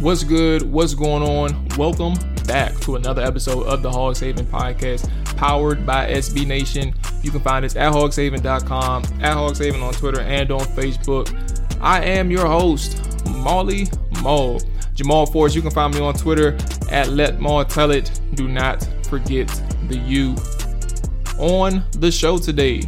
What's 0.00 0.24
good? 0.24 0.62
What's 0.62 0.94
going 0.94 1.22
on? 1.22 1.68
Welcome 1.76 2.14
back 2.46 2.74
to 2.80 2.96
another 2.96 3.20
episode 3.20 3.66
of 3.66 3.82
the 3.82 3.90
Hogs 3.92 4.18
Haven 4.18 4.46
podcast, 4.46 5.06
powered 5.36 5.84
by 5.84 6.10
SB 6.10 6.46
Nation. 6.46 6.94
You 7.22 7.30
can 7.30 7.40
find 7.40 7.66
us 7.66 7.76
at 7.76 7.92
hogshaven.com, 7.92 9.02
at 9.20 9.36
hogshaven 9.36 9.82
on 9.82 9.92
Twitter 9.92 10.22
and 10.22 10.50
on 10.50 10.60
Facebook. 10.60 11.28
I 11.82 12.02
am 12.02 12.30
your 12.30 12.46
host, 12.46 13.26
Molly 13.26 13.88
Mo. 14.22 14.56
Jamual 14.94 15.30
Forrest, 15.30 15.54
you 15.54 15.60
can 15.60 15.70
find 15.70 15.94
me 15.94 16.00
on 16.00 16.14
Twitter 16.14 16.56
at 16.90 17.10
Let 17.10 17.38
Maul 17.38 17.66
Tell 17.66 17.90
It. 17.90 18.10
Do 18.32 18.48
not 18.48 18.88
forget 19.06 19.48
the 19.88 19.98
U. 19.98 20.34
On 21.38 21.84
the 21.98 22.10
show 22.10 22.38
today, 22.38 22.80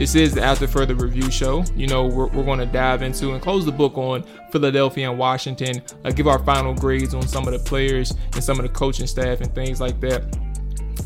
this 0.00 0.14
is 0.14 0.32
the 0.32 0.42
After 0.42 0.66
Further 0.66 0.94
Review 0.94 1.30
show. 1.30 1.62
You 1.76 1.86
know, 1.86 2.06
we're, 2.06 2.28
we're 2.28 2.46
going 2.46 2.58
to 2.58 2.64
dive 2.64 3.02
into 3.02 3.32
and 3.32 3.42
close 3.42 3.66
the 3.66 3.70
book 3.70 3.98
on 3.98 4.24
Philadelphia 4.50 5.10
and 5.10 5.18
Washington, 5.18 5.82
uh, 6.06 6.10
give 6.10 6.26
our 6.26 6.38
final 6.38 6.72
grades 6.72 7.12
on 7.12 7.28
some 7.28 7.46
of 7.46 7.52
the 7.52 7.58
players 7.58 8.14
and 8.32 8.42
some 8.42 8.58
of 8.58 8.62
the 8.62 8.70
coaching 8.70 9.06
staff 9.06 9.42
and 9.42 9.54
things 9.54 9.78
like 9.78 10.00
that. 10.00 10.34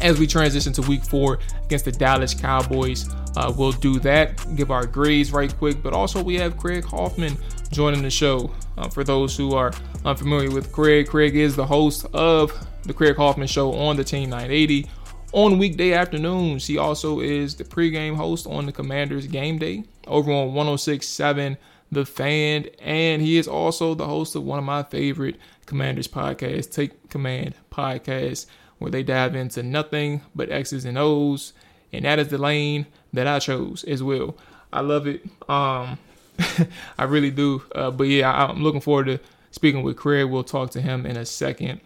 As 0.01 0.21
we 0.21 0.29
transition 0.29 0.73
to 0.75 0.83
week 0.83 1.03
four 1.03 1.41
against 1.65 1.87
the 1.87 1.91
Dallas 1.91 2.35
Cowboys, 2.35 3.13
uh, 3.37 3.53
we'll 3.59 3.73
do 3.73 3.99
that, 3.99 4.41
give 4.55 4.71
our 4.71 4.87
grades 4.87 5.33
right 5.33 5.53
quick, 5.59 5.83
but 5.83 5.93
also 5.93 6.23
we 6.23 6.37
have 6.37 6.57
Craig 6.57 6.85
Hoffman 6.85 7.37
joining 7.73 8.01
the 8.01 8.11
show. 8.11 8.53
Uh, 8.79 8.89
for 8.89 9.03
those 9.03 9.37
who 9.37 9.57
are 9.57 9.73
unfamiliar 10.05 10.53
with 10.53 10.71
Craig, 10.71 11.09
Craig 11.09 11.35
is 11.35 11.57
the 11.57 11.67
host 11.67 12.07
of 12.13 12.53
the 12.83 12.95
Craig 12.95 13.17
Hoffman 13.17 13.49
Show 13.49 13.73
on 13.73 13.97
the 13.97 14.05
Team 14.05 14.31
980 14.31 14.89
on 15.35 15.59
weekday 15.59 15.93
afternoons. 15.93 16.69
He 16.69 16.79
also 16.79 17.19
is 17.19 17.57
the 17.57 17.65
pregame 17.65 18.15
host 18.15 18.47
on 18.47 18.67
the 18.67 18.73
Commanders 18.73 19.27
game 19.27 19.59
day 19.59 19.83
over 20.07 20.31
on 20.31 20.55
1067 20.55 21.59
The 21.91 22.07
Fan. 22.07 22.67
And 22.79 23.21
he 23.21 23.37
is 23.37 23.49
also 23.49 23.95
the 23.95 24.07
host 24.07 24.37
of 24.37 24.45
one 24.45 24.61
of 24.61 24.65
my 24.65 24.85
favorite 24.85 25.37
Commanders 25.67 26.07
podcasts, 26.07 26.71
Take 26.71 27.11
Command 27.11 27.57
Podcast, 27.71 28.47
where 28.79 28.93
they 28.93 29.03
dive 29.03 29.35
into 29.35 29.65
nothing 29.65 30.23
but 30.37 30.53
X's 30.53 30.85
and 30.85 30.97
O's. 30.97 31.53
And 31.93 32.05
that 32.05 32.21
is 32.21 32.29
the 32.29 32.39
lane 32.39 32.87
that 33.13 33.27
I 33.27 33.41
chose 33.41 33.83
as 33.85 34.05
well. 34.05 34.37
I 34.73 34.83
love 34.83 35.09
it. 35.09 35.25
Um, 35.49 35.99
I 36.97 37.05
really 37.05 37.33
do. 37.33 37.65
Uh, 37.75 37.91
but 37.91 38.05
yeah, 38.05 38.31
I'm 38.31 38.63
looking 38.63 38.81
forward 38.81 39.07
to 39.07 39.21
speaking 39.51 39.83
with 39.83 39.97
Craig. 39.97 40.31
We'll 40.31 40.45
talk 40.45 40.71
to 40.71 40.81
him 40.81 41.05
in 41.05 41.17
a 41.17 41.27
second 41.27 41.81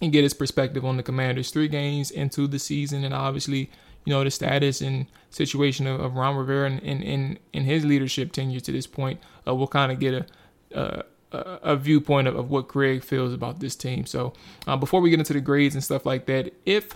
and 0.00 0.12
get 0.12 0.22
his 0.22 0.34
perspective 0.34 0.84
on 0.84 0.96
the 0.96 1.02
Commanders' 1.02 1.50
three 1.50 1.68
games 1.68 2.10
into 2.10 2.46
the 2.46 2.58
season, 2.58 3.04
and 3.04 3.14
obviously, 3.14 3.70
you 4.04 4.12
know, 4.12 4.24
the 4.24 4.30
status 4.30 4.80
and 4.80 5.06
situation 5.30 5.86
of, 5.86 6.00
of 6.00 6.14
Ron 6.14 6.36
Rivera 6.36 6.70
and 6.70 6.80
in 6.80 7.02
in 7.02 7.38
in 7.52 7.64
his 7.64 7.84
leadership 7.84 8.32
tenure 8.32 8.60
to 8.60 8.72
this 8.72 8.86
point. 8.86 9.20
Uh, 9.46 9.54
we'll 9.54 9.66
kind 9.66 9.92
of 9.92 9.98
get 9.98 10.14
a, 10.14 10.26
a, 10.74 11.04
a 11.32 11.76
viewpoint 11.76 12.28
of, 12.28 12.36
of, 12.36 12.50
what 12.50 12.68
Craig 12.68 13.02
feels 13.02 13.32
about 13.32 13.60
this 13.60 13.76
team. 13.76 14.06
So, 14.06 14.32
uh, 14.66 14.76
before 14.76 15.00
we 15.00 15.10
get 15.10 15.18
into 15.18 15.32
the 15.32 15.40
grades 15.40 15.74
and 15.74 15.84
stuff 15.84 16.06
like 16.06 16.26
that, 16.26 16.52
if 16.64 16.88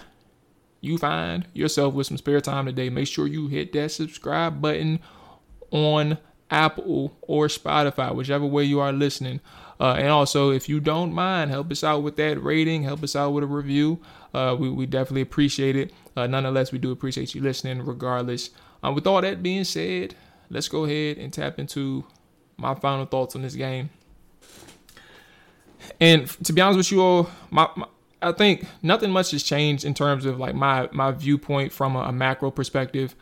you 0.80 0.98
find 0.98 1.46
yourself 1.52 1.94
with 1.94 2.06
some 2.06 2.18
spare 2.18 2.41
time 2.41 2.66
today, 2.66 2.91
make 2.91 3.08
sure 3.08 3.27
you 3.27 3.48
hit 3.48 3.72
that 3.72 3.91
subscribe 3.91 4.61
button 4.61 5.00
on 5.70 6.18
Apple 6.50 7.16
or 7.22 7.46
Spotify, 7.48 8.14
whichever 8.14 8.46
way 8.46 8.64
you 8.64 8.80
are 8.80 8.92
listening. 8.92 9.41
Uh, 9.80 9.94
and 9.98 10.08
also, 10.08 10.50
if 10.50 10.69
you 10.69 10.80
don't 10.80 11.12
mind, 11.12 11.50
help 11.50 11.70
us 11.70 11.83
out 11.83 12.03
with 12.03 12.17
that 12.17 12.42
rating, 12.42 12.83
help 12.83 13.03
us 13.03 13.17
out 13.17 13.30
with 13.30 13.44
a 13.44 13.47
review. 13.47 14.00
Uh, 14.33 14.56
we, 14.58 14.70
we 14.70 14.86
definitely 14.86 15.20
appreciate 15.20 15.77
it. 15.77 15.92
Uh, 16.17 16.27
nonetheless, 16.27 16.72
we 16.72 16.78
do 16.78 16.92
appreciate 16.92 17.34
you 17.34 17.41
listening 17.41 17.84
regardless. 17.84 18.50
Uh, 18.85 18.92
with 18.92 19.07
all 19.07 19.20
that 19.20 19.42
being 19.42 19.64
said, 19.64 20.14
let's 20.51 20.68
go 20.68 20.85
ahead 20.85 21.18
and 21.18 21.33
tap 21.33 21.58
into 21.58 22.05
my 22.57 22.74
final 22.74 23.07
thoughts 23.07 23.35
on 23.35 23.42
this 23.42 23.55
game. 23.55 23.90
And 26.01 26.29
to 26.45 26.52
be 26.52 26.61
honest 26.61 26.79
with 26.79 26.92
you 26.92 27.02
all, 27.02 27.30
my, 27.51 27.68
my 27.77 27.86
I 28.23 28.33
think 28.33 28.67
nothing 28.83 29.11
much 29.11 29.33
has 29.33 29.42
changed 29.42 29.85
in 29.85 29.92
terms 29.92 30.24
of 30.24 30.39
like 30.39 30.55
my 30.55 30.89
my 30.92 31.11
viewpoint 31.11 31.73
from 31.73 31.95
a, 31.95 32.01
a 32.01 32.12
macro 32.12 32.51
perspective. 32.51 33.14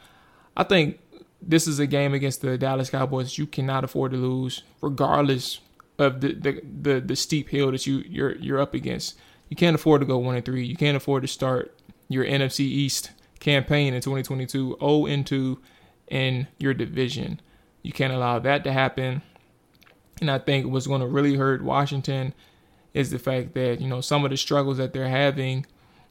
I 0.57 0.63
think 0.63 1.01
this 1.41 1.67
is 1.67 1.81
a 1.81 1.87
game 1.87 2.15
against 2.15 2.41
the 2.41 2.57
Dallas 2.57 2.89
Cowboys 2.89 3.37
you 3.37 3.47
cannot 3.47 3.83
afford 3.83 4.13
to 4.13 4.17
lose, 4.17 4.63
regardless 4.81 5.59
of 5.99 6.21
the, 6.21 6.35
the 6.35 6.61
the 6.83 7.01
the, 7.01 7.17
steep 7.17 7.49
hill 7.49 7.71
that 7.71 7.87
you 7.87 7.99
you're 8.09 8.37
you're 8.37 8.61
up 8.61 8.75
against. 8.75 9.19
You 9.49 9.57
can't 9.57 9.75
afford 9.75 10.01
to 10.01 10.07
go 10.07 10.19
one 10.19 10.35
and 10.35 10.45
three. 10.45 10.65
You 10.65 10.77
can't 10.77 10.97
afford 10.97 11.23
to 11.23 11.29
start 11.29 11.79
your 12.09 12.25
NFC 12.25 12.61
East 12.61 13.11
campaign 13.41 13.93
in 13.93 14.01
2022 14.01 14.77
0 14.81 15.07
and 15.07 15.27
2 15.27 15.61
in 16.09 16.47
your 16.59 16.75
division. 16.75 17.41
You 17.83 17.93
can't 17.93 18.13
allow 18.13 18.39
that 18.39 18.65
to 18.65 18.73
happen. 18.73 19.23
And 20.21 20.31
I 20.31 20.39
think 20.39 20.67
what's 20.67 20.87
going 20.87 21.01
to 21.01 21.07
really 21.07 21.37
hurt 21.37 21.63
Washington 21.63 22.33
is 22.95 23.11
the 23.11 23.19
fact 23.19 23.55
that 23.55 23.81
you 23.81 23.89
know 23.89 24.01
some 24.01 24.25
of 24.25 24.31
the 24.31 24.37
struggles 24.37 24.79
that 24.79 24.93
they're 24.93 25.09
having 25.09 25.67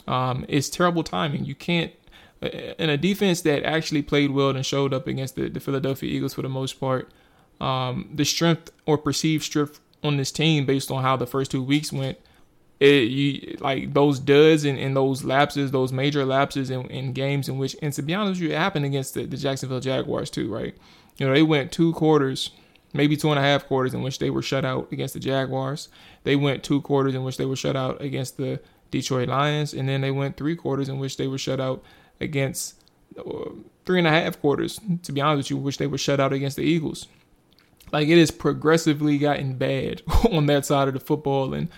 um, 0.08 0.46
is 0.47 0.70
terrible 0.70 1.03
timing. 1.03 1.46
You 1.46 1.56
can't 1.56 1.94
in 2.41 2.90
a 2.90 2.97
defense 2.97 3.41
that 3.41 3.64
actually 3.64 4.02
played 4.02 4.31
well 4.31 4.50
and 4.50 4.66
showed 4.66 4.94
up 4.94 5.08
against 5.08 5.36
the, 5.36 5.47
the 5.47 5.59
Philadelphia 5.59 6.09
Eagles 6.09 6.34
for 6.34 6.41
the 6.41 6.50
most 6.50 6.80
part 6.80 7.12
um, 7.61 8.09
the 8.11 8.25
strength 8.25 8.72
or 8.85 8.97
perceived 8.97 9.44
strength 9.44 9.79
on 10.03 10.17
this 10.17 10.31
team 10.31 10.66
based 10.66 10.89
on 10.91 11.03
how 11.03 11.16
the 11.16 11.27
first 11.27 11.51
two 11.51 11.63
weeks 11.63 11.94
went. 11.94 12.17
It, 12.79 13.11
you, 13.11 13.57
like 13.59 13.94
those 13.94 14.17
duds 14.17 14.66
and, 14.66 14.79
and 14.79 14.95
those 14.95 15.23
lapses, 15.23 15.69
those 15.69 15.94
major 15.94 16.25
lapses 16.25 16.72
in, 16.72 16.88
in, 16.88 17.13
games 17.13 17.47
in 17.47 17.59
which, 17.59 17.75
and 17.83 17.94
to 17.94 18.01
be 18.01 18.16
honest 18.16 18.41
with 18.41 18.49
you, 18.49 18.55
it 18.55 18.57
happened 18.57 18.85
against 18.85 19.13
the, 19.13 19.27
the 19.27 19.38
Jacksonville 19.38 19.79
Jaguars 19.79 20.31
too, 20.31 20.51
right? 20.51 20.75
You 21.17 21.27
know, 21.27 21.33
they 21.33 21.44
went 21.44 21.72
two 21.72 21.94
quarters, 21.94 22.49
maybe 22.91 23.16
two 23.16 23.29
and 23.29 23.38
a 23.38 23.44
half 23.44 23.67
quarters 23.67 23.93
in 23.93 24.01
which 24.01 24.17
they 24.17 24.31
were 24.31 24.41
shut 24.41 24.66
out 24.66 24.91
against 24.91 25.13
the 25.13 25.19
Jaguars. 25.19 25.89
They 26.23 26.35
went 26.35 26.63
two 26.63 26.81
quarters 26.81 27.13
in 27.13 27.23
which 27.23 27.38
they 27.38 27.45
were 27.45 27.55
shut 27.55 27.75
out 27.75 28.01
against 28.01 28.38
the 28.38 28.59
Detroit 28.89 29.29
Lions, 29.29 29.75
and 29.75 29.88
then 29.88 30.01
they 30.01 30.11
went 30.11 30.35
three 30.35 30.55
quarters 30.55 30.89
in 30.89 30.97
which 30.97 31.17
they 31.17 31.28
were 31.28 31.38
shut 31.38 31.59
out 31.59 31.83
against 32.19 32.81
uh, 33.16 33.51
three 33.85 33.99
and 33.99 34.07
a 34.07 34.11
half 34.11 34.41
quarters, 34.41 34.79
to 35.03 35.11
be 35.11 35.22
honest 35.22 35.38
with 35.38 35.51
you, 35.51 35.57
which 35.57 35.78
they 35.78 35.85
were 35.85 35.99
shut 35.99 36.19
out 36.19 36.33
against 36.33 36.57
the 36.57 36.63
Eagles. 36.63 37.07
Like 37.91 38.07
it 38.07 38.18
has 38.18 38.31
progressively 38.31 39.18
gotten 39.18 39.56
bad 39.56 40.02
on 40.31 40.46
that 40.47 40.66
side 40.66 40.88
of 40.88 40.94
the 40.94 41.00
football. 41.00 41.53
And 41.53 41.69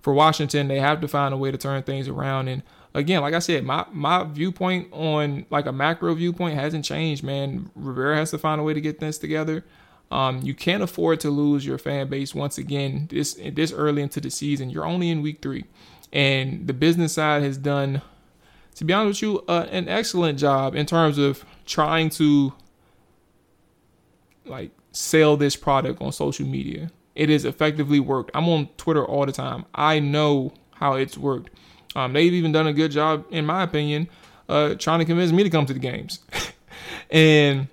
for 0.00 0.12
Washington, 0.12 0.68
they 0.68 0.80
have 0.80 1.00
to 1.00 1.08
find 1.08 1.34
a 1.34 1.36
way 1.36 1.50
to 1.50 1.58
turn 1.58 1.82
things 1.82 2.08
around. 2.08 2.48
And 2.48 2.62
again, 2.94 3.20
like 3.20 3.34
I 3.34 3.38
said, 3.38 3.64
my 3.64 3.86
my 3.92 4.24
viewpoint 4.24 4.92
on 4.92 5.46
like 5.50 5.66
a 5.66 5.72
macro 5.72 6.14
viewpoint 6.14 6.58
hasn't 6.58 6.84
changed, 6.84 7.22
man. 7.22 7.70
Rivera 7.74 8.16
has 8.16 8.30
to 8.30 8.38
find 8.38 8.60
a 8.60 8.64
way 8.64 8.74
to 8.74 8.80
get 8.80 9.00
this 9.00 9.18
together. 9.18 9.64
Um, 10.10 10.40
you 10.42 10.54
can't 10.54 10.82
afford 10.82 11.20
to 11.20 11.30
lose 11.30 11.66
your 11.66 11.76
fan 11.76 12.08
base 12.08 12.34
once 12.34 12.56
again 12.56 13.08
this 13.10 13.38
this 13.52 13.72
early 13.72 14.02
into 14.02 14.20
the 14.20 14.30
season. 14.30 14.70
You're 14.70 14.86
only 14.86 15.10
in 15.10 15.22
week 15.22 15.42
three, 15.42 15.64
and 16.12 16.66
the 16.66 16.72
business 16.72 17.14
side 17.14 17.42
has 17.42 17.58
done, 17.58 18.00
to 18.76 18.84
be 18.84 18.92
honest 18.94 19.22
with 19.22 19.30
you, 19.30 19.44
uh, 19.48 19.66
an 19.70 19.88
excellent 19.88 20.38
job 20.38 20.74
in 20.74 20.86
terms 20.86 21.18
of 21.18 21.44
trying 21.66 22.08
to 22.10 22.54
like 24.46 24.70
sell 24.92 25.36
this 25.36 25.56
product 25.56 26.00
on 26.00 26.12
social 26.12 26.46
media. 26.46 26.90
It 27.14 27.28
has 27.28 27.44
effectively 27.44 28.00
worked. 28.00 28.30
I'm 28.34 28.48
on 28.48 28.68
Twitter 28.76 29.04
all 29.04 29.26
the 29.26 29.32
time. 29.32 29.64
I 29.74 29.98
know 29.98 30.52
how 30.74 30.94
it's 30.94 31.18
worked. 31.18 31.50
Um, 31.96 32.12
they've 32.12 32.32
even 32.32 32.52
done 32.52 32.66
a 32.66 32.72
good 32.72 32.90
job, 32.90 33.24
in 33.30 33.44
my 33.46 33.62
opinion, 33.62 34.08
uh, 34.48 34.74
trying 34.74 35.00
to 35.00 35.04
convince 35.04 35.32
me 35.32 35.42
to 35.42 35.50
come 35.50 35.66
to 35.66 35.72
the 35.72 35.78
games 35.78 36.20
and 37.10 37.68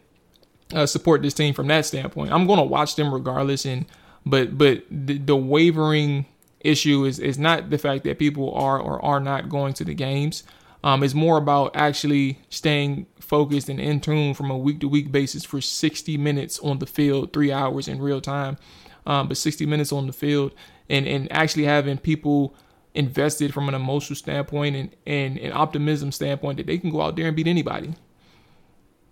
uh, 0.73 0.85
support 0.85 1.21
this 1.21 1.33
team 1.33 1.53
from 1.53 1.67
that 1.67 1.85
standpoint. 1.85 2.31
I'm 2.31 2.47
going 2.47 2.59
to 2.59 2.65
watch 2.65 2.95
them 2.95 3.13
regardless, 3.13 3.65
and 3.65 3.85
but 4.25 4.57
but 4.57 4.83
the, 4.89 5.17
the 5.17 5.35
wavering 5.35 6.25
issue 6.61 7.05
is 7.05 7.19
is 7.19 7.37
not 7.37 7.69
the 7.69 7.77
fact 7.77 8.03
that 8.05 8.17
people 8.17 8.53
are 8.55 8.79
or 8.79 9.03
are 9.03 9.19
not 9.19 9.49
going 9.49 9.73
to 9.75 9.85
the 9.85 9.93
games. 9.93 10.43
Um, 10.83 11.03
it's 11.03 11.13
more 11.13 11.37
about 11.37 11.75
actually 11.75 12.39
staying 12.49 13.07
focused 13.25 13.69
and 13.69 13.79
in 13.79 13.99
tune 13.99 14.33
from 14.33 14.49
a 14.49 14.57
week 14.57 14.79
to 14.79 14.87
week 14.87 15.11
basis 15.11 15.43
for 15.43 15.61
60 15.61 16.17
minutes 16.17 16.59
on 16.59 16.79
the 16.79 16.85
field, 16.85 17.33
three 17.33 17.51
hours 17.51 17.87
in 17.87 18.01
real 18.01 18.21
time, 18.21 18.57
um, 19.05 19.27
but 19.27 19.37
60 19.37 19.65
minutes 19.65 19.91
on 19.91 20.07
the 20.07 20.13
field, 20.13 20.53
and 20.89 21.07
and 21.07 21.31
actually 21.31 21.65
having 21.65 21.97
people 21.97 22.55
invested 22.95 23.53
from 23.53 23.67
an 23.67 23.75
emotional 23.75 24.15
standpoint 24.15 24.75
and, 24.75 24.95
and 25.05 25.37
an 25.39 25.51
optimism 25.51 26.11
standpoint 26.11 26.57
that 26.57 26.65
they 26.65 26.77
can 26.77 26.89
go 26.89 27.01
out 27.01 27.15
there 27.15 27.27
and 27.27 27.35
beat 27.35 27.47
anybody. 27.47 27.93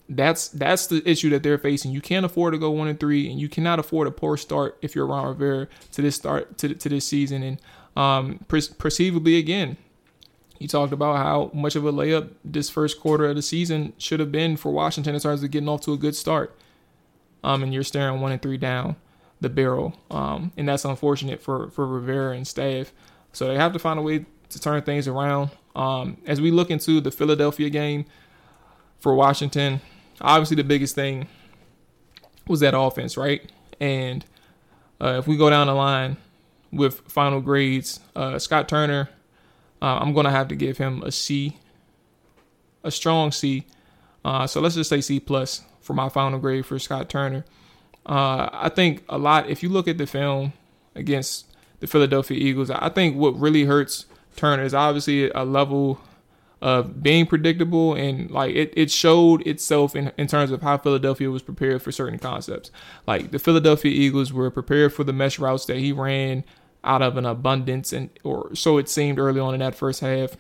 That's 0.09 0.49
that's 0.49 0.87
the 0.87 1.07
issue 1.09 1.29
that 1.31 1.43
they're 1.43 1.57
facing. 1.57 1.91
You 1.91 2.01
can't 2.01 2.25
afford 2.25 2.53
to 2.53 2.57
go 2.57 2.71
one 2.71 2.87
and 2.87 2.99
three, 2.99 3.29
and 3.29 3.39
you 3.39 3.49
cannot 3.49 3.79
afford 3.79 4.07
a 4.07 4.11
poor 4.11 4.37
start 4.37 4.77
if 4.81 4.95
you're 4.95 5.07
Ron 5.07 5.27
Rivera 5.27 5.67
to 5.93 6.01
this 6.01 6.15
start 6.15 6.57
to, 6.59 6.73
to 6.73 6.89
this 6.89 7.05
season. 7.05 7.43
And 7.43 7.61
um, 7.95 8.39
per- 8.47 8.61
perceivably 8.77 9.37
again, 9.37 9.77
he 10.63 10.67
talked 10.67 10.93
about 10.93 11.17
how 11.17 11.51
much 11.53 11.75
of 11.75 11.83
a 11.83 11.91
layup 11.91 12.29
this 12.45 12.69
first 12.69 13.01
quarter 13.01 13.25
of 13.25 13.35
the 13.35 13.41
season 13.41 13.91
should 13.97 14.21
have 14.21 14.31
been 14.31 14.55
for 14.55 14.71
Washington 14.71 15.13
in 15.13 15.19
terms 15.19 15.43
of 15.43 15.51
getting 15.51 15.67
off 15.67 15.81
to 15.81 15.91
a 15.91 15.97
good 15.97 16.15
start. 16.15 16.57
Um, 17.43 17.63
and 17.63 17.73
you're 17.73 17.83
staring 17.83 18.21
one 18.21 18.31
and 18.31 18.41
three 18.41 18.55
down 18.55 18.95
the 19.41 19.49
barrel. 19.49 19.93
Um, 20.09 20.53
and 20.55 20.69
that's 20.69 20.85
unfortunate 20.85 21.41
for, 21.41 21.69
for 21.71 21.85
Rivera 21.85 22.33
and 22.37 22.47
staff. 22.47 22.93
So 23.33 23.49
they 23.49 23.57
have 23.57 23.73
to 23.73 23.79
find 23.79 23.99
a 23.99 24.01
way 24.01 24.25
to 24.47 24.59
turn 24.61 24.81
things 24.83 25.05
around. 25.05 25.49
Um, 25.75 26.15
as 26.25 26.39
we 26.39 26.49
look 26.49 26.71
into 26.71 27.01
the 27.01 27.11
Philadelphia 27.11 27.69
game 27.69 28.05
for 28.99 29.13
Washington, 29.13 29.81
obviously 30.21 30.55
the 30.55 30.63
biggest 30.63 30.95
thing 30.95 31.27
was 32.47 32.61
that 32.61 32.73
offense, 32.73 33.17
right? 33.17 33.51
And 33.81 34.23
uh, 35.01 35.17
if 35.19 35.27
we 35.27 35.35
go 35.35 35.49
down 35.49 35.67
the 35.67 35.73
line, 35.73 36.15
with 36.73 37.01
final 37.01 37.39
grades. 37.39 37.99
Uh, 38.15 38.39
Scott 38.39 38.67
Turner, 38.67 39.09
uh, 39.83 39.99
I'm 39.99 40.13
gonna 40.13 40.31
have 40.31 40.47
to 40.47 40.55
give 40.55 40.77
him 40.77 41.03
a 41.03 41.11
C, 41.11 41.57
a 42.85 42.89
strong 42.89 43.33
C. 43.33 43.65
Uh, 44.23 44.47
so 44.47 44.61
let's 44.61 44.75
just 44.75 44.89
say 44.89 45.01
C 45.01 45.19
plus 45.19 45.61
for 45.81 45.93
my 45.93 46.07
final 46.07 46.39
grade 46.39 46.65
for 46.65 46.79
Scott 46.79 47.09
Turner. 47.09 47.43
Uh, 48.05 48.49
I 48.53 48.71
think 48.73 49.03
a 49.09 49.17
lot. 49.17 49.49
If 49.49 49.61
you 49.61 49.67
look 49.67 49.89
at 49.89 49.97
the 49.97 50.07
film 50.07 50.53
against 50.95 51.53
the 51.81 51.87
Philadelphia 51.87 52.37
Eagles, 52.37 52.71
I 52.71 52.87
think 52.87 53.17
what 53.17 53.37
really 53.37 53.65
hurts 53.65 54.05
Turner 54.37 54.63
is 54.63 54.73
obviously 54.73 55.29
a 55.31 55.43
level 55.43 55.99
of 56.61 57.03
being 57.03 57.25
predictable 57.25 57.93
and 57.93 58.31
like 58.31 58.55
it, 58.55 58.71
it 58.77 58.89
showed 58.89 59.45
itself 59.45 59.97
in, 59.97 60.13
in 60.17 60.27
terms 60.27 60.49
of 60.49 60.61
how 60.61 60.77
Philadelphia 60.77 61.29
was 61.29 61.41
prepared 61.41 61.81
for 61.81 61.91
certain 61.91 62.17
concepts. 62.17 62.71
Like 63.05 63.31
the 63.31 63.39
Philadelphia 63.39 63.91
Eagles 63.91 64.31
were 64.31 64.49
prepared 64.49 64.93
for 64.93 65.03
the 65.03 65.11
mesh 65.11 65.39
routes 65.39 65.65
that 65.65 65.75
he 65.75 65.91
ran 65.91 66.45
out 66.83 67.01
of 67.01 67.17
an 67.17 67.25
abundance 67.25 67.93
and 67.93 68.09
or 68.23 68.53
so 68.55 68.77
it 68.77 68.89
seemed 68.89 69.19
early 69.19 69.39
on 69.39 69.53
in 69.53 69.59
that 69.59 69.75
first 69.75 70.01
half. 70.01 70.35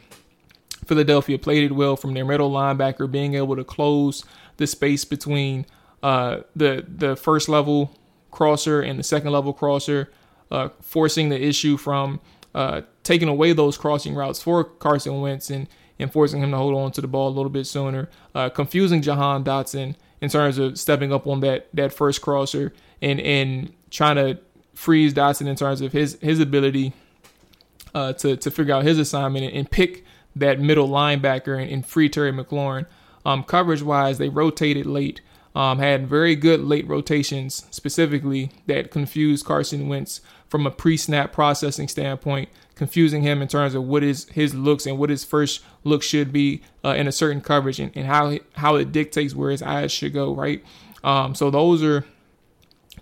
Philadelphia 0.85 1.39
played 1.39 1.63
it 1.63 1.73
well 1.73 1.95
from 1.95 2.13
their 2.13 2.25
middle 2.25 2.51
linebacker 2.51 3.09
being 3.09 3.35
able 3.35 3.55
to 3.55 3.63
close 3.63 4.25
the 4.57 4.67
space 4.67 5.05
between 5.05 5.65
uh, 6.01 6.41
the 6.55 6.85
the 6.87 7.15
first 7.15 7.47
level 7.47 7.97
crosser 8.31 8.81
and 8.81 8.99
the 8.99 9.03
second 9.03 9.31
level 9.31 9.53
crosser, 9.53 10.11
uh, 10.51 10.69
forcing 10.81 11.29
the 11.29 11.41
issue 11.41 11.77
from 11.77 12.19
uh, 12.53 12.81
taking 13.03 13.27
away 13.27 13.53
those 13.53 13.77
crossing 13.77 14.15
routes 14.15 14.41
for 14.41 14.63
Carson 14.63 15.21
Wentz 15.21 15.49
and 15.49 15.67
and 15.99 16.11
forcing 16.11 16.41
him 16.41 16.51
to 16.51 16.57
hold 16.57 16.75
on 16.75 16.91
to 16.91 17.01
the 17.01 17.07
ball 17.07 17.29
a 17.29 17.35
little 17.35 17.51
bit 17.51 17.65
sooner, 17.65 18.09
uh, 18.35 18.49
confusing 18.49 19.01
Jahan 19.01 19.43
Dotson 19.43 19.95
in 20.21 20.29
terms 20.29 20.57
of 20.57 20.77
stepping 20.77 21.13
up 21.13 21.27
on 21.27 21.39
that 21.41 21.67
that 21.73 21.93
first 21.93 22.21
crosser 22.21 22.73
and 23.01 23.19
and 23.21 23.73
trying 23.89 24.15
to 24.15 24.37
freeze 24.73 25.13
Dotson 25.13 25.47
in 25.47 25.55
terms 25.55 25.81
of 25.81 25.91
his 25.91 26.17
his 26.21 26.39
ability 26.39 26.93
uh, 27.93 28.13
to 28.13 28.37
to 28.37 28.51
figure 28.51 28.73
out 28.73 28.83
his 28.83 28.99
assignment 28.99 29.45
and, 29.45 29.55
and 29.55 29.71
pick 29.71 30.05
that 30.35 30.59
middle 30.59 30.89
linebacker 30.89 31.61
and, 31.61 31.71
and 31.71 31.85
free 31.85 32.09
Terry 32.09 32.31
McLaurin. 32.31 32.85
Um, 33.25 33.43
coverage 33.43 33.81
wise, 33.81 34.17
they 34.17 34.29
rotated 34.29 34.85
late. 34.85 35.21
Um, 35.55 35.77
had 35.77 36.07
very 36.07 36.35
good 36.35 36.61
late 36.61 36.87
rotations 36.87 37.67
specifically 37.69 38.49
that 38.65 38.89
confused 38.89 39.45
Carson 39.45 39.87
Wentz 39.87 40.19
from 40.47 40.65
a 40.65 40.71
pre-snap 40.71 41.31
processing 41.31 41.87
standpoint 41.87 42.49
confusing 42.75 43.21
him 43.21 43.41
in 43.41 43.47
terms 43.47 43.75
of 43.75 43.83
what 43.83 44.03
is 44.03 44.27
his 44.29 44.53
looks 44.53 44.85
and 44.85 44.97
what 44.97 45.09
his 45.09 45.23
first 45.23 45.61
look 45.83 46.01
should 46.01 46.33
be 46.33 46.61
uh, 46.83 46.89
in 46.89 47.07
a 47.07 47.11
certain 47.11 47.41
coverage 47.41 47.79
and, 47.79 47.91
and 47.95 48.07
how 48.07 48.37
how 48.53 48.75
it 48.75 48.91
dictates 48.91 49.35
where 49.35 49.51
his 49.51 49.61
eyes 49.61 49.91
should 49.91 50.13
go 50.13 50.33
right 50.33 50.63
um, 51.03 51.35
so 51.35 51.51
those 51.51 51.83
are 51.83 52.05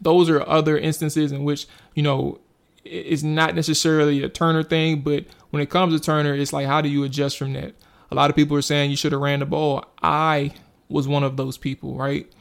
those 0.01 0.29
are 0.29 0.47
other 0.47 0.77
instances 0.77 1.31
in 1.31 1.43
which 1.43 1.67
you 1.93 2.03
know 2.03 2.39
it's 2.83 3.23
not 3.23 3.55
necessarily 3.55 4.23
a 4.23 4.29
Turner 4.29 4.63
thing 4.63 5.01
but 5.01 5.25
when 5.51 5.61
it 5.61 5.69
comes 5.69 5.93
to 5.93 6.03
Turner 6.03 6.33
it's 6.33 6.53
like 6.53 6.67
how 6.67 6.81
do 6.81 6.89
you 6.89 7.03
adjust 7.03 7.37
from 7.37 7.53
that 7.53 7.73
a 8.09 8.15
lot 8.15 8.29
of 8.29 8.35
people 8.35 8.57
are 8.57 8.61
saying 8.61 8.89
you 8.89 8.97
should 8.97 9.11
have 9.11 9.21
ran 9.21 9.39
the 9.39 9.45
ball 9.45 9.85
I 10.01 10.53
was 10.89 11.07
one 11.07 11.23
of 11.23 11.37
those 11.37 11.57
people 11.57 11.95
right 11.95 12.31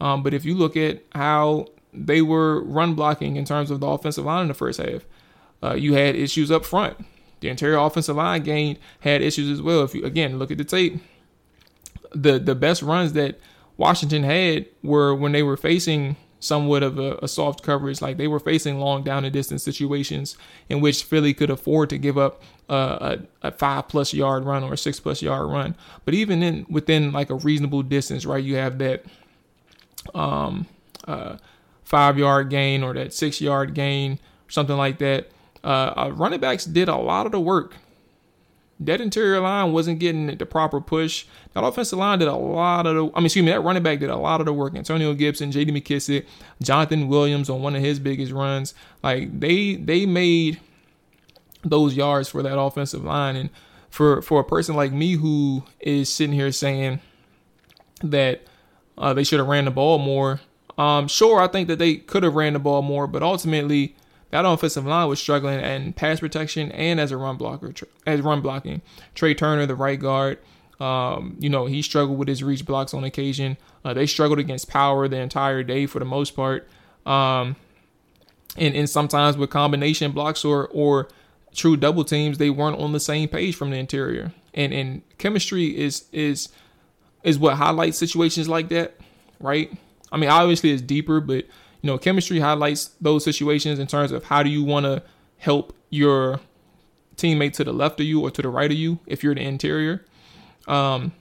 um, 0.00 0.22
but 0.22 0.34
if 0.34 0.44
you 0.44 0.54
look 0.54 0.76
at 0.76 1.02
how 1.12 1.66
they 1.92 2.22
were 2.22 2.62
run 2.64 2.94
blocking 2.94 3.36
in 3.36 3.44
terms 3.44 3.70
of 3.70 3.80
the 3.80 3.86
offensive 3.86 4.24
line 4.24 4.42
in 4.42 4.48
the 4.48 4.54
first 4.54 4.80
half 4.80 5.04
uh, 5.62 5.74
you 5.74 5.94
had 5.94 6.16
issues 6.16 6.50
up 6.50 6.64
front. 6.64 6.96
The 7.40 7.48
interior 7.48 7.78
offensive 7.78 8.16
line 8.16 8.42
gained 8.42 8.78
had 9.00 9.22
issues 9.22 9.50
as 9.50 9.62
well. 9.62 9.82
If 9.82 9.94
you 9.94 10.04
again 10.04 10.38
look 10.38 10.50
at 10.50 10.58
the 10.58 10.64
tape, 10.64 11.00
the 12.14 12.38
the 12.38 12.54
best 12.54 12.82
runs 12.82 13.12
that 13.14 13.38
Washington 13.76 14.22
had 14.22 14.66
were 14.82 15.14
when 15.14 15.32
they 15.32 15.42
were 15.42 15.56
facing 15.56 16.16
somewhat 16.40 16.82
of 16.82 16.98
a, 16.98 17.16
a, 17.22 17.28
soft 17.28 17.62
coverage, 17.62 18.00
like 18.00 18.16
they 18.16 18.26
were 18.26 18.40
facing 18.40 18.80
long 18.80 19.02
down 19.04 19.24
and 19.24 19.32
distance 19.32 19.62
situations 19.62 20.36
in 20.68 20.80
which 20.80 21.04
Philly 21.04 21.34
could 21.34 21.50
afford 21.50 21.90
to 21.90 21.98
give 21.98 22.16
up 22.16 22.42
a, 22.68 23.18
a 23.42 23.52
five 23.52 23.88
plus 23.88 24.14
yard 24.14 24.44
run 24.44 24.64
or 24.64 24.72
a 24.72 24.76
six 24.76 24.98
plus 24.98 25.22
yard 25.22 25.50
run. 25.50 25.76
But 26.04 26.14
even 26.14 26.42
in 26.42 26.66
within 26.68 27.12
like 27.12 27.30
a 27.30 27.34
reasonable 27.34 27.82
distance, 27.82 28.24
right, 28.24 28.42
you 28.42 28.56
have 28.56 28.78
that 28.78 29.04
um, 30.14 30.66
uh, 31.06 31.36
five 31.84 32.18
yard 32.18 32.50
gain 32.50 32.82
or 32.82 32.94
that 32.94 33.12
six 33.12 33.40
yard 33.40 33.74
gain, 33.74 34.18
something 34.48 34.76
like 34.76 34.98
that 34.98 35.30
uh, 35.62 35.92
uh, 35.96 36.12
running 36.14 36.40
backs 36.40 36.64
did 36.64 36.88
a 36.88 36.96
lot 36.96 37.26
of 37.26 37.32
the 37.32 37.40
work. 37.40 37.74
That 38.82 39.02
interior 39.02 39.40
line 39.40 39.72
wasn't 39.72 39.98
getting 39.98 40.26
the 40.26 40.46
proper 40.46 40.80
push. 40.80 41.26
That 41.52 41.62
offensive 41.62 41.98
line 41.98 42.18
did 42.18 42.28
a 42.28 42.34
lot 42.34 42.86
of 42.86 42.94
the. 42.94 43.10
I 43.14 43.20
mean, 43.20 43.26
excuse 43.26 43.44
me, 43.44 43.50
that 43.50 43.60
running 43.60 43.82
back 43.82 44.00
did 44.00 44.08
a 44.08 44.16
lot 44.16 44.40
of 44.40 44.46
the 44.46 44.54
work. 44.54 44.74
Antonio 44.74 45.12
Gibson, 45.12 45.52
J.D. 45.52 45.70
McKissic, 45.70 46.24
Jonathan 46.62 47.08
Williams 47.08 47.50
on 47.50 47.60
one 47.60 47.76
of 47.76 47.82
his 47.82 47.98
biggest 47.98 48.32
runs. 48.32 48.72
Like 49.02 49.38
they 49.38 49.74
they 49.74 50.06
made 50.06 50.60
those 51.62 51.94
yards 51.94 52.30
for 52.30 52.42
that 52.42 52.58
offensive 52.58 53.04
line, 53.04 53.36
and 53.36 53.50
for 53.90 54.22
for 54.22 54.40
a 54.40 54.44
person 54.44 54.74
like 54.74 54.92
me 54.92 55.12
who 55.12 55.64
is 55.80 56.08
sitting 56.08 56.34
here 56.34 56.50
saying 56.50 57.00
that 58.02 58.42
uh, 58.96 59.12
they 59.12 59.24
should 59.24 59.40
have 59.40 59.48
ran 59.48 59.66
the 59.66 59.70
ball 59.70 59.98
more. 59.98 60.40
Um, 60.78 61.06
sure, 61.06 61.38
I 61.38 61.48
think 61.48 61.68
that 61.68 61.78
they 61.78 61.96
could 61.96 62.22
have 62.22 62.34
ran 62.34 62.54
the 62.54 62.58
ball 62.58 62.80
more, 62.80 63.06
but 63.06 63.22
ultimately 63.22 63.94
that 64.30 64.44
offensive 64.44 64.86
line 64.86 65.08
was 65.08 65.20
struggling 65.20 65.60
in 65.60 65.92
pass 65.92 66.20
protection 66.20 66.70
and 66.72 67.00
as 67.00 67.10
a 67.10 67.16
run 67.16 67.36
blocker, 67.36 67.72
as 68.06 68.20
run 68.20 68.40
blocking. 68.40 68.80
Trai 69.14 69.36
Turner, 69.36 69.66
the 69.66 69.74
right 69.74 69.98
guard, 69.98 70.38
um, 70.80 71.36
you 71.38 71.50
know, 71.50 71.66
he 71.66 71.82
struggled 71.82 72.18
with 72.18 72.28
his 72.28 72.42
reach 72.42 72.64
blocks 72.64 72.94
on 72.94 73.04
occasion. 73.04 73.58
Uh, 73.84 73.92
they 73.92 74.06
struggled 74.06 74.38
against 74.38 74.68
power 74.68 75.06
the 75.08 75.18
entire 75.18 75.62
day 75.62 75.86
for 75.86 75.98
the 75.98 76.04
most 76.04 76.34
part. 76.34 76.68
Um, 77.04 77.56
and, 78.56 78.74
and 78.74 78.88
sometimes 78.88 79.36
with 79.36 79.50
combination 79.50 80.12
blocks 80.12 80.44
or, 80.44 80.68
or 80.68 81.08
true 81.54 81.76
double 81.76 82.04
teams, 82.04 82.38
they 82.38 82.50
weren't 82.50 82.78
on 82.78 82.92
the 82.92 83.00
same 83.00 83.28
page 83.28 83.54
from 83.54 83.70
the 83.70 83.76
interior. 83.76 84.32
And, 84.54 84.72
and 84.72 85.02
chemistry 85.18 85.76
is, 85.76 86.06
is, 86.12 86.48
is 87.22 87.38
what 87.38 87.56
highlights 87.56 87.98
situations 87.98 88.48
like 88.48 88.70
that, 88.70 88.96
right? 89.38 89.70
I 90.10 90.16
mean, 90.16 90.30
obviously 90.30 90.70
it's 90.70 90.82
deeper, 90.82 91.20
but 91.20 91.44
you 91.82 91.86
know, 91.86 91.98
chemistry 91.98 92.40
highlights 92.40 92.90
those 93.00 93.24
situations 93.24 93.78
in 93.78 93.86
terms 93.86 94.12
of 94.12 94.24
how 94.24 94.42
do 94.42 94.50
you 94.50 94.62
want 94.64 94.84
to 94.84 95.02
help 95.38 95.74
your 95.88 96.40
teammate 97.16 97.52
to 97.54 97.64
the 97.64 97.72
left 97.72 98.00
of 98.00 98.06
you 98.06 98.20
or 98.20 98.30
to 98.30 98.42
the 98.42 98.48
right 98.48 98.70
of 98.70 98.76
you 98.76 98.98
if 99.06 99.22
you're 99.22 99.34
the 99.34 99.42
interior. 99.42 100.04
Um, 100.66 101.12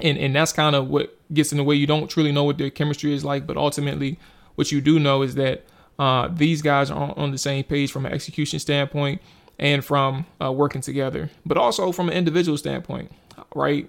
and 0.00 0.18
and 0.18 0.34
that's 0.34 0.52
kind 0.52 0.74
of 0.74 0.88
what 0.88 1.16
gets 1.32 1.52
in 1.52 1.58
the 1.58 1.64
way. 1.64 1.74
You 1.76 1.86
don't 1.86 2.08
truly 2.08 2.32
know 2.32 2.44
what 2.44 2.58
their 2.58 2.70
chemistry 2.70 3.12
is 3.14 3.24
like, 3.24 3.46
but 3.46 3.56
ultimately, 3.56 4.18
what 4.56 4.72
you 4.72 4.80
do 4.80 4.98
know 4.98 5.22
is 5.22 5.34
that 5.36 5.64
uh, 5.98 6.28
these 6.28 6.62
guys 6.62 6.90
are 6.90 7.16
on 7.16 7.30
the 7.30 7.38
same 7.38 7.64
page 7.64 7.92
from 7.92 8.06
an 8.06 8.12
execution 8.12 8.58
standpoint 8.58 9.20
and 9.58 9.84
from 9.84 10.26
uh, 10.42 10.50
working 10.50 10.80
together, 10.80 11.30
but 11.46 11.56
also 11.56 11.92
from 11.92 12.08
an 12.08 12.14
individual 12.14 12.58
standpoint, 12.58 13.12
right? 13.54 13.88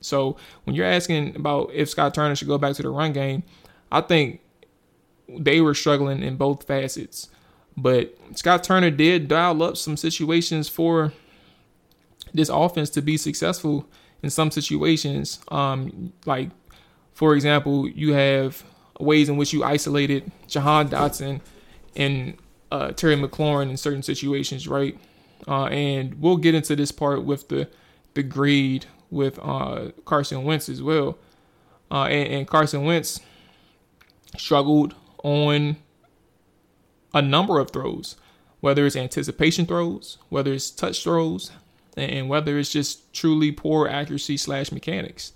So 0.00 0.36
when 0.64 0.74
you're 0.74 0.86
asking 0.86 1.36
about 1.36 1.70
if 1.72 1.90
Scott 1.90 2.14
Turner 2.14 2.34
should 2.34 2.48
go 2.48 2.58
back 2.58 2.74
to 2.76 2.82
the 2.82 2.88
run 2.88 3.12
game, 3.12 3.42
I 3.92 4.00
think 4.00 4.40
they 5.28 5.60
were 5.60 5.74
struggling 5.74 6.22
in 6.22 6.36
both 6.36 6.66
facets. 6.66 7.28
But 7.76 8.16
Scott 8.34 8.62
Turner 8.62 8.90
did 8.90 9.28
dial 9.28 9.62
up 9.62 9.76
some 9.76 9.96
situations 9.96 10.68
for 10.68 11.12
this 12.32 12.48
offense 12.48 12.90
to 12.90 13.02
be 13.02 13.16
successful 13.16 13.88
in 14.22 14.30
some 14.30 14.50
situations. 14.50 15.40
Um, 15.48 16.12
like, 16.24 16.50
for 17.12 17.34
example, 17.34 17.88
you 17.88 18.12
have 18.12 18.64
ways 19.00 19.28
in 19.28 19.36
which 19.36 19.52
you 19.52 19.64
isolated 19.64 20.30
Jahan 20.46 20.88
Dotson 20.88 21.40
and 21.96 22.36
uh, 22.70 22.92
Terry 22.92 23.16
McLaurin 23.16 23.70
in 23.70 23.76
certain 23.76 24.02
situations, 24.02 24.68
right? 24.68 24.98
Uh, 25.46 25.66
and 25.66 26.20
we'll 26.20 26.36
get 26.36 26.54
into 26.54 26.74
this 26.74 26.90
part 26.92 27.24
with 27.24 27.48
the 27.48 27.68
the 28.14 28.22
grade 28.22 28.86
with 29.10 29.38
uh, 29.42 29.90
Carson 30.04 30.44
Wentz 30.44 30.68
as 30.68 30.82
well. 30.82 31.18
Uh, 31.90 32.04
and, 32.04 32.32
and 32.32 32.48
Carson 32.48 32.84
Wentz 32.84 33.20
struggled 34.36 34.94
on 35.24 35.76
a 37.12 37.20
number 37.20 37.58
of 37.58 37.72
throws, 37.72 38.16
whether 38.60 38.86
it's 38.86 38.94
anticipation 38.94 39.66
throws, 39.66 40.18
whether 40.28 40.52
it's 40.52 40.70
touch 40.70 41.02
throws, 41.02 41.50
and 41.96 42.28
whether 42.28 42.58
it's 42.58 42.70
just 42.70 43.12
truly 43.12 43.50
poor 43.50 43.88
accuracy 43.88 44.36
slash 44.36 44.70
mechanics. 44.70 45.32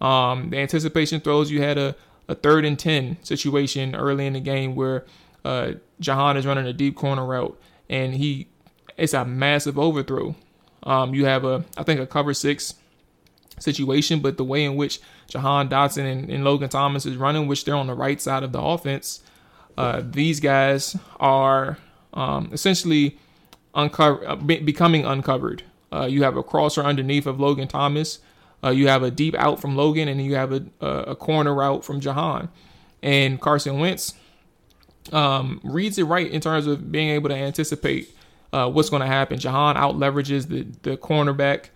Um, 0.00 0.50
the 0.50 0.58
anticipation 0.58 1.20
throws, 1.20 1.50
you 1.50 1.62
had 1.62 1.78
a, 1.78 1.94
a 2.28 2.34
third 2.34 2.64
and 2.64 2.78
10 2.78 3.18
situation 3.22 3.94
early 3.94 4.26
in 4.26 4.32
the 4.32 4.40
game 4.40 4.74
where 4.74 5.04
uh, 5.44 5.72
Jahan 6.00 6.36
is 6.36 6.46
running 6.46 6.66
a 6.66 6.72
deep 6.72 6.96
corner 6.96 7.24
route 7.24 7.60
and 7.88 8.14
he 8.14 8.48
it's 8.96 9.14
a 9.14 9.24
massive 9.24 9.78
overthrow. 9.78 10.34
Um, 10.82 11.14
you 11.14 11.24
have 11.24 11.44
a, 11.44 11.64
I 11.76 11.84
think, 11.84 12.00
a 12.00 12.06
cover 12.06 12.34
six 12.34 12.74
situation, 13.60 14.20
but 14.20 14.36
the 14.36 14.44
way 14.44 14.64
in 14.64 14.74
which 14.74 15.00
Jahan 15.28 15.68
Dotson 15.68 16.10
and, 16.10 16.30
and, 16.30 16.42
Logan 16.42 16.70
Thomas 16.70 17.04
is 17.04 17.16
running, 17.16 17.46
which 17.46 17.64
they're 17.64 17.76
on 17.76 17.86
the 17.86 17.94
right 17.94 18.20
side 18.20 18.42
of 18.42 18.52
the 18.52 18.60
offense, 18.60 19.22
uh, 19.76 20.02
these 20.02 20.40
guys 20.40 20.96
are 21.20 21.78
um, 22.14 22.48
essentially 22.52 23.18
uncover 23.74 24.26
uh, 24.26 24.36
be- 24.36 24.60
becoming 24.60 25.04
uncovered. 25.04 25.62
Uh, 25.92 26.06
you 26.06 26.22
have 26.22 26.36
a 26.36 26.42
crosser 26.42 26.82
underneath 26.82 27.26
of 27.26 27.38
Logan 27.38 27.68
Thomas. 27.68 28.18
Uh, 28.64 28.70
you 28.70 28.88
have 28.88 29.02
a 29.02 29.10
deep 29.10 29.34
out 29.36 29.60
from 29.60 29.76
Logan, 29.76 30.08
and 30.08 30.20
you 30.20 30.34
have 30.34 30.52
a, 30.52 30.64
a, 30.80 31.14
corner 31.14 31.54
route 31.54 31.84
from 31.84 32.00
Jahan. 32.00 32.48
And 33.02 33.40
Carson 33.40 33.78
Wentz 33.78 34.14
um, 35.12 35.60
reads 35.62 35.96
it 35.98 36.04
right 36.04 36.28
in 36.28 36.40
terms 36.40 36.66
of 36.66 36.90
being 36.90 37.10
able 37.10 37.28
to 37.28 37.36
anticipate 37.36 38.12
uh, 38.52 38.68
what's 38.68 38.90
going 38.90 39.00
to 39.00 39.06
happen. 39.06 39.38
Jahan 39.38 39.76
out 39.76 39.94
leverages 39.94 40.48
the 40.48 40.66
the 40.82 40.96
cornerback. 40.96 41.66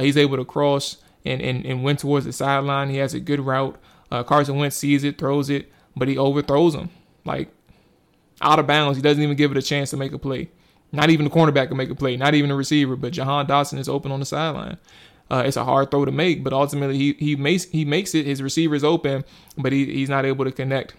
He's 0.00 0.16
able 0.16 0.38
to 0.38 0.44
cross 0.44 0.96
and, 1.24 1.40
and 1.40 1.64
and 1.64 1.82
went 1.82 2.00
towards 2.00 2.26
the 2.26 2.32
sideline. 2.32 2.90
He 2.90 2.98
has 2.98 3.14
a 3.14 3.20
good 3.20 3.40
route. 3.40 3.78
Uh, 4.10 4.22
Carson 4.22 4.56
Wentz 4.56 4.76
sees 4.76 5.04
it, 5.04 5.18
throws 5.18 5.48
it, 5.50 5.72
but 5.96 6.08
he 6.08 6.18
overthrows 6.18 6.74
him 6.74 6.90
like 7.24 7.48
out 8.40 8.58
of 8.58 8.66
bounds. 8.66 8.96
He 8.96 9.02
doesn't 9.02 9.22
even 9.22 9.36
give 9.36 9.50
it 9.50 9.56
a 9.56 9.62
chance 9.62 9.90
to 9.90 9.96
make 9.96 10.12
a 10.12 10.18
play. 10.18 10.50
Not 10.90 11.10
even 11.10 11.24
the 11.24 11.30
cornerback 11.30 11.68
can 11.68 11.76
make 11.76 11.90
a 11.90 11.94
play. 11.94 12.16
Not 12.16 12.34
even 12.34 12.50
the 12.50 12.56
receiver. 12.56 12.96
But 12.96 13.12
Jahan 13.12 13.46
Dotson 13.46 13.78
is 13.78 13.88
open 13.88 14.12
on 14.12 14.20
the 14.20 14.26
sideline. 14.26 14.78
Uh, 15.30 15.42
it's 15.46 15.56
a 15.56 15.64
hard 15.64 15.90
throw 15.90 16.04
to 16.04 16.12
make, 16.12 16.44
but 16.44 16.52
ultimately 16.52 16.98
he 16.98 17.12
he 17.14 17.36
makes 17.36 17.64
he 17.64 17.84
makes 17.84 18.14
it. 18.14 18.26
His 18.26 18.42
receiver 18.42 18.74
is 18.74 18.84
open, 18.84 19.24
but 19.56 19.72
he, 19.72 19.86
he's 19.86 20.10
not 20.10 20.26
able 20.26 20.44
to 20.44 20.52
connect. 20.52 20.94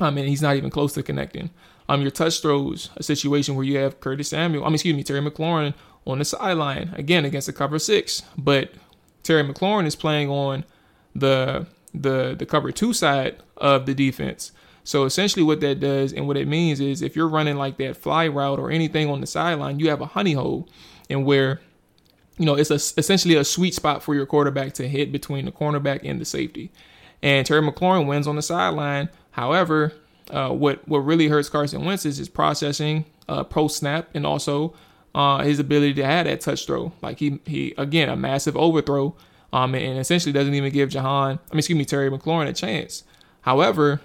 I 0.00 0.10
mean, 0.10 0.26
he's 0.26 0.42
not 0.42 0.56
even 0.56 0.70
close 0.70 0.92
to 0.94 1.04
connecting. 1.04 1.50
Um, 1.88 2.02
your 2.02 2.10
touch 2.10 2.40
throws 2.40 2.90
a 2.96 3.02
situation 3.02 3.54
where 3.54 3.64
you 3.64 3.78
have 3.78 4.00
Curtis 4.00 4.30
Samuel. 4.30 4.64
I 4.64 4.68
mean, 4.68 4.74
excuse 4.74 4.96
me, 4.96 5.04
Terry 5.04 5.20
McLaurin 5.20 5.74
on 6.06 6.18
the 6.18 6.24
sideline 6.24 6.92
again 6.96 7.24
against 7.24 7.46
the 7.46 7.52
cover 7.52 7.78
six, 7.78 8.22
but 8.36 8.72
Terry 9.24 9.42
McLaurin 9.42 9.86
is 9.86 9.96
playing 9.96 10.28
on 10.30 10.64
the 11.14 11.66
the 11.92 12.36
the 12.38 12.46
cover 12.46 12.70
two 12.70 12.92
side 12.92 13.42
of 13.56 13.86
the 13.86 13.94
defense. 13.94 14.52
So 14.84 15.04
essentially, 15.04 15.42
what 15.42 15.60
that 15.60 15.80
does 15.80 16.12
and 16.12 16.28
what 16.28 16.36
it 16.36 16.46
means 16.46 16.78
is 16.78 17.02
if 17.02 17.16
you're 17.16 17.28
running 17.28 17.56
like 17.56 17.78
that 17.78 17.96
fly 17.96 18.28
route 18.28 18.58
or 18.60 18.70
anything 18.70 19.08
on 19.08 19.20
the 19.20 19.26
sideline, 19.26 19.80
you 19.80 19.88
have 19.88 20.02
a 20.02 20.06
honey 20.06 20.34
hole, 20.34 20.68
and 21.08 21.24
where 21.24 21.60
you 22.38 22.44
know 22.44 22.54
it's 22.54 22.70
a, 22.70 22.74
essentially 22.74 23.34
a 23.34 23.44
sweet 23.44 23.74
spot 23.74 24.02
for 24.02 24.14
your 24.14 24.26
quarterback 24.26 24.74
to 24.74 24.86
hit 24.86 25.10
between 25.10 25.46
the 25.46 25.52
cornerback 25.52 26.00
and 26.04 26.20
the 26.20 26.24
safety. 26.24 26.70
And 27.22 27.46
Terry 27.46 27.62
McLaurin 27.62 28.06
wins 28.06 28.26
on 28.26 28.36
the 28.36 28.42
sideline. 28.42 29.08
However, 29.30 29.94
uh, 30.30 30.50
what 30.50 30.86
what 30.86 30.98
really 30.98 31.28
hurts 31.28 31.48
Carson 31.48 31.84
Wentz 31.84 32.04
is 32.04 32.18
his 32.18 32.28
processing 32.28 33.06
uh, 33.28 33.44
post 33.44 33.78
snap 33.78 34.10
and 34.12 34.26
also 34.26 34.74
uh, 35.14 35.42
his 35.42 35.58
ability 35.58 35.94
to 35.94 36.04
have 36.04 36.26
that 36.26 36.40
touch 36.40 36.66
throw. 36.66 36.92
Like 37.02 37.18
he 37.18 37.40
he 37.46 37.74
again 37.78 38.08
a 38.08 38.16
massive 38.16 38.56
overthrow, 38.56 39.16
um, 39.52 39.74
and 39.74 39.98
essentially 39.98 40.32
doesn't 40.32 40.54
even 40.54 40.72
give 40.72 40.90
Jahan, 40.90 41.38
I 41.50 41.54
mean 41.54 41.58
excuse 41.58 41.78
me 41.78 41.84
Terry 41.84 42.10
McLaurin 42.10 42.48
a 42.48 42.52
chance. 42.52 43.04
However, 43.42 44.00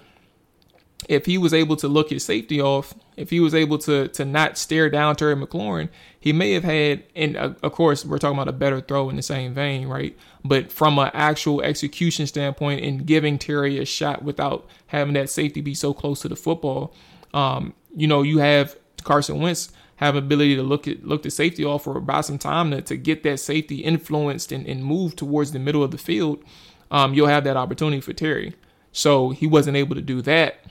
if 1.08 1.26
he 1.26 1.38
was 1.38 1.54
able 1.54 1.76
to 1.76 1.88
look 1.88 2.10
his 2.10 2.24
safety 2.24 2.60
off, 2.60 2.94
if 3.16 3.30
he 3.30 3.40
was 3.40 3.54
able 3.54 3.78
to 3.78 4.08
to 4.08 4.24
not 4.24 4.56
stare 4.56 4.88
down 4.88 5.16
Terry 5.16 5.34
McLaurin, 5.34 5.88
he 6.18 6.32
may 6.32 6.52
have 6.52 6.64
had. 6.64 7.04
And 7.16 7.36
uh, 7.36 7.54
of 7.62 7.72
course, 7.72 8.04
we're 8.04 8.18
talking 8.18 8.36
about 8.38 8.48
a 8.48 8.52
better 8.52 8.80
throw 8.80 9.10
in 9.10 9.16
the 9.16 9.22
same 9.22 9.52
vein, 9.54 9.88
right? 9.88 10.16
But 10.44 10.70
from 10.70 10.98
an 10.98 11.10
actual 11.12 11.62
execution 11.62 12.26
standpoint, 12.26 12.84
and 12.84 13.04
giving 13.04 13.38
Terry 13.38 13.78
a 13.78 13.84
shot 13.84 14.22
without 14.22 14.68
having 14.86 15.14
that 15.14 15.30
safety 15.30 15.60
be 15.60 15.74
so 15.74 15.92
close 15.92 16.20
to 16.20 16.28
the 16.28 16.36
football, 16.36 16.94
um, 17.34 17.74
you 17.96 18.06
know, 18.06 18.22
you 18.22 18.38
have 18.38 18.76
Carson 19.02 19.40
Wentz 19.40 19.72
have 20.00 20.16
ability 20.16 20.56
to 20.56 20.62
look 20.62 20.88
at 20.88 21.04
look 21.04 21.22
the 21.22 21.30
safety 21.30 21.62
off 21.62 21.86
or 21.86 22.00
buy 22.00 22.22
some 22.22 22.38
time 22.38 22.70
to, 22.70 22.80
to 22.80 22.96
get 22.96 23.22
that 23.22 23.38
safety 23.38 23.76
influenced 23.76 24.50
and, 24.50 24.66
and 24.66 24.82
move 24.82 25.14
towards 25.14 25.52
the 25.52 25.58
middle 25.58 25.84
of 25.84 25.90
the 25.90 25.98
field. 25.98 26.42
Um, 26.90 27.12
you'll 27.12 27.26
have 27.26 27.44
that 27.44 27.58
opportunity 27.58 28.00
for 28.00 28.14
Terry. 28.14 28.54
So 28.92 29.28
he 29.28 29.46
wasn't 29.46 29.76
able 29.76 29.94
to 29.94 30.00
do 30.00 30.22
that 30.22 30.64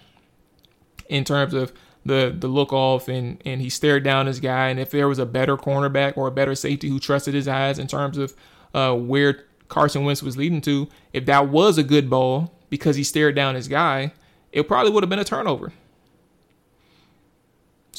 in 1.10 1.24
terms 1.24 1.54
of 1.54 1.72
the 2.04 2.36
the 2.38 2.48
look 2.48 2.74
off 2.74 3.08
and 3.08 3.40
and 3.46 3.62
he 3.62 3.70
stared 3.70 4.04
down 4.04 4.26
his 4.26 4.40
guy. 4.40 4.70
And 4.70 4.80
if 4.80 4.90
there 4.90 5.08
was 5.08 5.20
a 5.20 5.28
better 5.28 5.56
cornerback 5.56 6.18
or 6.18 6.26
a 6.26 6.32
better 6.32 6.56
safety 6.56 6.90
who 6.90 7.00
trusted 7.00 7.36
his 7.36 7.48
eyes 7.48 7.78
in 7.78 7.86
terms 7.86 8.18
of 8.18 8.36
uh, 8.74 8.96
where 8.96 9.46
Carson 9.68 10.06
Wentz 10.06 10.24
was 10.24 10.38
leading 10.38 10.62
to, 10.62 10.88
if 11.14 11.28
that 11.28 11.50
was 11.50 11.78
a 11.78 11.84
good 11.84 12.10
ball 12.10 12.52
because 12.72 12.96
he 12.96 13.04
stared 13.04 13.36
down 13.36 13.54
his 13.54 13.68
guy, 13.68 14.12
it 14.52 14.68
probably 14.68 14.92
would 14.92 15.04
have 15.04 15.10
been 15.10 15.20
a 15.20 15.24
turnover. 15.24 15.72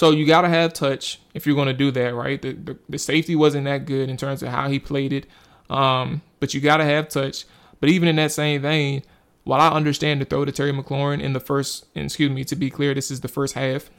So 0.01 0.13
you 0.13 0.25
got 0.25 0.41
to 0.43 0.49
have 0.49 0.73
touch 0.73 1.21
if 1.35 1.47
you're 1.47 1.55
going 1.55 1.69
to 1.69 1.75
do 1.75 1.91
that, 1.91 2.15
right? 2.15 2.41
The, 2.41 2.55
the, 2.55 2.79
the 2.89 2.97
safety 2.97 3.37
wasn't 3.37 3.67
that 3.67 3.85
good 3.85 4.09
in 4.09 4.17
terms 4.17 4.43
of 4.43 4.49
how 4.49 4.67
he 4.71 4.79
played 4.79 5.13
it, 5.13 5.27
um, 5.69 6.23
but 6.39 6.55
you 6.55 6.61
got 6.63 6.79
to 6.79 6.87
have 6.87 7.11
touch. 7.11 7.45
But 7.81 7.91
even 7.91 8.09
in 8.09 8.17
that 8.17 8.33
same 8.33 8.63
vein, 8.63 9.03
while 9.45 9.61
I 9.61 9.69
understand 9.69 10.23
the 10.23 10.25
throw 10.25 10.47
to 10.47 10.53
Terry 10.53 10.73
McLaurin 10.73 11.21
in 11.21 11.35
the 11.35 11.39
first, 11.39 11.85
excuse 11.95 12.31
me, 12.31 12.45
to 12.45 12.57
be 12.57 12.71
clear, 12.71 12.95
this 12.95 13.11
is 13.11 13.21
the 13.21 13.29
first 13.29 13.53
half. 13.53 13.91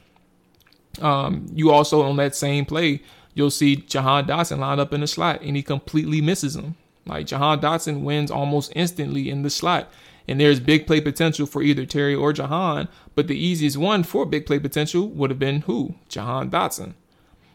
Um, 1.00 1.46
you 1.54 1.70
also 1.70 2.02
on 2.02 2.16
that 2.16 2.34
same 2.34 2.64
play, 2.64 3.00
you'll 3.34 3.52
see 3.52 3.76
Jahan 3.76 4.26
Dotson 4.26 4.58
lined 4.58 4.80
up 4.80 4.92
in 4.92 5.02
the 5.02 5.06
slot 5.06 5.40
and 5.42 5.54
he 5.54 5.62
completely 5.62 6.20
misses 6.20 6.56
him. 6.56 6.74
Like 7.06 7.26
Jahan 7.26 7.60
Dotson 7.60 8.02
wins 8.02 8.32
almost 8.32 8.72
instantly 8.74 9.30
in 9.30 9.42
the 9.42 9.50
slot. 9.50 9.88
And 10.28 10.40
there's 10.40 10.60
big 10.60 10.86
play 10.86 11.00
potential 11.00 11.46
for 11.46 11.62
either 11.62 11.84
Terry 11.84 12.14
or 12.14 12.32
Jahan, 12.32 12.88
but 13.14 13.26
the 13.26 13.38
easiest 13.38 13.76
one 13.76 14.02
for 14.02 14.24
big 14.24 14.46
play 14.46 14.58
potential 14.58 15.08
would 15.08 15.30
have 15.30 15.38
been 15.38 15.62
who? 15.62 15.96
Jahan 16.08 16.50
Dotson. 16.50 16.94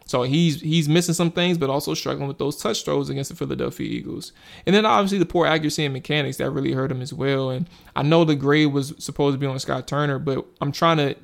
So 0.08 0.24
he's 0.24 0.62
he's 0.62 0.88
missing 0.88 1.14
some 1.14 1.32
things, 1.32 1.58
but 1.58 1.70
also 1.70 1.94
struggling 1.94 2.30
with 2.30 2.38
those 2.38 2.56
touch 2.56 2.84
throws 2.86 3.10
against 3.10 3.30
the 3.30 3.36
Philadelphia 3.36 3.88
Eagles. 3.88 4.32
And 4.66 4.74
then 4.74 4.86
obviously 4.86 5.18
the 5.18 5.26
poor 5.26 5.46
accuracy 5.46 5.84
and 5.84 5.94
mechanics 5.94 6.38
that 6.38 6.50
really 6.50 6.72
hurt 6.72 6.92
him 6.92 7.02
as 7.02 7.14
well. 7.14 7.50
And 7.50 7.70
I 7.96 8.04
know 8.04 8.24
the 8.24 8.36
grade 8.36 8.72
was 8.72 8.94
supposed 9.00 9.36
to 9.36 9.38
be 9.38 9.46
on 9.46 9.60
Scott 9.60 9.86
Turner, 9.86 10.18
but 10.18 10.46
I'm 10.62 10.72
trying 10.72 10.98
to 10.98 11.16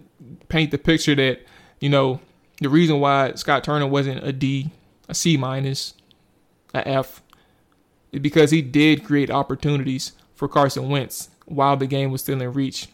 paint 0.49 0.71
the 0.71 0.77
picture 0.77 1.15
that 1.15 1.45
you 1.79 1.89
know 1.89 2.19
the 2.59 2.69
reason 2.69 2.99
why 2.99 3.33
Scott 3.35 3.63
Turner 3.63 3.87
wasn't 3.87 4.25
a 4.25 4.33
D, 4.33 4.71
a 5.07 5.15
C 5.15 5.37
minus, 5.37 5.93
a 6.73 6.85
F, 6.85 7.23
is 8.11 8.19
because 8.19 8.51
he 8.51 8.61
did 8.61 9.05
create 9.05 9.31
opportunities 9.31 10.11
for 10.35 10.49
Carson 10.49 10.89
Wentz 10.89 11.29
while 11.45 11.77
the 11.77 11.87
game 11.87 12.11
was 12.11 12.21
still 12.21 12.41
in 12.41 12.53
reach, 12.53 12.87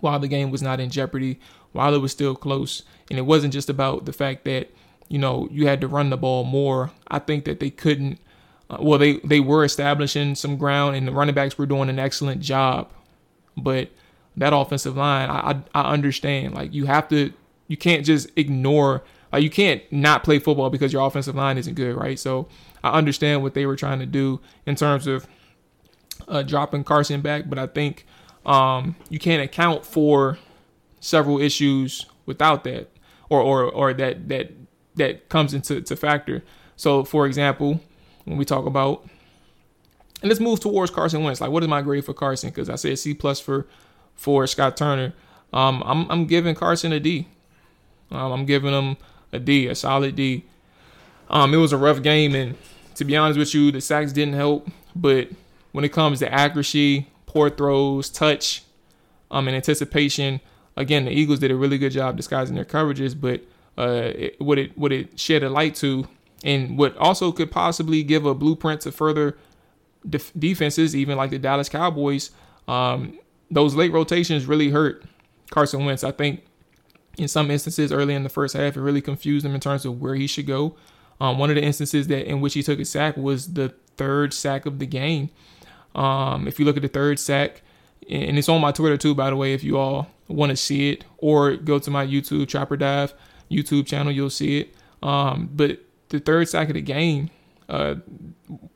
while 0.00 0.18
the 0.18 0.28
game 0.28 0.50
was 0.50 0.62
not 0.62 0.80
in 0.80 0.90
jeopardy, 0.90 1.40
while 1.72 1.94
it 1.94 1.98
was 1.98 2.12
still 2.12 2.34
close. 2.34 2.82
And 3.10 3.18
it 3.18 3.22
wasn't 3.22 3.52
just 3.52 3.68
about 3.68 4.04
the 4.04 4.12
fact 4.12 4.44
that 4.44 4.70
you 5.12 5.18
know, 5.18 5.46
you 5.50 5.66
had 5.66 5.82
to 5.82 5.88
run 5.88 6.08
the 6.08 6.16
ball 6.16 6.42
more. 6.42 6.90
I 7.08 7.18
think 7.18 7.44
that 7.44 7.60
they 7.60 7.68
couldn't. 7.68 8.18
Uh, 8.70 8.78
well, 8.80 8.98
they 8.98 9.18
they 9.18 9.40
were 9.40 9.62
establishing 9.62 10.34
some 10.34 10.56
ground, 10.56 10.96
and 10.96 11.06
the 11.06 11.12
running 11.12 11.34
backs 11.34 11.58
were 11.58 11.66
doing 11.66 11.90
an 11.90 11.98
excellent 11.98 12.40
job. 12.40 12.90
But 13.54 13.90
that 14.38 14.54
offensive 14.54 14.96
line, 14.96 15.28
I 15.28 15.62
I, 15.74 15.82
I 15.82 15.92
understand. 15.92 16.54
Like 16.54 16.72
you 16.72 16.86
have 16.86 17.08
to, 17.10 17.30
you 17.68 17.76
can't 17.76 18.06
just 18.06 18.30
ignore. 18.36 19.04
Like 19.30 19.42
you 19.42 19.50
can't 19.50 19.82
not 19.92 20.24
play 20.24 20.38
football 20.38 20.70
because 20.70 20.94
your 20.94 21.06
offensive 21.06 21.34
line 21.34 21.58
isn't 21.58 21.74
good, 21.74 21.94
right? 21.94 22.18
So 22.18 22.48
I 22.82 22.96
understand 22.96 23.42
what 23.42 23.52
they 23.52 23.66
were 23.66 23.76
trying 23.76 23.98
to 23.98 24.06
do 24.06 24.40
in 24.64 24.76
terms 24.76 25.06
of 25.06 25.26
uh, 26.28 26.42
dropping 26.42 26.84
Carson 26.84 27.20
back, 27.20 27.48
but 27.48 27.58
I 27.58 27.66
think 27.66 28.06
um, 28.44 28.96
you 29.08 29.18
can't 29.18 29.42
account 29.42 29.84
for 29.84 30.38
several 31.00 31.40
issues 31.40 32.06
without 32.26 32.64
that, 32.64 32.90
or 33.28 33.40
or 33.40 33.64
or 33.64 33.92
that 33.94 34.28
that 34.28 34.52
that 34.96 35.28
comes 35.28 35.54
into 35.54 35.80
to 35.80 35.96
factor. 35.96 36.42
So, 36.76 37.04
for 37.04 37.26
example, 37.26 37.80
when 38.24 38.36
we 38.36 38.44
talk 38.44 38.66
about, 38.66 39.04
and 40.20 40.28
let's 40.28 40.40
move 40.40 40.60
towards 40.60 40.90
Carson 40.90 41.22
Wentz. 41.22 41.40
Like, 41.40 41.50
what 41.50 41.62
is 41.62 41.68
my 41.68 41.82
grade 41.82 42.04
for 42.04 42.14
Carson? 42.14 42.50
Because 42.50 42.68
I 42.68 42.76
said 42.76 42.98
C 42.98 43.14
plus 43.14 43.40
for 43.40 43.66
for 44.14 44.46
Scott 44.46 44.76
Turner. 44.76 45.12
Um, 45.52 45.82
I'm 45.84 46.10
I'm 46.10 46.26
giving 46.26 46.54
Carson 46.54 46.92
a 46.92 47.00
D. 47.00 47.28
Um, 48.10 48.32
I'm 48.32 48.46
giving 48.46 48.72
him 48.72 48.96
a 49.32 49.38
D, 49.38 49.66
a 49.68 49.74
solid 49.74 50.16
D. 50.16 50.44
Um, 51.30 51.54
it 51.54 51.58
was 51.58 51.72
a 51.72 51.78
rough 51.78 52.02
game, 52.02 52.34
and 52.34 52.56
to 52.96 53.04
be 53.04 53.16
honest 53.16 53.38
with 53.38 53.54
you, 53.54 53.72
the 53.72 53.80
sacks 53.80 54.12
didn't 54.12 54.34
help. 54.34 54.68
But 54.94 55.28
when 55.72 55.84
it 55.84 55.92
comes 55.92 56.20
to 56.20 56.32
accuracy, 56.32 57.08
poor 57.26 57.50
throws, 57.50 58.08
touch, 58.08 58.62
um, 59.30 59.48
and 59.48 59.56
anticipation, 59.56 60.40
again, 60.76 61.06
the 61.06 61.10
Eagles 61.10 61.38
did 61.38 61.50
a 61.50 61.56
really 61.56 61.78
good 61.78 61.92
job 61.92 62.16
disguising 62.16 62.54
their 62.54 62.64
coverages. 62.64 63.18
But 63.18 63.42
uh, 63.76 64.12
it, 64.14 64.40
what 64.40 64.58
it 64.58 64.76
what 64.76 64.92
it 64.92 65.18
shed 65.18 65.42
a 65.42 65.50
light 65.50 65.74
to, 65.76 66.06
and 66.44 66.78
what 66.78 66.96
also 66.96 67.32
could 67.32 67.50
possibly 67.50 68.02
give 68.02 68.26
a 68.26 68.34
blueprint 68.34 68.82
to 68.82 68.92
further 68.92 69.36
def- 70.08 70.32
defenses, 70.38 70.94
even 70.94 71.16
like 71.16 71.30
the 71.30 71.38
Dallas 71.38 71.68
Cowboys. 71.68 72.30
Um, 72.68 73.18
those 73.50 73.74
late 73.74 73.92
rotations 73.92 74.46
really 74.46 74.70
hurt 74.70 75.04
Carson 75.50 75.84
Wentz. 75.84 76.04
I 76.04 76.12
think 76.12 76.44
in 77.18 77.28
some 77.28 77.50
instances 77.50 77.92
early 77.92 78.14
in 78.14 78.22
the 78.22 78.28
first 78.28 78.56
half, 78.56 78.76
it 78.76 78.80
really 78.80 79.02
confused 79.02 79.44
him 79.44 79.54
in 79.54 79.60
terms 79.60 79.84
of 79.84 80.00
where 80.00 80.14
he 80.14 80.26
should 80.26 80.46
go. 80.46 80.76
Um, 81.20 81.38
one 81.38 81.50
of 81.50 81.56
the 81.56 81.62
instances 81.62 82.08
that 82.08 82.26
in 82.26 82.40
which 82.40 82.54
he 82.54 82.62
took 82.62 82.80
a 82.80 82.84
sack 82.84 83.16
was 83.16 83.54
the 83.54 83.74
third 83.96 84.32
sack 84.34 84.66
of 84.66 84.78
the 84.78 84.86
game. 84.86 85.30
Um, 85.94 86.48
if 86.48 86.58
you 86.58 86.64
look 86.64 86.76
at 86.76 86.82
the 86.82 86.88
third 86.88 87.18
sack, 87.18 87.62
and 88.08 88.38
it's 88.38 88.48
on 88.48 88.60
my 88.60 88.72
Twitter 88.72 88.96
too, 88.96 89.14
by 89.14 89.30
the 89.30 89.36
way, 89.36 89.54
if 89.54 89.62
you 89.62 89.78
all 89.78 90.08
want 90.28 90.50
to 90.50 90.56
see 90.56 90.90
it, 90.90 91.04
or 91.18 91.56
go 91.56 91.78
to 91.78 91.90
my 91.90 92.06
YouTube 92.06 92.48
Trap 92.48 92.70
or 92.70 92.76
Dive. 92.76 93.14
YouTube 93.50 93.86
channel, 93.86 94.10
you'll 94.12 94.30
see 94.30 94.60
it. 94.60 94.74
Um, 95.02 95.50
but 95.52 95.80
the 96.08 96.20
third 96.20 96.48
sack 96.48 96.68
of 96.68 96.74
the 96.74 96.80
game, 96.80 97.30
uh, 97.68 97.96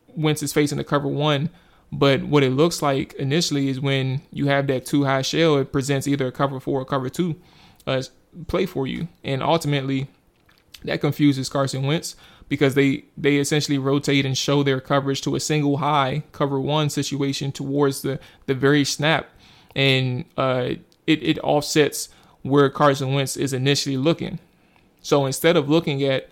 Wentz 0.08 0.42
is 0.42 0.52
facing 0.52 0.78
the 0.78 0.85
cover 0.85 1.08
one. 1.08 1.50
But 1.92 2.25
what 2.25 2.42
it 2.42 2.50
looks 2.50 2.82
like 2.82 3.14
initially 3.14 3.68
is 3.68 3.80
when 3.80 4.23
you 4.30 4.46
have 4.49 4.66
that 4.66 4.87
two 4.87 5.04
high 5.04 5.23
shell, 5.23 5.56
it 5.56 5.73
presents 5.73 6.08
either 6.08 6.26
a 6.26 6.32
cover 6.32 6.58
four 6.61 6.80
or 6.80 6.85
cover 6.85 7.08
two 7.08 7.37
uh, 7.87 8.02
play 8.49 8.66
for 8.66 8.87
you. 8.87 9.08
And 9.25 9.42
ultimately, 9.42 10.08
that 10.85 11.00
confuses 11.00 11.49
Carson 11.49 11.85
Wentz 11.85 12.16
because 12.49 12.75
they 12.75 13.05
they 13.17 13.37
essentially 13.37 13.79
rotate 13.79 14.25
and 14.25 14.37
show 14.37 14.62
their 14.62 14.81
coverage 14.81 15.21
to 15.23 15.35
a 15.35 15.41
single 15.41 15.79
high 15.79 16.23
cover 16.33 16.61
one 16.61 16.91
situation 16.91 17.53
towards 17.53 18.03
the 18.03 18.19
the 18.47 18.55
very 18.55 18.85
snap, 18.85 19.29
and 19.75 20.25
uh, 20.37 20.71
it 21.07 21.23
it 21.23 21.38
offsets 21.43 22.09
where 22.43 22.71
Carson 22.71 23.12
Wentz 23.12 23.37
is 23.37 23.53
initially 23.53 23.97
looking. 23.97 24.38
So 25.03 25.26
instead 25.26 25.57
of 25.57 25.69
looking 25.69 26.03
at 26.03 26.29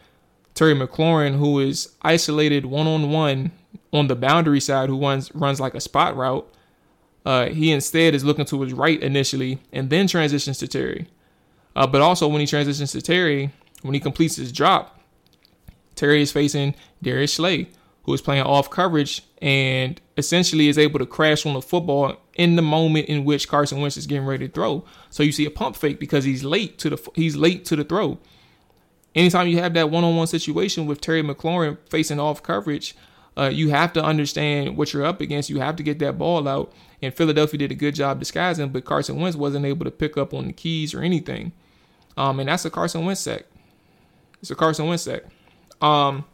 Terry 0.55 0.75
McLaurin, 0.75 1.39
who 1.39 1.59
is 1.61 1.93
isolated 2.03 2.67
one 2.67 2.87
on 2.87 3.11
one 3.11 3.51
on 3.93 4.07
the 4.07 4.17
boundary 4.17 4.61
side, 4.61 4.89
who 4.89 5.01
runs 5.01 5.35
runs 5.35 5.61
like 5.61 5.75
a 5.75 5.81
spot 5.81 6.17
route, 6.17 6.49
uh, 7.25 7.47
he 7.47 7.73
instead 7.73 8.15
is 8.15 8.25
looking 8.25 8.45
to 8.47 8.63
his 8.63 8.73
right 8.73 9.03
initially 9.03 9.59
and 9.73 9.91
then 9.91 10.07
transitions 10.07 10.59
to 10.59 10.69
Terry. 10.69 11.09
Uh, 11.77 11.87
but 11.87 12.03
also 12.03 12.29
when 12.29 12.41
he 12.41 12.47
transitions 12.47 12.93
to 12.93 13.03
Terry, 13.03 13.51
when 13.83 13.95
he 13.95 14.01
completes 14.01 14.37
his 14.37 14.53
drop, 14.53 14.94
Terry 15.95 16.23
is 16.23 16.33
facing 16.33 16.75
Darius 17.03 17.35
Slay, 17.35 17.69
who 18.05 18.15
is 18.15 18.21
playing 18.21 18.43
off 18.43 18.71
coverage 18.71 19.23
and 19.41 20.01
essentially 20.17 20.69
is 20.69 20.79
able 20.79 20.99
to 20.99 21.07
crash 21.07 21.45
on 21.47 21.55
the 21.55 21.63
football 21.63 22.17
in 22.35 22.57
the 22.57 22.63
moment 22.63 23.07
in 23.09 23.25
which 23.25 23.49
Carson 23.49 23.81
Wentz 23.81 23.97
is 23.97 24.07
getting 24.07 24.27
ready 24.27 24.49
to 24.49 24.53
throw. 24.53 24.85
So 25.11 25.23
you 25.23 25.33
see 25.33 25.47
a 25.47 25.51
pump 25.51 25.77
fake 25.77 26.01
because 26.01 26.25
he's 26.25 26.45
late 26.45 26.79
to 26.79 26.91
the 26.91 27.11
he's 27.15 27.37
late 27.37 27.65
to 27.67 27.77
the 27.77 27.85
throw. 27.85 28.19
Anytime 29.15 29.47
you 29.47 29.59
have 29.59 29.75
that 29.75 29.91
one-on-one 29.91 30.27
situation 30.27 30.87
with 30.87 31.01
Terry 31.01 31.23
McLaurin 31.23 31.79
facing 31.89 32.19
off 32.19 32.43
coverage, 32.43 32.97
uh, 33.37 33.51
you 33.53 33.71
have 33.71 33.93
to 33.93 34.03
understand 34.03 34.77
what 34.77 34.93
you're 34.93 35.05
up 35.05 35.21
against. 35.21 35.51
You 35.51 35.61
have 35.61 35.77
to 35.77 35.83
get 35.85 36.01
that 36.01 36.19
ball 36.19 36.49
out. 36.49 36.73
And 37.01 37.15
Philadelphia 37.15 37.59
did 37.59 37.71
a 37.71 37.77
good 37.77 37.95
job 37.95 38.19
disguising, 38.19 38.71
but 38.71 38.85
Carson 38.85 39.21
Wentz 39.21 39.37
wasn't 39.37 39.67
able 39.67 39.85
to 39.85 39.91
pick 39.91 40.17
up 40.17 40.35
on 40.35 40.47
the 40.47 40.53
keys 40.53 40.95
or 40.95 41.01
anything. 41.01 41.53
Um, 42.17 42.41
and 42.41 42.49
that's 42.49 42.65
a 42.65 42.71
Carson 42.71 43.05
Wentz 43.05 43.21
sack. 43.21 43.45
It's 44.41 44.51
a 44.51 44.55
Carson 44.55 44.87
Wentz 44.87 45.05
sack. 45.05 45.23
Um, 45.85 46.25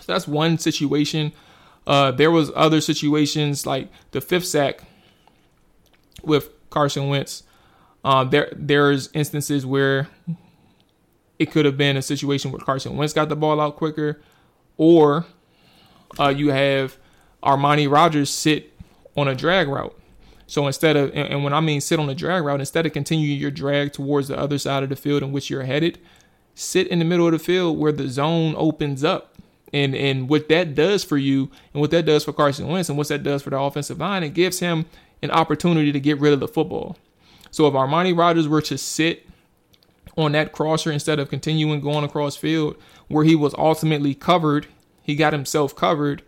so 0.00 0.12
that's 0.12 0.26
one 0.26 0.58
situation. 0.58 1.32
Uh, 1.86 2.10
there 2.10 2.30
was 2.30 2.50
other 2.56 2.80
situations 2.80 3.66
like 3.66 3.88
the 4.10 4.20
fifth 4.20 4.46
sack 4.46 4.82
with 6.22 6.50
Carson 6.70 7.08
Wentz. 7.08 7.44
Uh, 8.04 8.24
there 8.24 8.52
there's 8.56 9.10
instances 9.12 9.64
where 9.64 10.08
it 11.38 11.52
could 11.52 11.64
have 11.64 11.76
been 11.76 11.96
a 11.96 12.02
situation 12.02 12.50
where 12.50 12.60
Carson 12.60 12.96
Wentz 12.96 13.12
got 13.12 13.28
the 13.28 13.36
ball 13.36 13.60
out 13.60 13.76
quicker, 13.76 14.20
or 14.76 15.26
uh, 16.18 16.28
you 16.28 16.50
have 16.50 16.96
Armani 17.42 17.90
Rogers 17.90 18.30
sit 18.30 18.72
on 19.16 19.28
a 19.28 19.34
drag 19.34 19.68
route. 19.68 19.96
So 20.48 20.66
instead 20.66 20.96
of, 20.96 21.12
and 21.14 21.44
when 21.44 21.52
I 21.52 21.60
mean 21.60 21.80
sit 21.80 22.00
on 22.00 22.10
a 22.10 22.14
drag 22.14 22.42
route, 22.44 22.60
instead 22.60 22.84
of 22.84 22.92
continuing 22.92 23.38
your 23.38 23.52
drag 23.52 23.92
towards 23.92 24.28
the 24.28 24.36
other 24.36 24.58
side 24.58 24.82
of 24.82 24.88
the 24.88 24.96
field 24.96 25.22
in 25.22 25.30
which 25.30 25.48
you're 25.48 25.62
headed, 25.62 25.98
sit 26.54 26.88
in 26.88 26.98
the 26.98 27.04
middle 27.04 27.26
of 27.26 27.32
the 27.32 27.38
field 27.38 27.78
where 27.78 27.92
the 27.92 28.08
zone 28.08 28.54
opens 28.56 29.04
up. 29.04 29.28
And 29.74 29.94
and 29.94 30.28
what 30.28 30.50
that 30.50 30.74
does 30.74 31.02
for 31.02 31.16
you, 31.16 31.50
and 31.72 31.80
what 31.80 31.90
that 31.92 32.04
does 32.04 32.24
for 32.24 32.34
Carson 32.34 32.68
Wentz, 32.68 32.90
and 32.90 32.98
what 32.98 33.08
that 33.08 33.22
does 33.22 33.42
for 33.42 33.48
the 33.48 33.58
offensive 33.58 33.98
line, 33.98 34.22
it 34.22 34.34
gives 34.34 34.58
him 34.58 34.84
an 35.22 35.30
opportunity 35.30 35.92
to 35.92 36.00
get 36.00 36.20
rid 36.20 36.34
of 36.34 36.40
the 36.40 36.48
football. 36.48 36.98
So 37.50 37.66
if 37.66 37.72
Armani 37.72 38.16
Rogers 38.16 38.48
were 38.48 38.60
to 38.62 38.76
sit 38.76 39.26
on 40.18 40.32
that 40.32 40.52
crosser 40.52 40.92
instead 40.92 41.18
of 41.18 41.30
continuing 41.30 41.80
going 41.80 42.04
across 42.04 42.36
field 42.36 42.76
where 43.08 43.24
he 43.24 43.34
was 43.34 43.54
ultimately 43.54 44.14
covered, 44.14 44.66
he 45.02 45.14
got 45.14 45.32
himself 45.32 45.74
covered. 45.74 46.22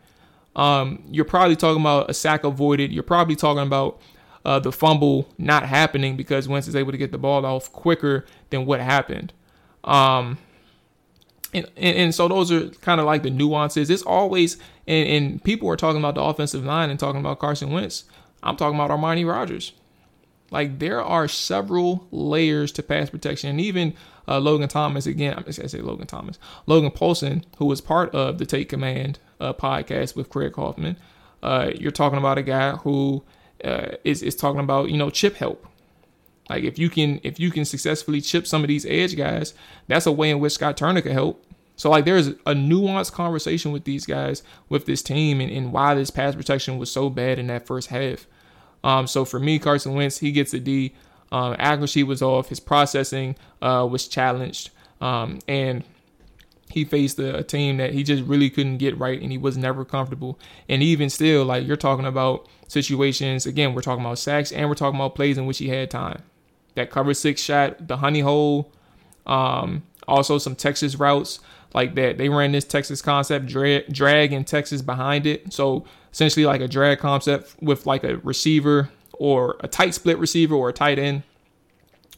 Um, 0.57 1.02
you're 1.11 1.25
probably 1.25 1.57
talking 1.57 1.81
about 1.81 2.09
a 2.09 2.14
sack 2.14 2.45
avoided. 2.45 2.93
You're 2.93 3.02
probably 3.02 3.37
talking 3.37 3.62
about 3.62 4.00
uh, 4.45 4.59
the 4.59 4.73
fumble 4.73 5.28
not 5.37 5.64
happening 5.66 6.16
because 6.16 6.49
Wentz 6.49 6.69
is 6.69 6.76
able 6.76 6.93
to 6.93 6.99
get 6.99 7.12
the 7.12 7.19
ball 7.19 7.45
off 7.45 7.73
quicker 7.73 8.25
than 8.50 8.64
what 8.64 8.81
happened. 8.81 9.33
Um, 9.85 10.38
and, 11.53 11.67
and, 11.76 11.97
and, 11.97 12.14
so 12.14 12.26
those 12.26 12.50
are 12.50 12.69
kind 12.69 13.00
of 13.00 13.07
like 13.07 13.23
the 13.23 13.31
nuances. 13.31 13.91
It's 13.91 14.03
always, 14.03 14.57
and, 14.88 15.09
and 15.09 15.45
people 15.45 15.69
are 15.69 15.76
talking 15.76 16.00
about 16.00 16.14
the 16.14 16.23
offensive 16.23 16.65
line 16.65 16.91
and 16.91 16.99
talking 16.99 17.21
about 17.21 17.39
Carson 17.39 17.71
Wentz. 17.71 18.04
I'm 18.43 18.56
talking 18.56 18.75
about 18.75 18.91
Armani 18.91 19.26
Rogers. 19.26 19.73
Like 20.50 20.78
there 20.78 21.02
are 21.02 21.28
several 21.28 22.06
layers 22.11 22.73
to 22.73 22.82
pass 22.82 23.11
protection, 23.11 23.50
and 23.50 23.61
even 23.61 23.95
uh, 24.28 24.39
Logan 24.39 24.69
Thomas 24.69 25.06
again. 25.06 25.43
I 25.47 25.50
say 25.50 25.80
Logan 25.80 26.06
Thomas, 26.06 26.39
Logan 26.67 26.91
Paulsen, 26.91 27.45
who 27.56 27.67
was 27.67 27.80
part 27.80 28.15
of 28.15 28.39
the 28.39 28.47
Take 28.47 28.69
Command 28.69 29.19
uh, 29.41 29.52
podcast 29.52 30.15
with 30.15 30.30
Craig 30.30 30.54
Hoffman. 30.54 30.97
Uh, 31.43 31.73
you're 31.75 31.91
talking 31.91 32.19
about 32.19 32.39
a 32.39 32.43
guy 32.43 32.73
who 32.76 33.23
uh, 33.65 33.97
is 34.04 34.23
is 34.23 34.37
talking 34.37 34.61
about 34.61 34.91
you 34.91 34.97
know 34.97 35.11
chip 35.11 35.37
help. 35.37 35.67
Like 36.49 36.65
if 36.65 36.78
you 36.78 36.91
can 36.91 37.21
if 37.23 37.41
you 37.41 37.50
can 37.50 37.65
successfully 37.65 38.21
chip 38.21 38.47
some 38.47 38.63
of 38.63 38.69
these 38.69 38.87
edge 38.87 39.17
guys, 39.17 39.54
that's 39.89 40.07
a 40.07 40.13
way 40.13 40.30
in 40.30 40.41
which 40.41 40.52
Scott 40.52 40.76
Turner 40.76 41.00
could 41.00 41.13
help. 41.13 41.45
So 41.76 41.91
like 41.91 42.04
there's 42.04 42.28
a 42.28 42.54
nuanced 42.54 43.13
conversation 43.13 43.73
with 43.73 43.85
these 43.85 44.07
guys 44.07 44.43
with 44.69 44.87
this 44.87 45.02
team 45.02 45.41
and, 45.41 45.50
and 45.50 45.73
why 45.73 45.95
this 45.95 46.11
pass 46.11 46.35
protection 46.35 46.78
was 46.78 46.91
so 46.91 47.11
bad 47.11 47.39
in 47.39 47.47
that 47.49 47.67
first 47.67 47.89
half. 47.89 48.26
Um, 48.85 49.07
so 49.07 49.25
for 49.25 49.41
me, 49.41 49.59
Carson 49.59 49.95
Wentz, 49.95 50.19
he 50.19 50.30
gets 50.30 50.52
a 50.54 50.61
D. 50.61 50.95
Um, 51.33 51.57
accuracy 51.59 52.02
was 52.02 52.23
off. 52.23 52.50
His 52.50 52.61
processing 52.61 53.35
uh, 53.63 53.89
was 53.91 54.07
challenged, 54.07 54.71
um, 55.00 55.41
and 55.49 55.83
he 56.71 56.85
faced 56.85 57.19
a, 57.19 57.39
a, 57.39 57.43
team 57.43 57.78
that 57.78 57.93
he 57.93 58.02
just 58.02 58.23
really 58.25 58.50
couldn't 58.50 58.76
get 58.76 58.97
right, 58.99 59.21
and 59.21 59.33
he 59.33 59.39
was 59.39 59.57
never 59.57 59.85
comfortable. 59.85 60.39
And 60.69 60.83
even 60.83 61.11
still, 61.11 61.45
like 61.45 61.67
you're 61.67 61.76
talking 61.76 62.04
about 62.04 62.47
situations 62.69 63.47
again, 63.47 63.75
we're 63.75 63.83
talking 63.83 64.04
about 64.04 64.19
sacks, 64.19 64.52
and 64.52 64.69
we're 64.69 64.75
talking 64.76 65.00
about 65.00 65.15
plays 65.15 65.39
in 65.39 65.47
which 65.47 65.59
he 65.59 65.69
had 65.69 65.91
time. 65.91 66.23
That 66.75 66.91
cover 66.91 67.15
six 67.15 67.41
shot, 67.41 67.87
the 67.87 67.99
honey 67.99 68.21
hole, 68.21 68.73
um, 69.26 69.82
also 70.08 70.39
some 70.39 70.54
Texas 70.56 70.97
routes 70.97 71.41
like 71.73 71.95
that. 71.95 72.19
They 72.19 72.28
ran 72.28 72.52
this 72.52 72.65
Texas 72.65 73.02
concept 73.02 73.47
drag, 73.47 73.93
drag 73.93 74.32
in 74.32 74.45
Texas 74.45 74.82
behind 74.82 75.26
it. 75.26 75.52
So 75.52 75.84
essentially 76.13 76.47
like 76.47 76.60
a 76.60 76.69
drag 76.69 76.99
concept 76.99 77.54
with 77.60 77.87
like 77.87 78.04
a 78.04 78.19
receiver 78.19 78.91
or 79.13 79.56
a 79.60 79.69
tight 79.69 79.95
split 79.95 80.19
receiver 80.19 80.54
or 80.54 80.69
a 80.69 80.73
tight 80.73 80.99
end 80.99 81.23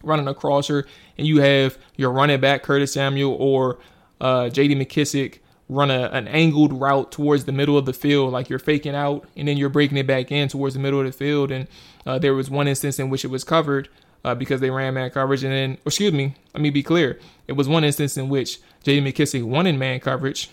running 0.03 0.29
a 0.29 0.35
crosser, 0.35 0.87
and 1.19 1.27
you 1.27 1.41
have 1.41 1.79
your 1.97 2.11
running 2.11 2.41
back 2.41 2.63
Curtis 2.63 2.93
Samuel 2.93 3.35
or 3.35 3.79
uh, 4.21 4.49
J.D. 4.49 4.77
McKissic 4.77 5.39
run 5.69 5.91
a, 5.91 6.05
an 6.13 6.29
angled 6.29 6.73
route 6.73 7.11
towards 7.11 7.45
the 7.45 7.53
middle 7.53 7.77
of 7.77 7.87
the 7.87 7.93
field, 7.93 8.33
like 8.33 8.49
you're 8.49 8.59
faking 8.59 8.95
out 8.95 9.27
and 9.37 9.49
then 9.49 9.57
you're 9.57 9.69
breaking 9.69 9.99
it 9.99 10.07
back 10.07 10.31
in 10.31 10.49
towards 10.49 10.75
the 10.75 10.81
middle 10.81 11.01
of 11.01 11.07
the 11.07 11.13
field. 11.13 11.51
And 11.51 11.67
uh, 12.07 12.19
there 12.19 12.35
was 12.35 12.49
one 12.49 12.69
instance 12.69 12.99
in 12.99 13.11
which 13.11 13.25
it 13.25 13.29
was 13.29 13.43
covered 13.43 13.89
uh, 14.27 14.35
because 14.35 14.61
they 14.61 14.71
ran 14.71 14.93
man 14.93 15.09
coverage, 15.09 15.45
and 15.45 15.53
then 15.53 15.79
excuse 15.87 16.13
me, 16.13 16.35
let 16.53 16.61
me 16.61 16.69
be 16.69 16.83
clear, 16.83 17.21
it 17.47 17.53
was 17.53 17.69
one 17.69 17.85
instance 17.85 18.17
in 18.17 18.29
which 18.29 18.59
J.D. 18.83 19.01
McKissic 19.01 19.45
won 19.45 19.69
in 19.69 19.79
man 19.79 20.01
coverage, 20.01 20.51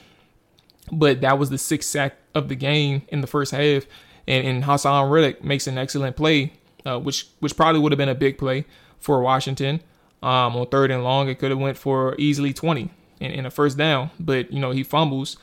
but 0.91 1.21
that 1.21 1.39
was 1.39 1.49
the 1.49 1.57
sixth 1.57 1.89
sack 1.89 2.15
of 2.35 2.49
the 2.49 2.55
game 2.55 3.01
in 3.07 3.21
the 3.21 3.27
first 3.27 3.51
half. 3.51 3.85
And, 4.27 4.47
and 4.47 4.63
Haason 4.63 5.09
Reddick 5.09 5.43
makes 5.43 5.65
an 5.65 5.79
excellent 5.79 6.15
play, 6.15 6.53
uh, 6.85 6.99
which 6.99 7.27
which 7.39 7.57
probably 7.57 7.81
would 7.81 7.91
have 7.91 7.97
been 7.97 8.09
a 8.09 8.15
big 8.15 8.37
play 8.37 8.65
for 8.99 9.21
Washington. 9.21 9.81
Um, 10.21 10.55
on 10.55 10.67
third 10.67 10.91
and 10.91 11.03
long, 11.03 11.27
it 11.27 11.39
could 11.39 11.49
have 11.49 11.59
went 11.59 11.77
for 11.77 12.15
easily 12.17 12.53
20 12.53 12.91
in, 13.19 13.31
in 13.31 13.45
a 13.45 13.51
first 13.51 13.75
down, 13.75 14.11
but 14.19 14.53
you 14.53 14.59
know 14.59 14.69
he 14.69 14.83
fumbles, 14.83 15.35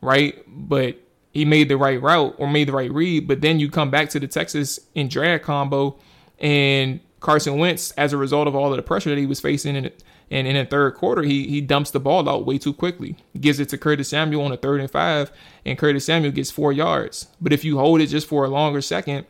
right? 0.00 0.42
But 0.48 0.96
he 1.32 1.44
made 1.44 1.68
the 1.68 1.76
right 1.76 2.00
route 2.00 2.34
or 2.38 2.48
made 2.48 2.68
the 2.68 2.72
right 2.72 2.90
read. 2.90 3.28
But 3.28 3.42
then 3.42 3.60
you 3.60 3.70
come 3.70 3.90
back 3.90 4.08
to 4.10 4.18
the 4.18 4.26
Texas 4.26 4.80
in 4.94 5.08
drag 5.08 5.42
combo, 5.42 5.98
and 6.38 7.00
Carson 7.24 7.56
Wentz, 7.56 7.90
as 7.92 8.12
a 8.12 8.18
result 8.18 8.46
of 8.46 8.54
all 8.54 8.70
of 8.70 8.76
the 8.76 8.82
pressure 8.82 9.08
that 9.08 9.18
he 9.18 9.24
was 9.24 9.40
facing 9.40 9.76
in 9.76 9.86
it, 9.86 10.04
and 10.30 10.46
in 10.46 10.56
the 10.56 10.66
third 10.66 10.94
quarter, 10.94 11.22
he 11.22 11.48
he 11.48 11.62
dumps 11.62 11.90
the 11.90 11.98
ball 11.98 12.28
out 12.28 12.44
way 12.44 12.58
too 12.58 12.74
quickly. 12.74 13.16
Gives 13.40 13.58
it 13.58 13.70
to 13.70 13.78
Curtis 13.78 14.10
Samuel 14.10 14.44
on 14.44 14.52
a 14.52 14.58
third 14.58 14.78
and 14.78 14.90
five, 14.90 15.32
and 15.64 15.78
Curtis 15.78 16.04
Samuel 16.04 16.32
gets 16.32 16.50
four 16.50 16.70
yards. 16.70 17.28
But 17.40 17.54
if 17.54 17.64
you 17.64 17.78
hold 17.78 18.02
it 18.02 18.08
just 18.08 18.28
for 18.28 18.44
a 18.44 18.48
longer 18.48 18.82
second 18.82 19.24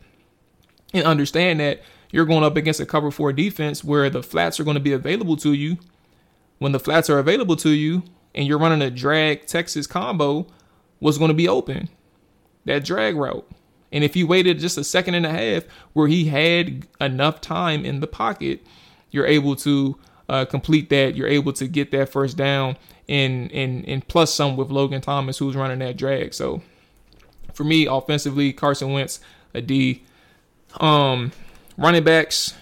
and 0.93 1.05
understand 1.05 1.61
that 1.61 1.81
you're 2.11 2.25
going 2.25 2.43
up 2.43 2.57
against 2.57 2.81
a 2.81 2.85
cover 2.85 3.11
four 3.11 3.31
defense 3.31 3.81
where 3.81 4.09
the 4.09 4.21
flats 4.21 4.59
are 4.59 4.65
going 4.65 4.75
to 4.75 4.81
be 4.81 4.91
available 4.91 5.37
to 5.37 5.53
you, 5.53 5.77
when 6.57 6.73
the 6.73 6.81
flats 6.81 7.09
are 7.09 7.19
available 7.19 7.55
to 7.55 7.69
you 7.69 8.03
and 8.33 8.45
you're 8.45 8.59
running 8.59 8.81
a 8.81 8.91
drag 8.91 9.45
Texas 9.45 9.87
combo, 9.87 10.47
what's 10.99 11.17
going 11.17 11.29
to 11.29 11.33
be 11.33 11.47
open? 11.47 11.87
That 12.65 12.83
drag 12.83 13.15
route. 13.15 13.49
And 13.95 14.03
if 14.03 14.13
he 14.13 14.25
waited 14.25 14.59
just 14.59 14.77
a 14.77 14.83
second 14.83 15.15
and 15.15 15.25
a 15.25 15.31
half 15.31 15.63
where 15.93 16.09
he 16.09 16.25
had 16.25 16.85
enough 16.99 17.39
time 17.39 17.85
in 17.85 18.01
the 18.01 18.07
pocket, 18.07 18.61
you're 19.09 19.25
able 19.25 19.55
to 19.55 19.97
uh, 20.27 20.43
complete 20.43 20.89
that, 20.89 21.15
you're 21.15 21.29
able 21.29 21.53
to 21.53 21.65
get 21.65 21.91
that 21.91 22.09
first 22.09 22.35
down 22.35 22.75
and 23.07 23.49
and 23.53 23.87
and 23.87 24.05
plus 24.09 24.33
some 24.33 24.57
with 24.57 24.69
Logan 24.69 24.99
Thomas 24.99 25.37
who's 25.37 25.55
running 25.55 25.79
that 25.79 25.95
drag. 25.95 26.33
So 26.33 26.61
for 27.53 27.63
me, 27.63 27.85
offensively, 27.85 28.51
Carson 28.51 28.91
Wentz 28.91 29.21
a 29.53 29.61
D. 29.61 30.03
Um, 30.81 31.31
running 31.77 32.03
backs, 32.03 32.53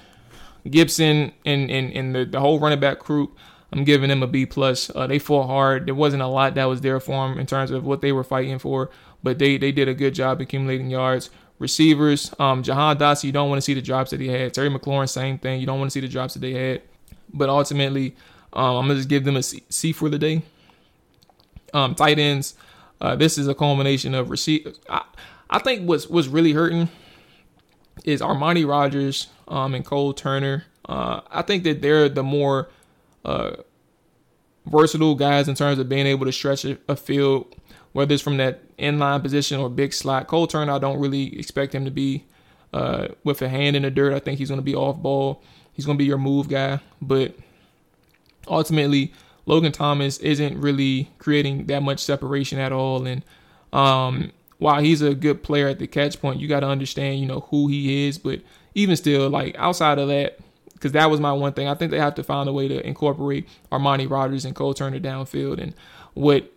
Gibson 0.70 1.32
and 1.46 1.72
and, 1.72 1.92
and 1.94 2.14
the, 2.14 2.26
the 2.26 2.40
whole 2.40 2.60
running 2.60 2.80
back 2.80 3.00
crew. 3.00 3.32
I'm 3.72 3.86
giving 3.86 4.10
them 4.10 4.22
a 4.22 4.28
B 4.28 4.46
plus. 4.46 4.92
Uh, 4.94 5.08
they 5.08 5.18
fought 5.18 5.48
hard. 5.48 5.88
There 5.88 5.96
wasn't 5.96 6.22
a 6.22 6.28
lot 6.28 6.54
that 6.54 6.66
was 6.66 6.82
there 6.82 7.00
for 7.00 7.28
them 7.28 7.40
in 7.40 7.48
terms 7.48 7.72
of 7.72 7.84
what 7.84 8.02
they 8.02 8.12
were 8.12 8.24
fighting 8.24 8.60
for, 8.60 8.92
but 9.24 9.40
they 9.40 9.58
they 9.58 9.72
did 9.72 9.88
a 9.88 9.94
good 9.94 10.14
job 10.14 10.42
accumulating 10.42 10.90
yards. 10.90 11.30
Receivers, 11.60 12.34
um, 12.40 12.62
Jahan 12.62 12.98
Dotson, 12.98 13.24
you 13.24 13.32
don't 13.32 13.48
want 13.48 13.58
to 13.58 13.62
see 13.62 13.74
the 13.74 13.82
drops 13.82 14.12
that 14.12 14.20
he 14.20 14.28
had. 14.28 14.54
Terry 14.54 14.70
McLaurin, 14.70 15.08
same 15.08 15.38
thing. 15.38 15.62
You 15.62 15.66
don't 15.66 15.80
want 15.80 15.90
to 15.90 15.94
see 15.94 16.02
the 16.02 16.10
drops 16.10 16.34
that 16.34 16.42
they 16.42 16.52
had. 16.52 16.82
But 17.34 17.50
ultimately, 17.50 18.16
um, 18.52 18.76
I'm 18.76 18.88
gonna 18.88 18.96
just 18.96 19.10
give 19.10 19.24
them 19.24 19.38
a 19.38 19.44
C, 19.44 19.64
C 19.70 19.94
for 19.94 20.10
the 20.10 20.20
day. 20.20 20.42
Um, 21.74 21.96
tight 21.96 22.20
ends. 22.20 22.56
Uh, 23.00 23.16
this 23.16 23.38
is 23.38 23.48
a 23.48 23.56
culmination 23.56 24.14
of 24.14 24.30
receive. 24.30 24.76
I, 24.90 25.04
I 25.50 25.60
think 25.60 25.88
what's 25.88 26.08
what's 26.08 26.28
really 26.28 26.52
hurting 26.52 26.90
is 28.06 28.22
Armani 28.22 28.68
Rogers 28.68 29.28
um, 29.48 29.74
and 29.76 29.86
Cole 29.86 30.14
Turner. 30.14 30.66
Uh, 30.88 31.22
I 31.32 31.42
think 31.44 31.64
that 31.64 31.82
they're 31.82 32.10
the 32.10 32.24
more 32.24 32.70
uh, 33.24 33.58
versatile 34.66 35.16
guys 35.16 35.48
in 35.48 35.56
terms 35.56 35.80
of 35.80 35.90
being 35.90 36.08
able 36.08 36.26
to 36.26 36.32
stretch 36.32 36.66
a, 36.66 36.78
a 36.88 36.96
field, 36.96 37.56
whether 37.94 38.14
it's 38.14 38.24
from 38.24 38.38
that 38.38 38.76
inline 38.78 39.22
position 39.22 39.60
or 39.60 39.70
big 39.70 39.94
slot. 39.94 40.28
Cole 40.28 40.48
Turner, 40.48 40.74
I 40.74 40.80
don't 40.80 41.00
really 41.00 41.40
expect 41.40 41.74
him 41.74 41.86
to 41.86 41.92
be 41.92 42.26
uh, 42.74 43.10
with 43.24 43.42
a 43.42 43.50
hand 43.50 43.76
in 43.76 43.84
the 43.84 43.92
dirt. 43.92 44.14
I 44.14 44.20
think 44.20 44.40
he's 44.40 44.50
going 44.50 44.60
to 44.60 44.64
be 44.64 44.76
off 44.76 44.98
ball. 44.98 45.42
He's 45.74 45.86
going 45.86 45.98
to 45.98 46.02
be 46.02 46.08
your 46.08 46.18
move 46.18 46.50
guy. 46.50 46.80
But 47.02 47.36
ultimately, 48.48 49.14
Logan 49.46 49.72
Thomas 49.72 50.18
isn't 50.20 50.60
really 50.60 51.12
creating 51.20 51.68
that 51.68 51.84
much 51.84 52.00
separation 52.00 52.60
at 52.60 52.72
all. 52.72 53.06
And 53.06 53.24
um, 53.72 54.32
while 54.58 54.82
he's 54.82 55.02
a 55.02 55.14
good 55.14 55.44
player 55.44 55.68
at 55.68 55.80
the 55.80 55.88
catch 55.88 56.20
point, 56.20 56.40
you 56.40 56.48
got 56.48 56.62
to 56.62 56.68
understand, 56.68 57.20
you 57.20 57.28
know, 57.28 57.42
who 57.52 57.68
he 57.68 58.08
is. 58.08 58.18
But 58.18 58.42
even 58.74 58.96
still, 58.96 59.30
like 59.30 59.56
outside 59.58 60.00
of 60.00 60.08
that, 60.08 60.40
because 60.74 60.94
that 60.94 61.10
was 61.10 61.20
my 61.20 61.32
one 61.32 61.54
thing. 61.54 61.68
I 61.68 61.76
think 61.76 61.92
they 61.92 62.00
have 62.00 62.16
to 62.16 62.24
find 62.24 62.50
a 62.50 62.54
way 62.54 62.68
to 62.68 62.86
incorporate 62.86 63.48
Armani 63.72 64.10
Rogers 64.10 64.46
and 64.46 64.56
Cole 64.56 64.74
Turner 64.74 65.00
downfield. 65.00 65.62
And 65.62 65.74
what 66.14 66.50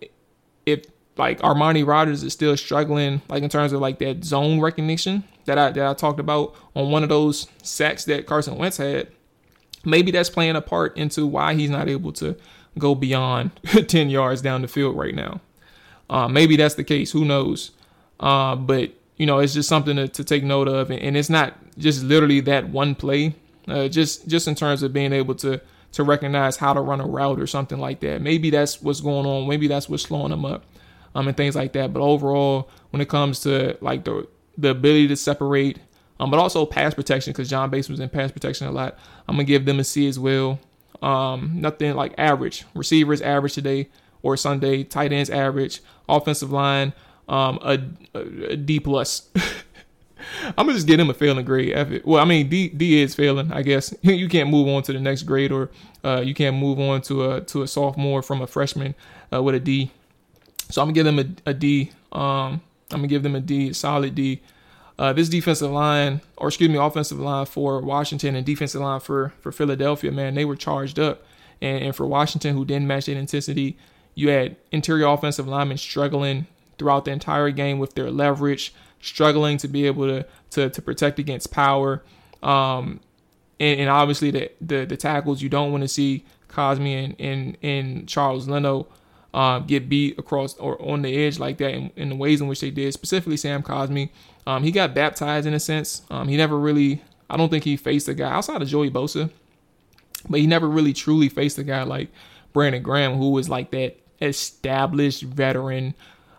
like 1.17 1.41
Armani 1.41 1.87
Rogers 1.87 2.23
is 2.23 2.33
still 2.33 2.57
struggling, 2.57 3.23
like 3.29 3.43
in 3.43 3.49
terms 3.49 3.73
of 3.73 3.81
like 3.81 3.99
that 4.01 4.25
zone 4.25 4.61
recognition 4.61 5.25
that 5.47 5.59
I 5.59 5.71
that 5.71 5.87
I 5.87 5.95
talked 5.95 6.21
about 6.21 6.55
on 6.75 6.91
one 6.91 7.03
of 7.03 7.09
those 7.09 7.49
sacks 7.63 8.05
that 8.07 8.27
Carson 8.27 8.57
Wentz 8.57 8.77
had. 8.77 9.09
Maybe 9.85 10.11
that's 10.11 10.31
playing 10.31 10.57
a 10.57 10.61
part 10.61 10.97
into 10.97 11.27
why 11.27 11.55
he's 11.55 11.71
not 11.71 11.89
able 11.89 12.13
to 12.15 12.37
go 12.79 12.95
beyond 12.95 13.53
10 13.89 14.11
yards 14.11 14.43
down 14.43 14.63
the 14.63 14.69
field 14.69 14.97
right 14.97 15.15
now. 15.15 15.41
Uh, 16.11 16.29
maybe 16.29 16.57
that's 16.57 16.75
the 16.75 16.85
case. 16.85 17.13
Who 17.13 17.25
knows? 17.25 17.71
Uh, 18.19 18.57
but 18.57 18.93
you 19.17 19.27
know, 19.27 19.39
it's 19.39 19.55
just 19.55 19.69
something 19.69 19.97
to, 19.97 20.09
to 20.09 20.25
take 20.25 20.45
note 20.45 20.69
of, 20.69 20.91
and, 20.91 21.01
and, 21.01 21.17
it's 21.17 21.31
not 21.31 21.55
just 21.79 22.03
literally 22.03 22.41
that 22.41 22.69
one 22.69 22.95
play. 22.95 23.35
Uh, 23.67 23.89
just 23.89 24.29
just 24.29 24.47
in 24.47 24.55
terms 24.55 24.83
of 24.83 24.93
being 24.93 25.13
able 25.13 25.35
to 25.35 25.61
to 25.93 26.03
recognize 26.05 26.57
how 26.57 26.73
to 26.73 26.81
run 26.81 27.01
a 27.01 27.07
route 27.07 27.41
or 27.41 27.47
something 27.47 27.79
like 27.79 28.01
that. 28.01 28.21
Maybe 28.21 28.51
that's 28.51 28.83
what's 28.83 29.01
going 29.01 29.27
on. 29.27 29.49
Maybe 29.49 29.67
that's 29.67 29.89
what's 29.89 30.05
slowing 30.05 30.33
him 30.33 30.45
up, 30.45 30.65
um, 31.17 31.27
and 31.29 31.37
things 31.37 31.57
like 31.57 31.73
that. 31.73 31.93
But 31.93 32.03
overall, 32.03 32.69
when 32.91 33.01
it 33.01 33.09
comes 33.09 33.41
to 33.41 33.77
like 33.81 34.05
the 34.05 34.29
the 34.59 34.71
ability 34.71 35.09
to 35.09 35.17
separate, 35.17 35.79
um, 36.21 36.31
but 36.31 36.39
also 36.39 36.67
pass 36.67 36.95
protection 36.95 37.33
because 37.33 37.49
John 37.49 37.71
Bates 37.71 37.89
was 37.89 38.01
in 38.01 38.09
pass 38.09 38.31
protection 38.31 38.67
a 38.67 38.71
lot. 38.71 38.99
I'm 39.27 39.37
gonna 39.37 39.45
give 39.45 39.65
them 39.65 39.81
a 39.81 39.85
C 39.85 40.07
as 40.07 40.19
well. 40.19 40.61
Um, 41.03 41.53
nothing 41.55 41.95
like 41.95 42.15
average. 42.19 42.65
Receivers 42.75 43.23
average 43.23 43.55
today 43.55 43.89
or 44.23 44.37
Sunday. 44.37 44.85
Tight 44.85 45.13
ends 45.13 45.31
average. 45.31 45.81
Offensive 46.09 46.53
line 46.53 46.93
um, 47.29 47.59
a, 47.63 47.81
a 48.15 48.57
D 48.57 48.79
plus. 48.79 49.31
I'm 50.47 50.67
gonna 50.67 50.75
just 50.75 50.87
get 50.87 51.01
him 51.01 51.09
a 51.09 51.15
failing 51.15 51.45
grade. 51.45 52.03
Well, 52.05 52.23
I 52.23 52.27
mean, 52.27 52.49
D 52.49 52.69
D 52.69 53.03
is 53.03 53.15
failing. 53.15 53.53
I 53.53 53.63
guess 53.63 53.95
you 54.03 54.29
can't 54.29 54.51
move 54.51 54.69
on 54.69 54.83
to 54.83 54.93
the 54.93 55.01
next 55.01 55.23
grade, 55.23 55.51
or 55.51 55.71
uh, 56.05 56.21
you 56.25 56.35
can't 56.35 56.57
move 56.57 56.79
on 56.79 57.01
to 57.03 57.31
a 57.31 57.41
to 57.43 57.63
a 57.63 57.67
sophomore 57.67 58.23
from 58.23 58.43
a 58.43 58.47
freshman 58.47 58.95
uh, 59.33 59.43
with 59.43 59.55
a 59.55 59.61
D. 59.61 59.93
So 60.69 60.83
I'm 60.83 60.89
gonna 60.89 60.95
give 60.95 61.05
them 61.05 61.19
a, 61.19 61.51
a 61.51 61.55
D. 61.55 61.91
Um, 62.13 62.61
I'm 62.91 62.99
gonna 62.99 63.07
give 63.09 63.23
them 63.23 63.35
a 63.35 63.41
D, 63.41 63.73
solid 63.73 64.15
D. 64.15 64.43
Uh, 64.99 65.13
this 65.13 65.29
defensive 65.29 65.71
line, 65.71 66.23
or 66.39 66.49
excuse 66.49 66.71
me, 66.71 66.79
offensive 66.79 67.21
line 67.21 67.45
for 67.47 67.81
Washington 67.83 68.35
and 68.35 68.47
defensive 68.47 68.81
line 68.81 69.01
for 69.01 69.33
for 69.41 69.53
Philadelphia, 69.53 70.11
man, 70.11 70.35
they 70.35 70.45
were 70.45 70.57
charged 70.57 70.99
up. 70.99 71.25
And, 71.61 71.85
and 71.85 71.97
for 71.97 72.07
Washington, 72.07 72.55
who 72.55 72.65
didn't 72.65 72.87
match 72.87 73.07
that 73.07 73.17
intensity, 73.17 73.79
you 74.15 74.29
had 74.31 74.57
interior 74.73 75.07
offensive 75.07 75.49
linemen 75.49 75.79
struggling 75.79 76.47
throughout 76.79 77.05
the 77.05 77.11
entire 77.11 77.51
game 77.51 77.79
with 77.79 77.95
their 77.95 78.11
leverage 78.11 78.75
struggling 79.01 79.57
to 79.59 79.69
be 79.69 79.87
able 79.87 80.07
to 80.07 80.27
to, 80.51 80.71
to 80.71 80.83
protect 80.83 81.19
against 81.19 81.51
power. 81.51 82.03
Um, 82.43 83.01
and, 83.59 83.81
and 83.81 83.91
obviously 83.91 84.31
the, 84.31 84.51
the, 84.61 84.85
the 84.85 84.97
tackles 84.97 85.43
you 85.43 85.49
don't 85.49 85.73
want 85.73 85.83
to 85.83 85.89
see 85.89 86.25
Cosmi 86.49 87.05
and, 87.05 87.21
and, 87.21 87.59
and 87.63 88.09
Charles 88.09 88.49
Leno 88.49 88.87
um, 89.37 89.67
get 89.67 89.87
beat 89.87 90.19
across 90.19 90.55
or 90.55 90.81
on 90.81 91.03
the 91.03 91.15
edge 91.15 91.39
like 91.39 91.59
that 91.59 91.75
in, 91.75 91.91
in, 91.95 92.09
the 92.09 92.17
ways 92.17 92.41
in 92.41 92.49
which 92.49 92.63
they 92.63 92.71
did. 92.71 92.91
Specifically, 92.95 93.37
Sam 93.37 93.63
Cosmi, 93.63 94.09
um, 94.47 94.63
he 94.63 94.73
got 94.73 94.95
baptized 94.95 95.47
in 95.47 95.53
a 95.53 95.61
sense. 95.61 96.01
Um, 96.11 96.27
he 96.27 96.39
never 96.39 96.59
really, 96.59 97.03
I 97.29 97.37
don't 97.37 97.51
think 97.51 97.63
he 97.63 97.77
faced 97.77 98.09
a 98.09 98.15
guy 98.15 98.31
outside 98.31 98.63
of 98.63 98.69
Joey 98.69 98.91
Bosa, 98.91 99.29
but 100.31 100.41
he 100.41 100.47
never 100.47 100.67
really 100.67 100.95
truly 100.95 101.29
faced 101.29 101.59
a 101.59 101.65
guy 101.65 101.83
like 101.83 102.09
Brandon 102.55 102.83
Graham, 102.83 103.19
who 103.19 103.31
was 103.31 103.51
like 103.51 103.71
that 103.73 103.99
established 104.23 105.23
veteran 105.23 105.93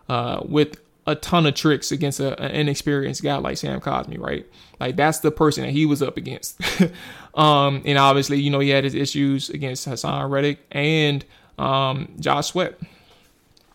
uh, 0.08 0.40
with 0.44 0.80
a 1.06 1.14
ton 1.14 1.46
of 1.46 1.54
tricks 1.54 1.92
against 1.92 2.18
a, 2.18 2.38
an 2.42 2.50
inexperienced 2.50 3.22
guy 3.22 3.36
like 3.36 3.58
Sam 3.58 3.80
Cosmi, 3.80 4.18
right? 4.18 4.44
Like 4.80 4.96
that's 4.96 5.20
the 5.20 5.30
person 5.30 5.62
that 5.62 5.70
he 5.70 5.86
was 5.86 6.02
up 6.02 6.16
against. 6.16 6.60
um, 7.36 7.80
and 7.84 7.96
obviously, 7.96 8.40
you 8.40 8.50
know, 8.50 8.58
he 8.58 8.70
had 8.70 8.82
his 8.82 8.96
issues 8.96 9.50
against 9.50 9.86
Haason 9.86 10.28
Reddick 10.28 10.58
and 10.72 11.24
um, 11.58 12.12
Josh 12.20 12.48
Sweat. 12.48 12.78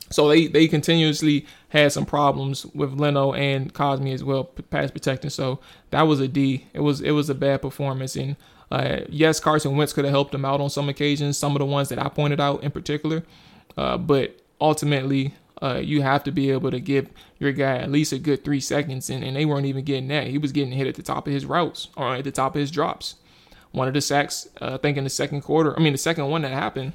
So 0.09 0.27
they 0.27 0.47
they 0.47 0.67
continuously 0.67 1.45
had 1.69 1.91
some 1.91 2.05
problems 2.05 2.65
with 2.67 2.93
Leno 2.93 3.33
and 3.33 3.73
Cosmi 3.73 4.13
as 4.13 4.23
well, 4.23 4.43
pass 4.43 4.91
protecting. 4.91 5.31
So 5.31 5.59
that 5.89 6.03
was 6.03 6.19
a 6.19 6.27
D. 6.27 6.67
It 6.73 6.81
was 6.81 7.01
it 7.01 7.11
was 7.11 7.29
a 7.29 7.35
bad 7.35 7.61
performance. 7.61 8.15
And 8.15 8.35
uh, 8.71 9.01
yes, 9.09 9.39
Carson 9.39 9.75
Wentz 9.75 9.91
could 9.93 10.05
have 10.05 10.13
helped 10.13 10.31
them 10.31 10.45
out 10.45 10.61
on 10.61 10.69
some 10.69 10.87
occasions, 10.87 11.37
some 11.37 11.55
of 11.55 11.59
the 11.59 11.65
ones 11.65 11.89
that 11.89 11.99
I 11.99 12.09
pointed 12.09 12.39
out 12.39 12.63
in 12.63 12.71
particular. 12.71 13.23
Uh, 13.75 13.97
but 13.97 14.39
ultimately, 14.61 15.33
uh, 15.63 15.79
you 15.83 16.01
have 16.01 16.23
to 16.25 16.31
be 16.31 16.51
able 16.51 16.69
to 16.69 16.79
give 16.79 17.09
your 17.39 17.51
guy 17.51 17.77
at 17.77 17.91
least 17.91 18.11
a 18.11 18.19
good 18.19 18.43
three 18.43 18.59
seconds, 18.59 19.09
and, 19.09 19.23
and 19.23 19.35
they 19.35 19.45
weren't 19.45 19.65
even 19.65 19.83
getting 19.83 20.09
that. 20.09 20.27
He 20.27 20.37
was 20.37 20.51
getting 20.51 20.73
hit 20.73 20.87
at 20.87 20.95
the 20.95 21.01
top 21.01 21.25
of 21.25 21.33
his 21.33 21.45
routes 21.45 21.87
or 21.95 22.15
at 22.15 22.23
the 22.23 22.31
top 22.31 22.55
of 22.55 22.59
his 22.59 22.69
drops. 22.69 23.15
One 23.71 23.87
of 23.87 23.93
the 23.95 24.01
sacks, 24.01 24.47
uh, 24.61 24.75
I 24.75 24.77
think 24.77 24.97
in 24.97 25.03
the 25.03 25.09
second 25.09 25.41
quarter, 25.41 25.77
I 25.77 25.81
mean 25.81 25.93
the 25.93 25.97
second 25.97 26.29
one 26.29 26.43
that 26.43 26.51
happened, 26.51 26.93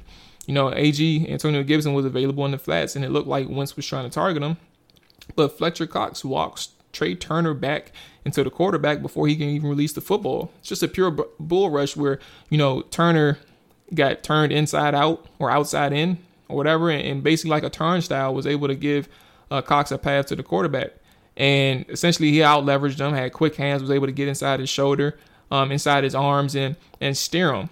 you 0.49 0.55
know, 0.55 0.73
AG 0.73 1.29
Antonio 1.29 1.61
Gibson 1.61 1.93
was 1.93 2.05
available 2.05 2.43
in 2.43 2.49
the 2.49 2.57
flats, 2.57 2.95
and 2.95 3.05
it 3.05 3.11
looked 3.11 3.27
like 3.27 3.47
Wentz 3.47 3.75
was 3.75 3.85
trying 3.85 4.05
to 4.05 4.09
target 4.09 4.41
him, 4.41 4.57
but 5.35 5.55
Fletcher 5.55 5.85
Cox 5.85 6.25
walks 6.25 6.69
Trai 6.91 7.19
Turner 7.19 7.53
back 7.53 7.91
into 8.25 8.43
the 8.43 8.49
quarterback 8.49 9.03
before 9.03 9.27
he 9.27 9.35
can 9.35 9.47
even 9.47 9.69
release 9.69 9.93
the 9.93 10.01
football. 10.01 10.51
It's 10.57 10.69
just 10.69 10.81
a 10.81 10.87
pure 10.87 11.11
bull 11.39 11.69
rush 11.69 11.95
where 11.95 12.17
you 12.49 12.57
know 12.57 12.81
Turner 12.81 13.37
got 13.93 14.23
turned 14.23 14.51
inside 14.51 14.95
out 14.95 15.27
or 15.37 15.51
outside 15.51 15.93
in 15.93 16.17
or 16.47 16.57
whatever, 16.57 16.89
and, 16.89 17.21
basically 17.21 17.51
like 17.51 17.61
a 17.61 17.69
turnstile 17.69 18.33
was 18.33 18.47
able 18.47 18.69
to 18.69 18.75
give 18.75 19.07
uh, 19.51 19.61
Cox 19.61 19.91
a 19.91 19.99
pass 19.99 20.25
to 20.25 20.35
the 20.35 20.41
quarterback. 20.41 20.93
And 21.37 21.85
essentially, 21.89 22.31
he 22.31 22.41
out 22.41 22.65
leveraged 22.65 22.99
him, 22.99 23.13
had 23.13 23.33
quick 23.33 23.55
hands, 23.55 23.83
was 23.83 23.91
able 23.91 24.07
to 24.07 24.11
get 24.11 24.27
inside 24.27 24.61
his 24.61 24.69
shoulder, 24.69 25.15
um, 25.51 25.71
inside 25.71 26.03
his 26.03 26.15
arms, 26.15 26.55
and 26.55 26.75
and 26.99 27.15
steer 27.15 27.53
him. 27.53 27.69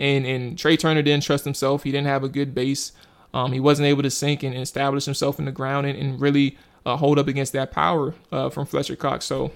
And 0.00 0.26
and 0.26 0.56
Trai 0.56 0.76
Turner 0.78 1.02
didn't 1.02 1.22
trust 1.22 1.44
himself. 1.44 1.84
He 1.84 1.92
didn't 1.92 2.08
have 2.08 2.24
a 2.24 2.28
good 2.28 2.54
base. 2.54 2.92
Um, 3.32 3.52
he 3.52 3.60
wasn't 3.60 3.86
able 3.86 4.02
to 4.02 4.10
sink 4.10 4.42
and 4.42 4.56
establish 4.56 5.04
himself 5.04 5.38
in 5.38 5.44
the 5.44 5.52
ground 5.52 5.86
and, 5.86 5.96
and 5.96 6.20
really 6.20 6.58
uh, 6.84 6.96
hold 6.96 7.18
up 7.18 7.28
against 7.28 7.52
that 7.52 7.70
power 7.70 8.14
uh, 8.32 8.50
from 8.50 8.66
Fletcher 8.66 8.96
Cox. 8.96 9.24
So 9.24 9.52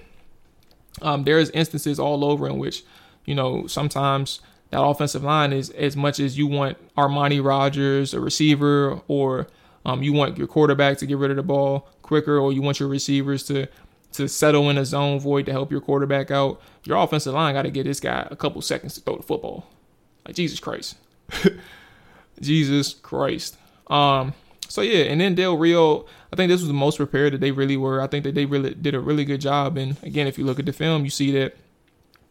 um, 1.01 1.23
there's 1.25 1.49
instances 1.49 1.99
all 1.99 2.23
over 2.23 2.47
in 2.47 2.57
which, 2.57 2.83
you 3.25 3.35
know, 3.35 3.67
sometimes 3.67 4.39
that 4.69 4.81
offensive 4.81 5.23
line 5.23 5.51
is 5.51 5.71
as 5.71 5.97
much 5.97 6.19
as 6.19 6.37
you 6.37 6.47
want 6.47 6.77
Armani 6.95 7.43
Rogers, 7.43 8.13
a 8.13 8.19
receiver, 8.19 9.01
or 9.07 9.47
um, 9.85 10.03
you 10.03 10.13
want 10.13 10.37
your 10.37 10.47
quarterback 10.47 10.97
to 10.99 11.05
get 11.05 11.17
rid 11.17 11.31
of 11.31 11.37
the 11.37 11.43
ball 11.43 11.89
quicker, 12.01 12.37
or 12.37 12.53
you 12.53 12.61
want 12.61 12.79
your 12.79 12.89
receivers 12.89 13.43
to 13.43 13.67
to 14.13 14.29
settle 14.29 14.69
in 14.69 14.77
a 14.77 14.85
zone 14.85 15.19
void 15.19 15.45
to 15.45 15.51
help 15.51 15.69
your 15.71 15.81
quarterback 15.81 16.31
out. 16.31 16.61
Your 16.85 16.97
offensive 16.97 17.33
line 17.33 17.55
got 17.55 17.63
to 17.63 17.71
get 17.71 17.83
this 17.83 17.99
guy 17.99 18.25
a 18.31 18.35
couple 18.37 18.61
seconds 18.61 18.93
to 18.93 19.01
throw 19.01 19.17
the 19.17 19.23
football. 19.23 19.67
Like 20.25 20.35
Jesus 20.35 20.59
Christ, 20.59 20.95
Jesus 22.41 22.93
Christ. 22.93 23.57
Um. 23.87 24.33
So 24.67 24.81
yeah, 24.81 25.03
and 25.03 25.21
then 25.21 25.35
Del 25.35 25.57
Rio, 25.57 26.05
I 26.33 26.35
think 26.35 26.49
this 26.49 26.59
was 26.59 26.67
the 26.67 26.73
most 26.73 26.97
prepared 26.97 27.33
that 27.33 27.39
they 27.39 27.51
really 27.51 27.77
were. 27.77 28.01
I 28.01 28.07
think 28.07 28.23
that 28.23 28.33
they 28.33 28.45
really 28.45 28.73
did 28.73 28.95
a 28.95 28.99
really 28.99 29.23
good 29.23 29.39
job. 29.39 29.77
And 29.77 29.95
again, 30.03 30.25
if 30.25 30.39
you 30.39 30.45
look 30.45 30.59
at 30.59 30.65
the 30.65 30.73
film, 30.73 31.03
you 31.03 31.11
see 31.11 31.31
that 31.33 31.55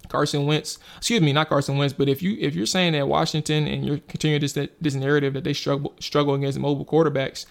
Carson 0.08 0.46
Wentz, 0.46 0.78
excuse 0.96 1.20
me, 1.20 1.32
not 1.32 1.48
Carson 1.48 1.76
Wentz, 1.76 1.94
but 1.94 2.08
if 2.08 2.22
you 2.22 2.36
if 2.40 2.54
you're 2.54 2.66
saying 2.66 2.92
that 2.92 3.08
Washington 3.08 3.66
and 3.66 3.84
you're 3.84 3.98
continuing 4.08 4.40
this 4.40 4.52
this 4.80 4.94
narrative 4.94 5.34
that 5.34 5.44
they 5.44 5.52
struggle 5.52 5.94
struggle 6.00 6.34
against 6.34 6.58
mobile 6.58 6.84
quarterbacks, 6.84 7.46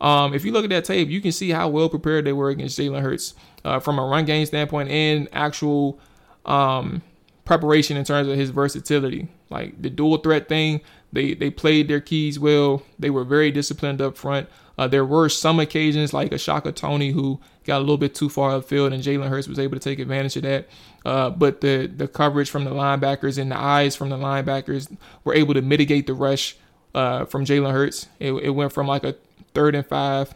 um, 0.00 0.32
if 0.32 0.44
you 0.44 0.52
look 0.52 0.64
at 0.64 0.70
that 0.70 0.84
tape, 0.84 1.08
you 1.08 1.20
can 1.20 1.32
see 1.32 1.50
how 1.50 1.68
well 1.68 1.88
prepared 1.88 2.24
they 2.24 2.32
were 2.32 2.50
against 2.50 2.78
Jalen 2.78 3.02
Hurts 3.02 3.34
uh, 3.64 3.80
from 3.80 3.98
a 3.98 4.04
run 4.04 4.24
game 4.24 4.46
standpoint 4.46 4.88
and 4.88 5.28
actual 5.32 5.98
um, 6.46 7.02
preparation 7.50 7.96
in 7.96 8.04
terms 8.04 8.28
of 8.28 8.36
his 8.36 8.50
versatility. 8.50 9.26
Like 9.50 9.82
the 9.82 9.90
dual 9.90 10.18
threat 10.18 10.48
thing, 10.48 10.82
they 11.12 11.34
they 11.34 11.50
played 11.50 11.88
their 11.88 12.00
keys 12.00 12.38
well. 12.38 12.84
They 12.96 13.10
were 13.10 13.24
very 13.24 13.50
disciplined 13.50 14.00
up 14.00 14.16
front. 14.16 14.48
Uh, 14.78 14.86
there 14.86 15.04
were 15.04 15.28
some 15.28 15.58
occasions 15.58 16.14
like 16.14 16.30
a 16.30 16.38
Shaka 16.38 16.70
Toney 16.70 17.10
who 17.10 17.40
got 17.64 17.78
a 17.78 17.80
little 17.80 17.98
bit 17.98 18.14
too 18.14 18.28
far 18.28 18.52
upfield, 18.52 18.94
and 18.94 19.02
Jalen 19.02 19.28
Hurts 19.28 19.48
was 19.48 19.58
able 19.58 19.74
to 19.74 19.80
take 19.80 19.98
advantage 19.98 20.36
of 20.36 20.44
that. 20.44 20.68
Uh, 21.04 21.30
but 21.30 21.60
the 21.60 21.88
the 21.88 22.06
coverage 22.06 22.48
from 22.48 22.62
the 22.62 22.70
linebackers 22.70 23.36
and 23.36 23.50
the 23.50 23.58
eyes 23.58 23.96
from 23.96 24.10
the 24.10 24.16
linebackers 24.16 24.96
were 25.24 25.34
able 25.34 25.54
to 25.54 25.60
mitigate 25.60 26.06
the 26.06 26.14
rush 26.14 26.56
uh, 26.94 27.24
from 27.24 27.44
Jalen 27.44 27.72
Hurts. 27.72 28.06
It, 28.20 28.32
it, 28.32 28.50
went 28.50 28.72
from 28.72 28.86
like 28.86 29.02
a 29.02 29.16
third 29.54 29.74
and 29.74 29.84
five 29.84 30.32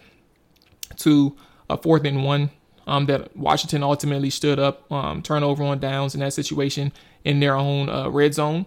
to 0.96 1.37
a 1.70 1.77
fourth 1.77 2.05
and 2.05 2.24
one 2.24 2.50
um, 2.87 3.07
that 3.07 3.37
Washington 3.37 3.83
ultimately 3.83 4.31
stood 4.31 4.59
up, 4.59 4.90
um, 4.92 5.23
turnover 5.23 5.64
on 5.64 5.79
downs 5.79 6.14
in 6.14 6.20
that 6.20 6.33
situation 6.33 6.92
in 7.25 7.40
their 7.40 7.57
own 7.57 7.88
uh, 7.88 8.09
red 8.11 8.35
zone. 8.35 8.66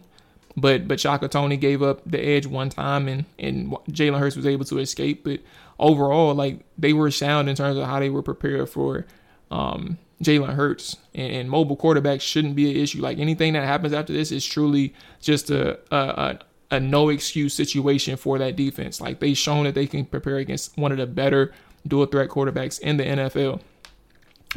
But 0.56 0.88
but 0.88 1.00
Shaka 1.00 1.28
Toney 1.28 1.58
gave 1.58 1.84
up 1.84 2.02
the 2.10 2.20
edge 2.20 2.48
one 2.48 2.70
time, 2.70 3.08
and 3.08 3.26
and 3.38 3.72
Jalen 3.92 4.20
Hurts 4.20 4.36
was 4.36 4.48
able 4.48 4.66
to 4.66 4.80
escape. 4.80 5.24
But 5.24 5.42
overall, 5.78 6.34
like 6.34 6.62
they 6.78 6.94
were 6.94 7.12
sound 7.12 7.48
in 7.48 7.56
terms 7.56 7.78
of 7.78 7.86
how 7.86 8.00
they 8.00 8.10
were 8.10 8.24
prepared 8.24 8.68
for 8.68 9.06
um, 9.52 10.00
Jalen 10.24 10.56
Hurts. 10.56 10.98
And, 11.14 11.32
and, 11.32 11.50
mobile 11.50 11.78
quarterbacks 11.78 12.22
shouldn't 12.22 12.56
be 12.56 12.72
an 12.72 12.78
issue. 12.78 13.02
Like 13.02 13.20
anything 13.20 13.54
that 13.54 13.64
happens 13.64 13.94
after 13.94 14.14
this 14.14 14.32
is 14.32 14.46
truly 14.46 14.96
just 15.22 15.52
a 15.52 15.80
a, 15.92 15.96
a, 15.96 16.40
a 16.72 16.80
no 16.80 17.10
excuse 17.10 17.54
situation 17.54 18.18
for 18.18 18.40
that 18.40 18.56
defense. 18.56 19.00
Like 19.00 19.20
they've 19.20 19.38
shown 19.38 19.66
that 19.66 19.76
they 19.76 19.86
can 19.86 20.06
prepare 20.06 20.38
against 20.38 20.76
one 20.76 20.92
of 20.92 20.98
the 20.98 21.06
better 21.06 21.54
dual 21.88 22.08
threat 22.08 22.30
quarterbacks 22.30 22.80
in 22.80 22.98
the 22.98 23.04
NFL. 23.04 23.62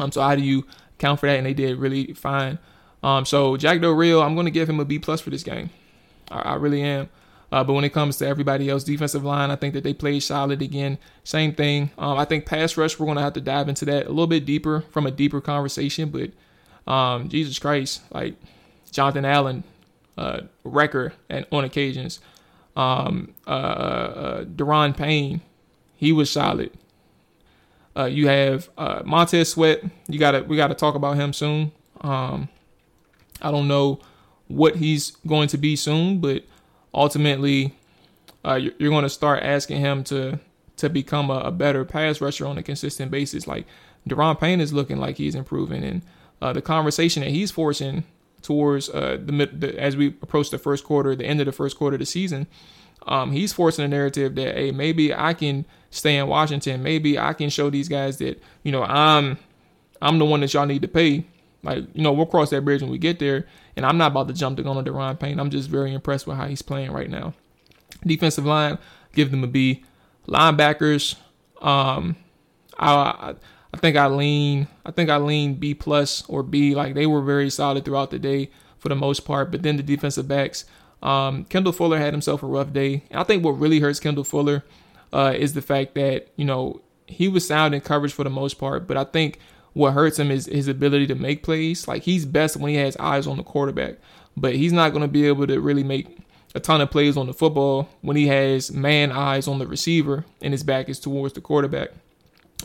Um, 0.00 0.12
so 0.12 0.20
how 0.22 0.34
do 0.34 0.42
you 0.42 0.66
count 0.98 1.20
for 1.20 1.26
that? 1.26 1.36
And 1.36 1.46
they 1.46 1.54
did 1.54 1.78
really 1.78 2.12
fine. 2.14 2.58
Um, 3.02 3.24
so 3.24 3.56
Jack 3.56 3.80
Del 3.80 3.92
Rio, 3.92 4.20
I'm 4.20 4.34
going 4.34 4.46
to 4.46 4.50
give 4.50 4.68
him 4.68 4.80
a 4.80 4.84
B 4.84 4.98
plus 4.98 5.20
for 5.20 5.30
this 5.30 5.42
game. 5.42 5.70
I, 6.30 6.40
I 6.40 6.54
really 6.54 6.82
am. 6.82 7.08
Uh, 7.52 7.64
but 7.64 7.72
when 7.72 7.84
it 7.84 7.92
comes 7.92 8.16
to 8.18 8.26
everybody 8.26 8.68
else, 8.68 8.84
defensive 8.84 9.24
line, 9.24 9.50
I 9.50 9.56
think 9.56 9.74
that 9.74 9.82
they 9.82 9.92
played 9.92 10.22
solid 10.22 10.62
again. 10.62 10.98
Same 11.24 11.52
thing. 11.52 11.90
Um, 11.98 12.16
I 12.16 12.24
think 12.24 12.46
pass 12.46 12.76
rush, 12.76 12.98
we're 12.98 13.06
going 13.06 13.16
to 13.16 13.22
have 13.22 13.32
to 13.32 13.40
dive 13.40 13.68
into 13.68 13.84
that 13.86 14.06
a 14.06 14.10
little 14.10 14.28
bit 14.28 14.44
deeper 14.44 14.82
from 14.92 15.06
a 15.06 15.10
deeper 15.10 15.40
conversation. 15.40 16.10
But 16.10 16.92
um, 16.92 17.28
Jesus 17.28 17.58
Christ, 17.58 18.02
like 18.12 18.36
Jonathan 18.92 19.24
Allen, 19.24 19.64
uh, 20.16 20.42
wrecker 20.62 21.14
and 21.28 21.46
on 21.50 21.64
occasions. 21.64 22.20
Um, 22.76 23.34
uh, 23.46 23.50
uh, 23.50 24.44
Daron 24.44 24.96
Payne, 24.96 25.40
he 25.96 26.12
was 26.12 26.30
solid. 26.30 26.70
Uh, 27.96 28.04
you 28.04 28.28
have 28.28 28.70
uh, 28.78 29.02
Montez 29.04 29.50
Sweat. 29.50 29.82
You 30.08 30.18
gotta 30.18 30.42
we 30.42 30.56
gotta 30.56 30.74
talk 30.74 30.94
about 30.94 31.16
him 31.16 31.32
soon. 31.32 31.72
Um, 32.00 32.48
I 33.42 33.50
don't 33.50 33.68
know 33.68 34.00
what 34.48 34.76
he's 34.76 35.12
going 35.26 35.48
to 35.48 35.58
be 35.58 35.76
soon, 35.76 36.20
but 36.20 36.44
ultimately, 36.92 37.74
uh, 38.44 38.54
you're, 38.54 38.72
you're 38.78 38.90
going 38.90 39.04
to 39.04 39.10
start 39.10 39.42
asking 39.42 39.80
him 39.80 40.04
to 40.04 40.38
to 40.76 40.88
become 40.88 41.30
a, 41.30 41.40
a, 41.40 41.50
better 41.50 41.84
pass 41.84 42.22
rusher 42.22 42.46
on 42.46 42.56
a 42.56 42.62
consistent 42.62 43.10
basis. 43.10 43.46
Like 43.46 43.66
Daron 44.08 44.40
Payne 44.40 44.62
is 44.62 44.72
looking 44.72 44.96
like 44.96 45.18
he's 45.18 45.34
improving, 45.34 45.84
and 45.84 46.02
uh, 46.40 46.52
the 46.52 46.62
conversation 46.62 47.22
that 47.22 47.30
he's 47.30 47.50
forcing 47.50 48.04
towards 48.40 48.88
uh, 48.88 49.18
the, 49.22 49.46
the, 49.52 49.78
as 49.78 49.96
we 49.96 50.08
approach 50.22 50.50
the 50.50 50.58
first 50.58 50.84
quarter, 50.84 51.14
the 51.14 51.26
end 51.26 51.40
of 51.40 51.46
the 51.46 51.52
first 51.52 51.76
quarter 51.76 51.96
of 51.96 52.00
the 52.00 52.06
season, 52.06 52.46
um, 53.06 53.32
he's 53.32 53.52
forcing 53.52 53.84
a 53.84 53.88
narrative 53.88 54.34
that 54.36 54.54
hey, 54.54 54.70
maybe 54.70 55.14
I 55.14 55.34
can 55.34 55.64
stay 55.90 56.16
in 56.16 56.26
Washington. 56.28 56.82
Maybe 56.82 57.18
I 57.18 57.32
can 57.32 57.50
show 57.50 57.70
these 57.70 57.88
guys 57.88 58.18
that 58.18 58.42
you 58.62 58.72
know 58.72 58.82
I'm 58.82 59.38
I'm 60.00 60.18
the 60.18 60.24
one 60.24 60.40
that 60.40 60.52
y'all 60.54 60.66
need 60.66 60.82
to 60.82 60.88
pay. 60.88 61.24
Like 61.62 61.84
you 61.94 62.02
know 62.02 62.12
we'll 62.12 62.26
cross 62.26 62.50
that 62.50 62.64
bridge 62.64 62.82
when 62.82 62.90
we 62.90 62.98
get 62.98 63.18
there. 63.18 63.46
And 63.76 63.86
I'm 63.86 63.98
not 63.98 64.10
about 64.10 64.28
to 64.28 64.34
jump 64.34 64.56
the 64.56 64.62
gun 64.62 64.76
on 64.76 64.84
Daron 64.84 65.18
Payne. 65.18 65.38
I'm 65.38 65.50
just 65.50 65.68
very 65.68 65.94
impressed 65.94 66.26
with 66.26 66.36
how 66.36 66.46
he's 66.46 66.62
playing 66.62 66.92
right 66.92 67.08
now. 67.08 67.34
Defensive 68.04 68.44
line, 68.44 68.78
give 69.14 69.30
them 69.30 69.44
a 69.44 69.46
B. 69.46 69.84
Linebackers, 70.26 71.16
um, 71.62 72.16
I 72.78 73.34
I 73.72 73.76
think 73.78 73.96
I 73.96 74.06
lean 74.06 74.68
I 74.84 74.90
think 74.90 75.10
I 75.10 75.16
lean 75.16 75.54
B 75.54 75.74
plus 75.74 76.24
or 76.28 76.42
B. 76.42 76.74
Like 76.74 76.94
they 76.94 77.06
were 77.06 77.22
very 77.22 77.50
solid 77.50 77.84
throughout 77.84 78.10
the 78.10 78.18
day 78.18 78.50
for 78.78 78.88
the 78.88 78.94
most 78.96 79.24
part. 79.24 79.50
But 79.50 79.62
then 79.62 79.76
the 79.76 79.82
defensive 79.82 80.26
backs, 80.26 80.64
um, 81.02 81.44
Kendall 81.44 81.72
Fuller 81.72 81.98
had 81.98 82.12
himself 82.12 82.42
a 82.42 82.46
rough 82.46 82.72
day. 82.72 83.02
I 83.12 83.24
think 83.24 83.44
what 83.44 83.52
really 83.52 83.80
hurts 83.80 84.00
Kendall 84.00 84.24
Fuller 84.24 84.64
uh, 85.12 85.34
is 85.36 85.54
the 85.54 85.62
fact 85.62 85.94
that 85.94 86.28
you 86.36 86.44
know 86.44 86.80
he 87.06 87.28
was 87.28 87.46
sound 87.46 87.74
in 87.74 87.80
coverage 87.80 88.12
for 88.12 88.24
the 88.24 88.30
most 88.30 88.54
part, 88.54 88.86
but 88.86 88.96
I 88.96 89.04
think 89.04 89.38
what 89.72 89.92
hurts 89.92 90.18
him 90.18 90.30
is 90.30 90.46
his 90.46 90.68
ability 90.68 91.06
to 91.08 91.14
make 91.14 91.42
plays. 91.42 91.86
Like 91.88 92.02
he's 92.02 92.24
best 92.26 92.56
when 92.56 92.70
he 92.70 92.76
has 92.76 92.96
eyes 92.96 93.26
on 93.26 93.36
the 93.36 93.42
quarterback, 93.42 93.96
but 94.36 94.54
he's 94.54 94.72
not 94.72 94.90
going 94.90 95.02
to 95.02 95.08
be 95.08 95.26
able 95.26 95.46
to 95.46 95.60
really 95.60 95.84
make 95.84 96.18
a 96.54 96.60
ton 96.60 96.80
of 96.80 96.90
plays 96.90 97.16
on 97.16 97.26
the 97.26 97.32
football 97.32 97.88
when 98.00 98.16
he 98.16 98.26
has 98.26 98.72
man 98.72 99.12
eyes 99.12 99.46
on 99.46 99.58
the 99.58 99.66
receiver 99.66 100.24
and 100.42 100.52
his 100.52 100.64
back 100.64 100.88
is 100.88 100.98
towards 100.98 101.34
the 101.34 101.40
quarterback. 101.40 101.90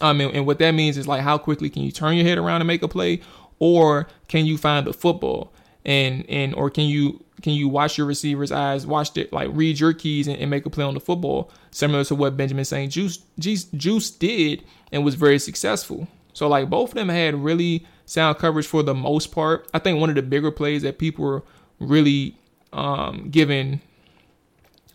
Um, 0.01 0.19
and, 0.19 0.33
and 0.33 0.45
what 0.45 0.59
that 0.59 0.71
means 0.71 0.97
is 0.97 1.07
like 1.07 1.21
how 1.21 1.37
quickly 1.37 1.69
can 1.69 1.83
you 1.83 1.91
turn 1.91 2.15
your 2.15 2.25
head 2.25 2.37
around 2.37 2.61
and 2.61 2.67
make 2.67 2.83
a 2.83 2.87
play, 2.87 3.21
or 3.59 4.07
can 4.27 4.45
you 4.45 4.57
find 4.57 4.85
the 4.85 4.93
football 4.93 5.51
and 5.85 6.25
and 6.29 6.53
or 6.55 6.69
can 6.69 6.85
you 6.85 7.23
can 7.41 7.53
you 7.53 7.67
watch 7.67 7.97
your 7.97 8.07
receiver's 8.07 8.51
eyes, 8.51 8.87
watch 8.87 9.15
it 9.17 9.31
like 9.31 9.49
read 9.53 9.79
your 9.79 9.93
keys 9.93 10.27
and, 10.27 10.37
and 10.37 10.49
make 10.49 10.65
a 10.65 10.69
play 10.69 10.83
on 10.83 10.93
the 10.93 10.99
football, 10.99 11.51
similar 11.71 12.03
to 12.05 12.15
what 12.15 12.35
Benjamin 12.37 12.65
St. 12.65 12.91
Juice 12.91 13.17
Juice 13.37 14.09
did 14.11 14.63
and 14.91 15.05
was 15.05 15.15
very 15.15 15.39
successful. 15.39 16.07
So 16.33 16.47
like 16.47 16.69
both 16.69 16.89
of 16.89 16.95
them 16.95 17.09
had 17.09 17.35
really 17.35 17.85
sound 18.05 18.37
coverage 18.37 18.67
for 18.67 18.83
the 18.83 18.93
most 18.95 19.31
part. 19.31 19.67
I 19.73 19.79
think 19.79 19.99
one 19.99 20.09
of 20.09 20.15
the 20.15 20.21
bigger 20.21 20.51
plays 20.51 20.81
that 20.81 20.97
people 20.97 21.23
were 21.23 21.43
really 21.79 22.37
um, 22.73 23.29
giving 23.29 23.81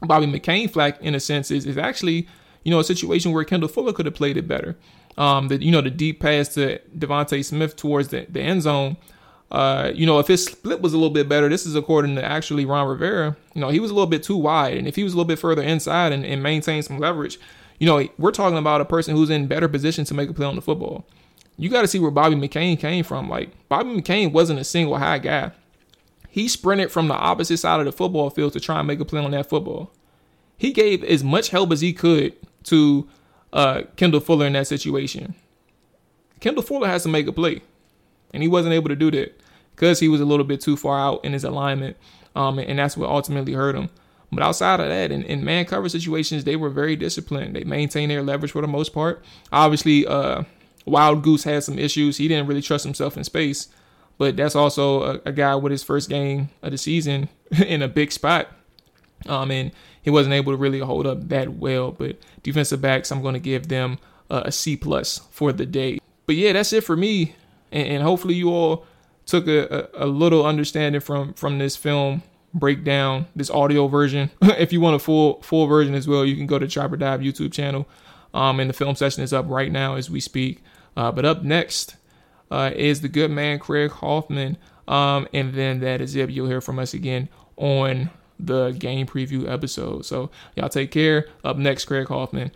Bobby 0.02 0.26
McCain 0.26 0.70
flack 0.70 1.00
in 1.00 1.14
a 1.14 1.20
sense 1.20 1.50
is, 1.50 1.66
is 1.66 1.78
actually 1.78 2.28
you 2.64 2.70
know 2.70 2.80
a 2.80 2.84
situation 2.84 3.32
where 3.32 3.44
Kendall 3.44 3.68
Fuller 3.68 3.92
could 3.92 4.06
have 4.06 4.14
played 4.14 4.36
it 4.36 4.48
better. 4.48 4.76
Um, 5.16 5.48
the 5.48 5.62
you 5.62 5.70
know 5.70 5.80
the 5.80 5.90
deep 5.90 6.20
pass 6.20 6.48
to 6.54 6.78
DeVonta 6.96 7.44
Smith 7.44 7.76
towards 7.76 8.08
the, 8.08 8.26
the 8.28 8.40
end 8.40 8.62
zone. 8.62 8.96
Uh, 9.50 9.90
you 9.94 10.06
know, 10.06 10.18
if 10.18 10.28
his 10.28 10.44
split 10.44 10.80
was 10.80 10.92
a 10.92 10.96
little 10.96 11.10
bit 11.10 11.28
better, 11.28 11.48
this 11.48 11.66
is 11.66 11.74
according 11.74 12.14
to 12.14 12.24
actually 12.24 12.64
Ron 12.64 12.86
Rivera. 12.86 13.36
You 13.54 13.60
know, 13.60 13.70
he 13.70 13.80
was 13.80 13.90
a 13.90 13.94
little 13.94 14.06
bit 14.06 14.22
too 14.22 14.36
wide, 14.36 14.76
and 14.76 14.86
if 14.86 14.96
he 14.96 15.04
was 15.04 15.12
a 15.12 15.16
little 15.16 15.28
bit 15.28 15.38
further 15.38 15.62
inside 15.62 16.12
and, 16.12 16.24
and 16.24 16.42
maintained 16.42 16.84
some 16.84 16.98
leverage, 16.98 17.38
you 17.78 17.86
know, 17.86 18.06
we're 18.18 18.30
talking 18.30 18.58
about 18.58 18.80
a 18.80 18.84
person 18.84 19.16
who's 19.16 19.30
in 19.30 19.46
better 19.46 19.68
position 19.68 20.04
to 20.04 20.14
make 20.14 20.30
a 20.30 20.32
play 20.32 20.46
on 20.46 20.54
the 20.54 20.62
football 20.62 21.04
you 21.60 21.68
got 21.68 21.82
to 21.82 21.88
see 21.88 21.98
where 21.98 22.10
Bobby 22.10 22.36
McCain 22.36 22.78
came 22.78 23.04
from. 23.04 23.28
Like 23.28 23.50
Bobby 23.68 23.90
McCain 23.90 24.32
wasn't 24.32 24.60
a 24.60 24.64
single 24.64 24.96
high 24.96 25.18
guy. 25.18 25.52
He 26.30 26.48
sprinted 26.48 26.90
from 26.90 27.08
the 27.08 27.14
opposite 27.14 27.58
side 27.58 27.80
of 27.80 27.86
the 27.86 27.92
football 27.92 28.30
field 28.30 28.54
to 28.54 28.60
try 28.60 28.78
and 28.78 28.88
make 28.88 28.98
a 28.98 29.04
play 29.04 29.22
on 29.22 29.32
that 29.32 29.48
football. 29.48 29.92
He 30.56 30.72
gave 30.72 31.04
as 31.04 31.22
much 31.22 31.50
help 31.50 31.70
as 31.70 31.82
he 31.82 31.92
could 31.92 32.34
to 32.64 33.06
uh, 33.52 33.82
Kendall 33.96 34.20
Fuller 34.20 34.46
in 34.46 34.54
that 34.54 34.68
situation. 34.68 35.34
Kendall 36.40 36.62
Fuller 36.62 36.88
has 36.88 37.02
to 37.02 37.10
make 37.10 37.26
a 37.26 37.32
play, 37.32 37.60
and 38.32 38.42
he 38.42 38.48
wasn't 38.48 38.74
able 38.74 38.88
to 38.88 38.96
do 38.96 39.10
that 39.10 39.40
because 39.74 40.00
he 40.00 40.08
was 40.08 40.20
a 40.20 40.24
little 40.24 40.44
bit 40.44 40.60
too 40.60 40.76
far 40.76 40.98
out 40.98 41.24
in 41.24 41.32
his 41.32 41.44
alignment, 41.44 41.96
um, 42.34 42.58
and 42.58 42.78
that's 42.78 42.96
what 42.96 43.08
ultimately 43.08 43.52
hurt 43.52 43.74
him. 43.74 43.88
But 44.32 44.44
outside 44.44 44.80
of 44.80 44.88
that, 44.88 45.10
in, 45.10 45.22
in 45.24 45.44
man 45.44 45.64
cover 45.64 45.88
situations, 45.88 46.44
they 46.44 46.56
were 46.56 46.70
very 46.70 46.94
disciplined. 46.94 47.56
They 47.56 47.64
maintained 47.64 48.10
their 48.10 48.22
leverage 48.22 48.52
for 48.52 48.62
the 48.62 48.68
most 48.68 48.92
part. 48.92 49.24
Obviously, 49.50 50.06
uh, 50.06 50.44
Wild 50.84 51.22
Goose 51.22 51.44
had 51.44 51.64
some 51.64 51.78
issues. 51.78 52.16
He 52.16 52.28
didn't 52.28 52.46
really 52.46 52.62
trust 52.62 52.84
himself 52.84 53.16
in 53.16 53.24
space, 53.24 53.68
but 54.18 54.36
that's 54.36 54.54
also 54.54 55.02
a, 55.02 55.20
a 55.26 55.32
guy 55.32 55.56
with 55.56 55.72
his 55.72 55.82
first 55.82 56.08
game 56.08 56.50
of 56.62 56.70
the 56.70 56.78
season 56.78 57.28
in 57.66 57.82
a 57.82 57.88
big 57.88 58.12
spot. 58.12 58.48
Um, 59.26 59.50
and 59.50 59.72
he 60.02 60.10
wasn't 60.10 60.34
able 60.34 60.52
to 60.52 60.56
really 60.56 60.78
hold 60.78 61.06
up 61.06 61.28
that 61.28 61.54
well. 61.54 61.90
But 61.90 62.18
defensive 62.42 62.80
backs, 62.80 63.10
I'm 63.10 63.22
going 63.22 63.34
to 63.34 63.40
give 63.40 63.68
them 63.68 63.98
uh, 64.30 64.42
a 64.44 64.52
C 64.52 64.76
plus 64.76 65.18
for 65.30 65.52
the 65.52 65.66
day. 65.66 65.98
But 66.26 66.36
yeah, 66.36 66.52
that's 66.52 66.72
it 66.72 66.84
for 66.84 66.96
me. 66.96 67.34
And, 67.72 67.88
and 67.88 68.02
hopefully 68.02 68.34
you 68.34 68.50
all 68.50 68.86
took 69.26 69.46
a, 69.46 69.88
a, 69.94 70.04
a, 70.04 70.06
little 70.06 70.44
understanding 70.44 71.00
from 71.00 71.34
from 71.34 71.58
this 71.58 71.76
film 71.76 72.22
breakdown, 72.52 73.26
this 73.36 73.50
audio 73.50 73.86
version. 73.86 74.30
if 74.42 74.72
you 74.72 74.80
want 74.80 74.96
a 74.96 74.98
full 74.98 75.40
full 75.42 75.66
version 75.66 75.94
as 75.94 76.08
well, 76.08 76.24
you 76.24 76.36
can 76.36 76.46
go 76.46 76.58
to 76.58 76.68
Trap 76.68 76.92
or 76.92 76.96
Dive 76.96 77.20
YouTube 77.20 77.52
channel. 77.52 77.86
Um, 78.32 78.60
and 78.60 78.70
the 78.70 78.74
film 78.74 78.94
session 78.94 79.22
is 79.22 79.32
up 79.32 79.46
right 79.48 79.72
now 79.72 79.96
as 79.96 80.10
we 80.10 80.20
speak. 80.20 80.62
Uh, 80.96 81.10
but 81.10 81.24
up 81.24 81.42
next 81.42 81.96
uh, 82.50 82.70
is 82.74 83.00
the 83.00 83.08
good 83.08 83.30
man 83.30 83.58
Craig 83.58 83.90
Hoffman. 83.90 84.56
Um, 84.88 85.28
and 85.32 85.54
then 85.54 85.80
that 85.80 86.00
is 86.00 86.16
it. 86.16 86.30
You'll 86.30 86.48
hear 86.48 86.60
from 86.60 86.78
us 86.78 86.94
again 86.94 87.28
on 87.56 88.10
the 88.38 88.72
game 88.72 89.06
preview 89.06 89.48
episode. 89.48 90.04
So 90.04 90.30
y'all 90.56 90.68
take 90.68 90.90
care. 90.90 91.26
Up 91.44 91.56
next, 91.56 91.84
Craig 91.84 92.08
Hoffman. 92.08 92.50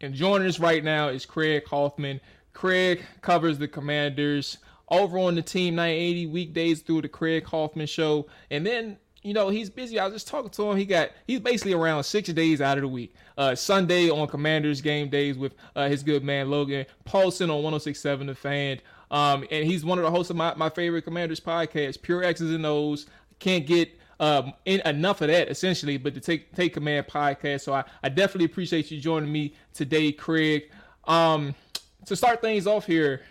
And 0.00 0.14
joining 0.14 0.48
us 0.48 0.58
right 0.58 0.82
now 0.82 1.08
is 1.08 1.26
Craig 1.26 1.66
Hoffman. 1.66 2.20
Craig 2.52 3.04
covers 3.20 3.58
the 3.58 3.68
Commanders 3.68 4.58
over 4.88 5.18
on 5.18 5.34
the 5.34 5.42
Team 5.42 5.76
980 5.76 6.26
weekdays 6.26 6.82
through 6.82 7.02
the 7.02 7.08
Craig 7.08 7.44
Hoffman 7.46 7.86
Show. 7.86 8.26
And 8.50 8.66
then 8.66 8.98
you 9.22 9.34
know, 9.34 9.50
he's 9.50 9.68
busy. 9.68 9.98
I 9.98 10.04
was 10.04 10.14
just 10.14 10.28
talking 10.28 10.50
to 10.50 10.70
him. 10.70 10.76
He 10.78 10.86
got 10.86 11.10
he's 11.26 11.40
basically 11.40 11.74
around 11.74 12.04
six 12.04 12.28
days 12.30 12.60
out 12.60 12.78
of 12.78 12.82
the 12.82 12.88
week. 12.88 13.14
Uh, 13.36 13.54
Sunday 13.54 14.08
on 14.08 14.26
Commanders 14.28 14.80
game 14.80 15.08
days 15.10 15.36
with 15.36 15.54
uh, 15.76 15.88
his 15.88 16.02
good 16.02 16.24
man 16.24 16.50
Logan 16.50 16.86
Paulsen 17.06 17.50
on 17.50 17.62
106.7 17.72 18.26
The 18.26 18.34
Fan. 18.34 18.80
Um, 19.10 19.46
and 19.50 19.66
he's 19.66 19.84
one 19.84 19.98
of 19.98 20.04
the 20.04 20.10
hosts 20.10 20.30
of 20.30 20.36
my, 20.36 20.54
my 20.54 20.70
favorite 20.70 21.02
Commanders 21.02 21.40
podcast, 21.40 22.00
Pure 22.00 22.24
X's 22.24 22.54
and 22.54 22.64
O's. 22.64 23.06
Can't 23.40 23.66
get 23.66 23.90
um, 24.20 24.52
in, 24.64 24.80
enough 24.86 25.20
of 25.20 25.28
that 25.28 25.48
essentially, 25.50 25.96
but 25.96 26.14
the 26.14 26.20
Take 26.20 26.54
Take 26.54 26.74
Command 26.74 27.06
podcast. 27.06 27.62
So 27.62 27.74
I, 27.74 27.84
I 28.02 28.08
definitely 28.08 28.46
appreciate 28.46 28.90
you 28.90 29.00
joining 29.00 29.30
me 29.30 29.54
today, 29.74 30.12
Craig. 30.12 30.70
Um, 31.04 31.54
to 32.06 32.16
start 32.16 32.40
things 32.40 32.66
off 32.66 32.86
here, 32.86 33.22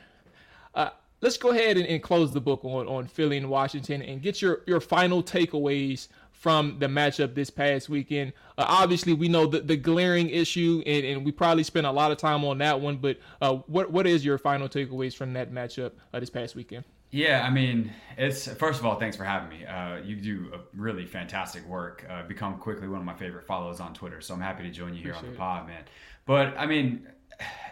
uh, 0.76 0.90
let's 1.22 1.38
go 1.38 1.50
ahead 1.50 1.78
and, 1.78 1.88
and, 1.88 2.02
close 2.02 2.32
the 2.32 2.42
book 2.42 2.64
on, 2.64 2.88
on 2.88 3.08
Philly 3.08 3.38
and 3.38 3.50
Washington 3.50 4.02
and 4.02 4.22
get 4.22 4.42
your, 4.42 4.62
your 4.68 4.80
final 4.80 5.24
takeaways 5.24 6.08
from 6.40 6.80
the 6.80 6.86
matchup 6.88 7.36
this 7.36 7.50
past 7.50 7.90
weekend. 7.90 8.32
Uh, 8.58 8.66
obviously, 8.68 9.14
we 9.14 9.28
know 9.28 9.46
the, 9.46 9.60
the 9.60 9.76
glaring 9.76 10.30
issue, 10.30 10.82
and, 10.86 11.06
and 11.06 11.26
we 11.26 11.32
probably 11.32 11.64
spent 11.64 11.86
a 11.86 11.92
lot 11.92 12.12
of 12.12 12.18
time 12.18 12.46
on 12.46 12.58
that 12.60 12.80
one. 12.80 12.98
But 12.98 13.20
uh, 13.42 13.56
what 13.68 13.92
what 13.92 14.08
is 14.08 14.24
your 14.24 14.38
final 14.38 14.70
takeaways 14.70 15.14
from 15.14 15.34
that 15.34 15.52
matchup 15.52 15.92
uh, 16.14 16.20
this 16.20 16.30
past 16.30 16.56
weekend? 16.56 16.86
Yeah, 17.12 17.44
I 17.46 17.50
mean, 17.50 17.92
it's 18.18 18.48
first 18.48 18.80
of 18.80 18.86
all, 18.86 18.96
thanks 19.00 19.18
for 19.18 19.24
having 19.26 19.50
me. 19.50 19.66
Uh, 19.66 19.98
you 19.98 20.16
do 20.16 20.52
a 20.54 20.60
really 20.74 21.06
fantastic 21.06 21.68
work. 21.68 22.06
Uh, 22.10 22.24
become 22.24 22.58
quickly 22.58 22.88
one 22.88 23.00
of 23.00 23.06
my 23.06 23.16
favorite 23.16 23.46
follows 23.46 23.80
on 23.82 23.94
Twitter, 23.94 24.22
so 24.22 24.34
I'm 24.34 24.42
happy 24.42 24.64
to 24.64 24.70
join 24.70 24.94
you 24.94 25.02
here 25.02 25.12
Appreciate 25.12 25.30
on 25.30 25.34
the 25.34 25.40
pod, 25.40 25.68
man. 25.68 25.84
But 26.26 26.58
I 26.58 26.68
mean, 26.68 27.08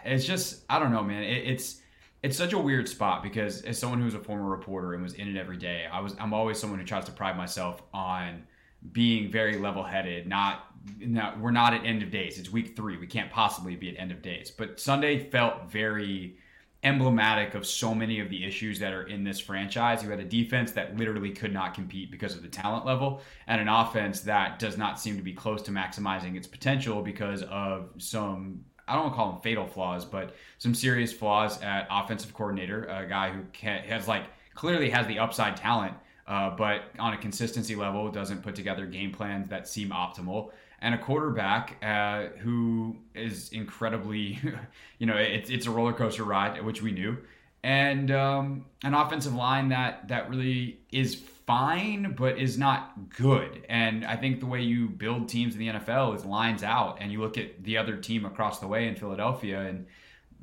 it's 0.04 0.24
just 0.24 0.64
I 0.68 0.78
don't 0.78 0.92
know, 0.92 1.02
man. 1.02 1.22
It, 1.22 1.48
it's 1.48 1.80
it's 2.22 2.36
such 2.36 2.52
a 2.52 2.58
weird 2.58 2.88
spot 2.88 3.22
because 3.22 3.62
as 3.62 3.78
someone 3.78 4.00
who's 4.00 4.14
a 4.14 4.18
former 4.18 4.48
reporter 4.48 4.94
and 4.94 5.02
was 5.02 5.14
in 5.14 5.28
it 5.28 5.38
every 5.38 5.56
day, 5.56 5.86
I 5.90 6.00
was 6.00 6.14
I'm 6.18 6.34
always 6.34 6.58
someone 6.58 6.78
who 6.78 6.86
tries 6.86 7.04
to 7.04 7.12
pride 7.12 7.36
myself 7.36 7.82
on 7.92 8.44
being 8.92 9.30
very 9.30 9.58
level-headed. 9.58 10.26
Not, 10.26 10.66
not 11.00 11.40
we're 11.40 11.50
not 11.50 11.74
at 11.74 11.84
end 11.84 12.02
of 12.02 12.10
days. 12.10 12.38
It's 12.38 12.50
week 12.50 12.76
three. 12.76 12.96
We 12.96 13.06
can't 13.06 13.30
possibly 13.30 13.76
be 13.76 13.88
at 13.88 13.98
end 13.98 14.12
of 14.12 14.22
days. 14.22 14.50
But 14.50 14.80
Sunday 14.80 15.30
felt 15.30 15.70
very 15.70 16.38
emblematic 16.84 17.54
of 17.54 17.66
so 17.66 17.92
many 17.92 18.20
of 18.20 18.30
the 18.30 18.44
issues 18.44 18.78
that 18.78 18.92
are 18.92 19.02
in 19.08 19.24
this 19.24 19.40
franchise. 19.40 20.02
You 20.02 20.10
had 20.10 20.20
a 20.20 20.24
defense 20.24 20.70
that 20.72 20.96
literally 20.96 21.30
could 21.30 21.52
not 21.52 21.74
compete 21.74 22.10
because 22.10 22.36
of 22.36 22.42
the 22.42 22.48
talent 22.48 22.86
level, 22.86 23.20
and 23.48 23.60
an 23.60 23.68
offense 23.68 24.20
that 24.20 24.60
does 24.60 24.78
not 24.78 25.00
seem 25.00 25.16
to 25.16 25.22
be 25.22 25.32
close 25.32 25.60
to 25.62 25.72
maximizing 25.72 26.36
its 26.36 26.46
potential 26.46 27.02
because 27.02 27.42
of 27.44 27.90
some. 27.98 28.64
I 28.88 28.94
don't 28.94 29.04
want 29.04 29.14
to 29.14 29.16
call 29.16 29.32
them 29.32 29.40
fatal 29.40 29.66
flaws, 29.66 30.04
but 30.04 30.34
some 30.58 30.74
serious 30.74 31.12
flaws 31.12 31.60
at 31.62 31.86
offensive 31.90 32.32
coordinator, 32.34 32.84
a 32.84 33.06
guy 33.06 33.30
who 33.30 33.42
can, 33.52 33.82
has 33.84 34.08
like 34.08 34.24
clearly 34.54 34.90
has 34.90 35.06
the 35.06 35.18
upside 35.18 35.56
talent, 35.56 35.94
uh, 36.26 36.50
but 36.50 36.82
on 36.98 37.14
a 37.14 37.16
consistency 37.16 37.76
level 37.76 38.10
doesn't 38.10 38.42
put 38.42 38.54
together 38.54 38.86
game 38.86 39.12
plans 39.12 39.48
that 39.48 39.68
seem 39.68 39.90
optimal. 39.90 40.50
And 40.80 40.94
a 40.94 40.98
quarterback 40.98 41.76
uh, 41.82 42.36
who 42.38 42.96
is 43.14 43.50
incredibly, 43.50 44.38
you 44.98 45.06
know, 45.06 45.16
it's 45.16 45.50
it's 45.50 45.66
a 45.66 45.70
roller 45.70 45.92
coaster 45.92 46.24
ride, 46.24 46.64
which 46.64 46.82
we 46.82 46.92
knew, 46.92 47.18
and 47.64 48.10
um, 48.12 48.64
an 48.84 48.94
offensive 48.94 49.34
line 49.34 49.68
that 49.70 50.08
that 50.08 50.30
really 50.30 50.78
is 50.92 51.20
fine, 51.48 52.12
but 52.12 52.38
is 52.38 52.58
not 52.58 52.92
good. 53.16 53.64
And 53.70 54.04
I 54.04 54.16
think 54.16 54.38
the 54.38 54.46
way 54.46 54.60
you 54.60 54.86
build 54.86 55.30
teams 55.30 55.54
in 55.54 55.60
the 55.60 55.68
NFL 55.68 56.14
is 56.14 56.26
lines 56.26 56.62
out, 56.62 56.98
and 57.00 57.10
you 57.10 57.22
look 57.22 57.38
at 57.38 57.64
the 57.64 57.78
other 57.78 57.96
team 57.96 58.26
across 58.26 58.60
the 58.60 58.66
way 58.66 58.86
in 58.86 58.94
Philadelphia 58.94 59.62
and 59.62 59.86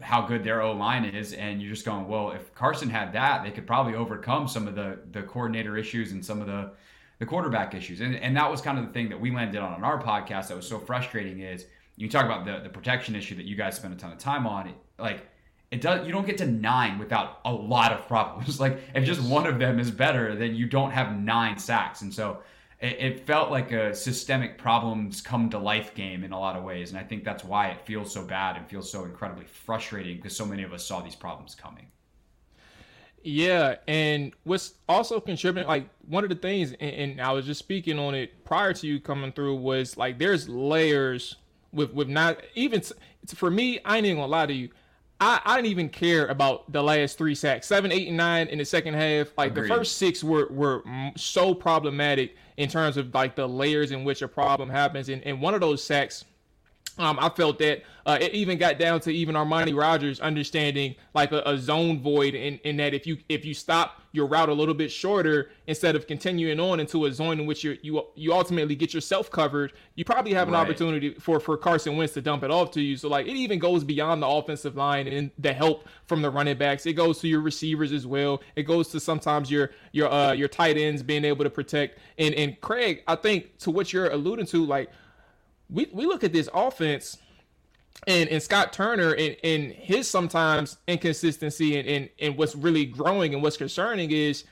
how 0.01 0.23
good 0.23 0.43
their 0.43 0.63
O 0.63 0.71
line 0.71 1.05
is, 1.05 1.33
and 1.33 1.61
you're 1.61 1.71
just 1.71 1.85
going, 1.85 2.07
well, 2.07 2.31
if 2.31 2.53
Carson 2.55 2.89
had 2.89 3.13
that, 3.13 3.43
they 3.43 3.51
could 3.51 3.67
probably 3.67 3.93
overcome 3.93 4.47
some 4.47 4.67
of 4.67 4.73
the 4.73 4.97
the 5.11 5.21
coordinator 5.21 5.77
issues 5.77 6.11
and 6.11 6.25
some 6.25 6.41
of 6.41 6.47
the 6.47 6.71
the 7.19 7.25
quarterback 7.25 7.75
issues. 7.75 8.01
And, 8.01 8.15
and 8.15 8.35
that 8.35 8.49
was 8.49 8.59
kind 8.59 8.79
of 8.79 8.87
the 8.87 8.91
thing 8.91 9.07
that 9.09 9.21
we 9.21 9.31
landed 9.31 9.61
on 9.61 9.73
on 9.73 9.83
our 9.83 10.01
podcast 10.01 10.47
that 10.47 10.57
was 10.57 10.67
so 10.67 10.79
frustrating 10.79 11.39
is 11.39 11.67
you 11.97 12.09
talk 12.09 12.25
about 12.25 12.45
the, 12.45 12.61
the 12.63 12.69
protection 12.69 13.15
issue 13.15 13.35
that 13.35 13.45
you 13.45 13.55
guys 13.55 13.75
spend 13.75 13.93
a 13.93 13.97
ton 13.97 14.11
of 14.11 14.17
time 14.17 14.47
on. 14.47 14.67
It, 14.67 14.75
like 14.97 15.27
it 15.75 15.81
does, 15.81 16.07
you 16.07 16.13
don't 16.13 16.25
get 16.25 16.37
to 16.37 16.45
nine 16.45 16.97
without 16.97 17.41
a 17.43 17.51
lot 17.51 17.91
of 17.91 18.07
problems. 18.07 18.59
like 18.61 18.79
if 18.93 19.03
just 19.03 19.21
one 19.21 19.45
of 19.45 19.59
them 19.59 19.77
is 19.77 19.91
better, 19.91 20.33
then 20.33 20.55
you 20.55 20.67
don't 20.67 20.91
have 20.91 21.19
nine 21.19 21.57
sacks. 21.57 22.01
And 22.01 22.13
so 22.13 22.39
it, 22.79 22.97
it 22.97 23.27
felt 23.27 23.51
like 23.51 23.73
a 23.73 23.93
systemic 23.93 24.57
problems 24.57 25.19
come 25.19 25.49
to 25.49 25.59
life 25.59 25.93
game 25.93 26.23
in 26.23 26.31
a 26.31 26.39
lot 26.39 26.55
of 26.55 26.63
ways. 26.63 26.91
And 26.91 26.97
I 26.97 27.03
think 27.03 27.25
that's 27.25 27.43
why 27.43 27.67
it 27.67 27.81
feels 27.85 28.13
so 28.13 28.23
bad 28.23 28.55
and 28.55 28.65
feels 28.69 28.89
so 28.89 29.03
incredibly 29.03 29.43
frustrating 29.43 30.15
because 30.15 30.33
so 30.33 30.45
many 30.45 30.63
of 30.63 30.71
us 30.71 30.85
saw 30.85 31.01
these 31.01 31.15
problems 31.15 31.55
coming. 31.55 31.87
Yeah, 33.21 33.77
and 33.85 34.33
what's 34.45 34.75
also 34.87 35.19
contributing, 35.19 35.67
like 35.67 35.89
one 36.07 36.23
of 36.23 36.29
the 36.29 36.35
things, 36.35 36.71
and, 36.79 36.95
and, 36.95 37.21
I 37.21 37.31
was 37.31 37.47
just 37.47 37.57
speaking 37.57 37.99
on 37.99 38.13
it 38.13 38.45
prior 38.45 38.71
to 38.71 38.87
you 38.87 38.99
coming 38.99 39.31
through, 39.31 39.55
was 39.55 39.97
like 39.97 40.19
there's 40.19 40.47
layers 40.47 41.35
with 41.73 41.91
with 41.91 42.07
not 42.07 42.39
even 42.53 42.83
for 43.33 43.49
me. 43.49 43.79
I 43.83 43.97
ain't 43.97 44.05
even 44.05 44.17
gonna 44.19 44.31
lie 44.31 44.45
to 44.45 44.53
you. 44.53 44.69
I, 45.21 45.41
I 45.45 45.55
didn't 45.55 45.71
even 45.71 45.89
care 45.89 46.27
about 46.27 46.71
the 46.71 46.83
last 46.83 47.17
three 47.17 47.35
sacks, 47.35 47.67
seven, 47.67 47.91
eight, 47.91 48.07
and 48.09 48.17
nine 48.17 48.47
in 48.47 48.57
the 48.57 48.65
second 48.65 48.95
half. 48.95 49.29
Like 49.37 49.51
Agreed. 49.51 49.69
the 49.69 49.75
first 49.75 49.97
six 49.97 50.23
were 50.23 50.47
were 50.49 50.83
so 51.15 51.53
problematic 51.53 52.35
in 52.57 52.69
terms 52.69 52.97
of 52.97 53.13
like 53.13 53.35
the 53.35 53.47
layers 53.47 53.91
in 53.91 54.03
which 54.03 54.21
a 54.21 54.27
problem 54.27 54.69
happens, 54.69 55.09
and, 55.09 55.23
and 55.23 55.41
one 55.41 55.53
of 55.53 55.61
those 55.61 55.83
sacks 55.83 56.25
um, 56.97 57.17
I 57.19 57.29
felt 57.29 57.59
that 57.59 57.83
uh, 58.05 58.17
it 58.21 58.33
even 58.33 58.57
got 58.57 58.77
down 58.77 58.99
to 59.01 59.11
even 59.11 59.35
Armani 59.35 59.75
Rogers 59.75 60.19
understanding 60.19 60.95
like 61.13 61.31
a, 61.31 61.41
a, 61.45 61.57
zone 61.57 61.99
void 61.99 62.35
in, 62.35 62.59
in 62.63 62.77
that 62.77 62.93
if 62.93 63.07
you 63.07 63.17
if 63.29 63.43
you 63.43 63.53
stop 63.53 64.01
your 64.11 64.27
route 64.27 64.47
a 64.47 64.53
little 64.53 64.75
bit 64.75 64.91
shorter 64.91 65.49
instead 65.67 65.95
of 65.95 66.05
continuing 66.07 66.59
on 66.59 66.79
into 66.79 67.05
a 67.05 67.11
zone 67.11 67.39
in 67.39 67.45
which 67.45 67.63
you 67.63 67.77
you 67.81 68.05
you 68.15 68.31
ultimately 68.31 68.75
get 68.75 68.93
yourself 68.93 69.29
covered, 69.31 69.73
you 69.95 70.05
probably 70.05 70.33
have 70.33 70.47
an 70.47 70.53
right. 70.53 70.61
opportunity 70.61 71.15
for 71.15 71.39
for 71.39 71.57
Carson 71.57 71.97
Wentz 71.97 72.13
to 72.13 72.21
dump 72.21 72.43
it 72.43 72.51
off 72.51 72.71
to 72.71 72.81
you. 72.81 72.95
So 72.95 73.09
like 73.09 73.25
it 73.25 73.35
even 73.35 73.59
goes 73.59 73.83
beyond 73.83 74.21
the 74.21 74.27
offensive 74.27 74.77
line 74.77 75.07
and 75.07 75.31
the 75.39 75.51
help 75.51 75.87
from 76.05 76.21
the 76.21 76.29
running 76.29 76.57
backs. 76.57 76.85
It 76.85 76.93
goes 76.93 77.19
to 77.21 77.27
your 77.27 77.41
receivers 77.41 77.91
as 77.91 78.05
well. 78.05 78.41
It 78.55 78.63
goes 78.63 78.87
to 78.89 78.99
sometimes 78.99 79.49
your 79.51 79.71
your 79.91 80.11
uh 80.11 80.31
your 80.31 80.47
tight 80.47 80.77
ends 80.77 81.03
being 81.03 81.25
able 81.25 81.43
to 81.43 81.49
protect. 81.49 81.97
And 82.19 82.35
and 82.35 82.61
Craig, 82.61 83.03
I 83.07 83.15
think 83.15 83.57
to 83.59 83.71
what 83.71 83.91
you're 83.91 84.11
alluding 84.11 84.45
to, 84.47 84.63
like 84.63 84.91
we, 85.69 85.89
we 85.91 86.05
look 86.05 86.23
at 86.23 86.33
this 86.33 86.49
offense 86.53 87.17
and, 88.07 88.29
and 88.29 88.41
Scott 88.41 88.73
Turner 88.73 89.13
and, 89.13 89.35
and 89.43 89.71
his 89.71 90.09
sometimes 90.09 90.77
inconsistency 90.87 91.77
and, 91.77 91.87
and, 91.87 92.09
and 92.19 92.37
what's 92.37 92.55
really 92.55 92.85
growing 92.85 93.33
and 93.33 93.41
what's 93.41 93.57
concerning 93.57 94.11
is 94.11 94.43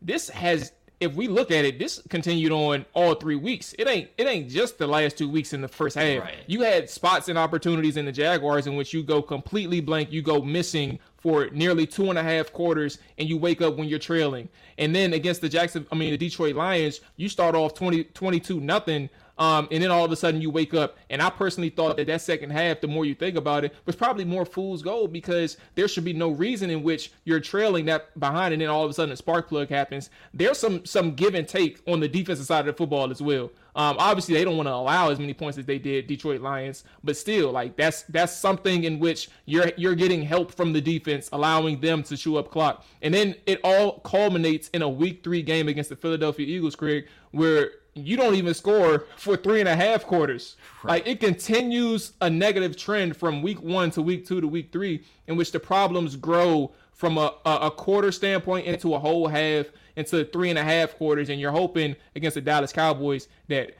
this 0.00 0.28
has 0.30 0.72
if 1.02 1.14
we 1.14 1.26
look 1.26 1.50
at 1.50 1.64
it, 1.64 1.80
this 1.80 2.00
continued 2.10 2.52
on 2.52 2.86
all 2.94 3.16
three 3.16 3.34
weeks. 3.34 3.74
It 3.76 3.88
ain't 3.88 4.08
it 4.16 4.26
ain't 4.28 4.48
just 4.48 4.78
the 4.78 4.86
last 4.86 5.18
two 5.18 5.28
weeks 5.28 5.52
in 5.52 5.60
the 5.60 5.66
first 5.66 5.96
half. 5.96 6.22
Right. 6.22 6.36
You 6.46 6.60
had 6.60 6.88
spots 6.88 7.28
and 7.28 7.36
opportunities 7.36 7.96
in 7.96 8.04
the 8.04 8.12
Jaguars 8.12 8.68
in 8.68 8.76
which 8.76 8.94
you 8.94 9.02
go 9.02 9.20
completely 9.20 9.80
blank, 9.80 10.12
you 10.12 10.22
go 10.22 10.40
missing 10.40 11.00
for 11.16 11.48
nearly 11.50 11.86
two 11.86 12.10
and 12.10 12.18
a 12.18 12.22
half 12.22 12.52
quarters, 12.52 12.98
and 13.18 13.28
you 13.28 13.36
wake 13.36 13.60
up 13.60 13.76
when 13.76 13.88
you're 13.88 13.98
trailing. 13.98 14.48
And 14.78 14.94
then 14.94 15.12
against 15.12 15.40
the 15.40 15.48
Jackson, 15.48 15.86
I 15.90 15.96
mean 15.96 16.12
the 16.12 16.16
Detroit 16.16 16.54
Lions, 16.54 17.00
you 17.16 17.28
start 17.28 17.56
off 17.56 17.74
20, 17.74 18.04
22 18.04 18.60
nothing 18.60 19.10
um, 19.38 19.68
and 19.70 19.82
then 19.82 19.90
all 19.90 20.04
of 20.04 20.12
a 20.12 20.16
sudden 20.16 20.40
you 20.40 20.50
wake 20.50 20.74
up. 20.74 20.96
And 21.10 21.22
I 21.22 21.30
personally 21.30 21.70
thought 21.70 21.96
that 21.96 22.06
that 22.06 22.20
second 22.20 22.50
half, 22.50 22.80
the 22.80 22.88
more 22.88 23.04
you 23.04 23.14
think 23.14 23.36
about 23.36 23.64
it, 23.64 23.74
was 23.86 23.96
probably 23.96 24.24
more 24.24 24.44
fool's 24.44 24.82
gold 24.82 25.12
because 25.12 25.56
there 25.74 25.88
should 25.88 26.04
be 26.04 26.12
no 26.12 26.30
reason 26.30 26.70
in 26.70 26.82
which 26.82 27.12
you're 27.24 27.40
trailing 27.40 27.86
that 27.86 28.18
behind, 28.18 28.52
and 28.52 28.62
then 28.62 28.68
all 28.68 28.84
of 28.84 28.90
a 28.90 28.94
sudden 28.94 29.12
a 29.12 29.16
spark 29.16 29.48
plug 29.48 29.68
happens. 29.68 30.10
There's 30.34 30.58
some 30.58 30.84
some 30.84 31.14
give 31.14 31.34
and 31.34 31.46
take 31.46 31.80
on 31.86 32.00
the 32.00 32.08
defensive 32.08 32.46
side 32.46 32.60
of 32.60 32.66
the 32.66 32.72
football 32.74 33.10
as 33.10 33.22
well. 33.22 33.50
Um, 33.74 33.96
obviously, 33.98 34.34
they 34.34 34.44
don't 34.44 34.56
want 34.56 34.66
to 34.66 34.74
allow 34.74 35.10
as 35.10 35.18
many 35.18 35.32
points 35.32 35.56
as 35.56 35.64
they 35.64 35.78
did 35.78 36.06
Detroit 36.06 36.42
Lions, 36.42 36.84
but 37.02 37.16
still, 37.16 37.52
like 37.52 37.74
that's 37.76 38.02
that's 38.02 38.36
something 38.36 38.84
in 38.84 38.98
which 38.98 39.30
you're 39.46 39.72
you're 39.76 39.94
getting 39.94 40.22
help 40.22 40.52
from 40.52 40.72
the 40.74 40.80
defense, 40.80 41.30
allowing 41.32 41.80
them 41.80 42.02
to 42.04 42.16
chew 42.16 42.36
up 42.36 42.50
clock, 42.50 42.84
and 43.00 43.14
then 43.14 43.34
it 43.46 43.60
all 43.64 44.00
culminates 44.00 44.68
in 44.70 44.82
a 44.82 44.88
Week 44.88 45.24
Three 45.24 45.42
game 45.42 45.68
against 45.68 45.88
the 45.88 45.96
Philadelphia 45.96 46.46
Eagles, 46.46 46.76
Craig, 46.76 47.06
where 47.30 47.70
you 47.94 48.16
don't 48.16 48.34
even 48.34 48.54
score 48.54 49.06
for 49.16 49.36
three 49.36 49.60
and 49.60 49.68
a 49.68 49.76
half 49.76 50.06
quarters. 50.06 50.56
Right. 50.82 50.92
Like 50.92 51.06
it 51.06 51.20
continues 51.20 52.12
a 52.20 52.30
negative 52.30 52.76
trend 52.76 53.16
from 53.16 53.42
week 53.42 53.60
one 53.62 53.90
to 53.92 54.02
week 54.02 54.26
two 54.26 54.40
to 54.40 54.48
week 54.48 54.72
three, 54.72 55.04
in 55.26 55.36
which 55.36 55.52
the 55.52 55.60
problems 55.60 56.16
grow 56.16 56.72
from 56.92 57.18
a, 57.18 57.34
a, 57.44 57.56
a 57.62 57.70
quarter 57.70 58.12
standpoint 58.12 58.66
into 58.66 58.94
a 58.94 58.98
whole 58.98 59.28
half 59.28 59.66
into 59.96 60.24
three 60.24 60.48
and 60.48 60.58
a 60.58 60.64
half 60.64 60.96
quarters, 60.96 61.28
and 61.28 61.38
you're 61.38 61.52
hoping 61.52 61.94
against 62.16 62.34
the 62.34 62.40
Dallas 62.40 62.72
Cowboys 62.72 63.28
that 63.48 63.76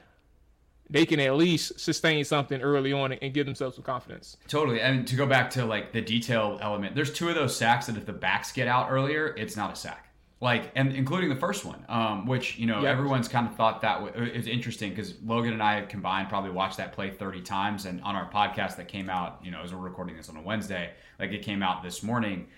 they 0.90 1.06
can 1.06 1.18
at 1.20 1.34
least 1.36 1.80
sustain 1.80 2.22
something 2.22 2.60
early 2.60 2.92
on 2.92 3.12
and 3.14 3.32
give 3.32 3.46
themselves 3.46 3.76
some 3.76 3.84
confidence. 3.84 4.36
Totally. 4.46 4.82
And 4.82 5.06
to 5.06 5.16
go 5.16 5.24
back 5.24 5.48
to 5.52 5.64
like 5.64 5.92
the 5.92 6.02
detail 6.02 6.58
element, 6.60 6.94
there's 6.94 7.12
two 7.12 7.30
of 7.30 7.34
those 7.34 7.56
sacks 7.56 7.86
that 7.86 7.96
if 7.96 8.04
the 8.04 8.12
backs 8.12 8.52
get 8.52 8.68
out 8.68 8.88
earlier, 8.90 9.34
it's 9.38 9.56
not 9.56 9.72
a 9.72 9.76
sack 9.76 10.11
like 10.42 10.72
and 10.74 10.92
including 10.92 11.30
the 11.30 11.36
first 11.36 11.64
one 11.64 11.82
um, 11.88 12.26
which 12.26 12.58
you 12.58 12.66
know 12.66 12.82
yep. 12.82 12.92
everyone's 12.92 13.28
kind 13.28 13.46
of 13.48 13.54
thought 13.54 13.80
that 13.80 14.02
was, 14.02 14.12
is 14.34 14.46
interesting 14.46 14.90
because 14.90 15.14
logan 15.24 15.52
and 15.52 15.62
i 15.62 15.80
combined 15.82 16.28
probably 16.28 16.50
watched 16.50 16.76
that 16.76 16.92
play 16.92 17.08
30 17.10 17.40
times 17.40 17.86
and 17.86 18.02
on 18.02 18.16
our 18.16 18.28
podcast 18.30 18.76
that 18.76 18.88
came 18.88 19.08
out 19.08 19.40
you 19.42 19.50
know 19.50 19.62
as 19.62 19.72
we're 19.72 19.80
recording 19.80 20.16
this 20.16 20.28
on 20.28 20.36
a 20.36 20.42
wednesday 20.42 20.90
like 21.18 21.30
it 21.30 21.42
came 21.42 21.62
out 21.62 21.82
this 21.82 22.02
morning 22.02 22.48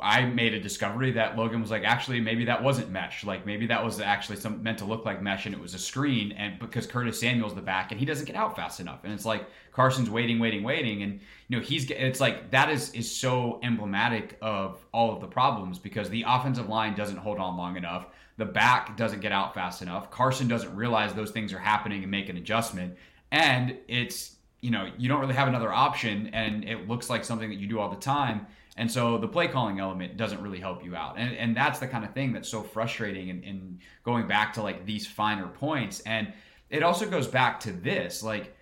I 0.00 0.24
made 0.24 0.54
a 0.54 0.60
discovery 0.60 1.12
that 1.12 1.36
Logan 1.36 1.60
was 1.60 1.70
like, 1.70 1.84
actually, 1.84 2.20
maybe 2.20 2.46
that 2.46 2.62
wasn't 2.62 2.90
mesh. 2.90 3.24
Like 3.24 3.44
maybe 3.44 3.66
that 3.66 3.84
was 3.84 4.00
actually 4.00 4.36
some 4.36 4.62
meant 4.62 4.78
to 4.78 4.84
look 4.84 5.04
like 5.04 5.22
mesh, 5.22 5.46
and 5.46 5.54
it 5.54 5.60
was 5.60 5.74
a 5.74 5.78
screen. 5.78 6.32
And 6.32 6.58
because 6.58 6.86
Curtis 6.86 7.20
Samuel's 7.20 7.54
the 7.54 7.60
back, 7.60 7.90
and 7.90 8.00
he 8.00 8.06
doesn't 8.06 8.24
get 8.24 8.34
out 8.34 8.56
fast 8.56 8.80
enough, 8.80 9.00
and 9.04 9.12
it's 9.12 9.24
like 9.24 9.46
Carson's 9.72 10.10
waiting, 10.10 10.38
waiting, 10.38 10.62
waiting, 10.62 11.02
and 11.02 11.20
you 11.48 11.56
know 11.56 11.62
he's. 11.62 11.90
It's 11.90 12.20
like 12.20 12.50
that 12.50 12.70
is 12.70 12.92
is 12.94 13.14
so 13.14 13.60
emblematic 13.62 14.38
of 14.40 14.84
all 14.92 15.14
of 15.14 15.20
the 15.20 15.26
problems 15.26 15.78
because 15.78 16.08
the 16.08 16.24
offensive 16.26 16.68
line 16.68 16.94
doesn't 16.94 17.18
hold 17.18 17.38
on 17.38 17.56
long 17.56 17.76
enough. 17.76 18.06
The 18.38 18.46
back 18.46 18.96
doesn't 18.96 19.20
get 19.20 19.30
out 19.30 19.54
fast 19.54 19.82
enough. 19.82 20.10
Carson 20.10 20.48
doesn't 20.48 20.74
realize 20.74 21.12
those 21.12 21.30
things 21.30 21.52
are 21.52 21.58
happening 21.58 22.02
and 22.02 22.10
make 22.10 22.28
an 22.28 22.36
adjustment, 22.38 22.96
and 23.30 23.76
it's 23.88 24.36
you 24.62 24.70
know 24.70 24.90
you 24.96 25.08
don't 25.08 25.20
really 25.20 25.34
have 25.34 25.48
another 25.48 25.72
option, 25.72 26.30
and 26.32 26.64
it 26.64 26.88
looks 26.88 27.10
like 27.10 27.24
something 27.24 27.50
that 27.50 27.56
you 27.56 27.66
do 27.66 27.78
all 27.78 27.90
the 27.90 27.96
time 27.96 28.46
And 28.76 28.90
so 28.90 29.18
the 29.18 29.28
play 29.28 29.48
calling 29.48 29.80
element 29.80 30.16
doesn't 30.16 30.40
really 30.40 30.60
help 30.60 30.84
you 30.84 30.96
out. 30.96 31.18
And, 31.18 31.36
and 31.36 31.56
that's 31.56 31.78
the 31.78 31.86
kind 31.86 32.04
of 32.04 32.14
thing 32.14 32.32
that's 32.32 32.48
so 32.48 32.62
frustrating 32.62 33.28
in, 33.28 33.42
in 33.42 33.80
going 34.02 34.26
back 34.26 34.54
to 34.54 34.62
like 34.62 34.86
these 34.86 35.06
finer 35.06 35.46
points. 35.46 36.00
And 36.00 36.32
it 36.70 36.82
also 36.82 37.08
goes 37.08 37.26
back 37.26 37.60
to 37.60 37.72
this 37.72 38.22
like, 38.22 38.56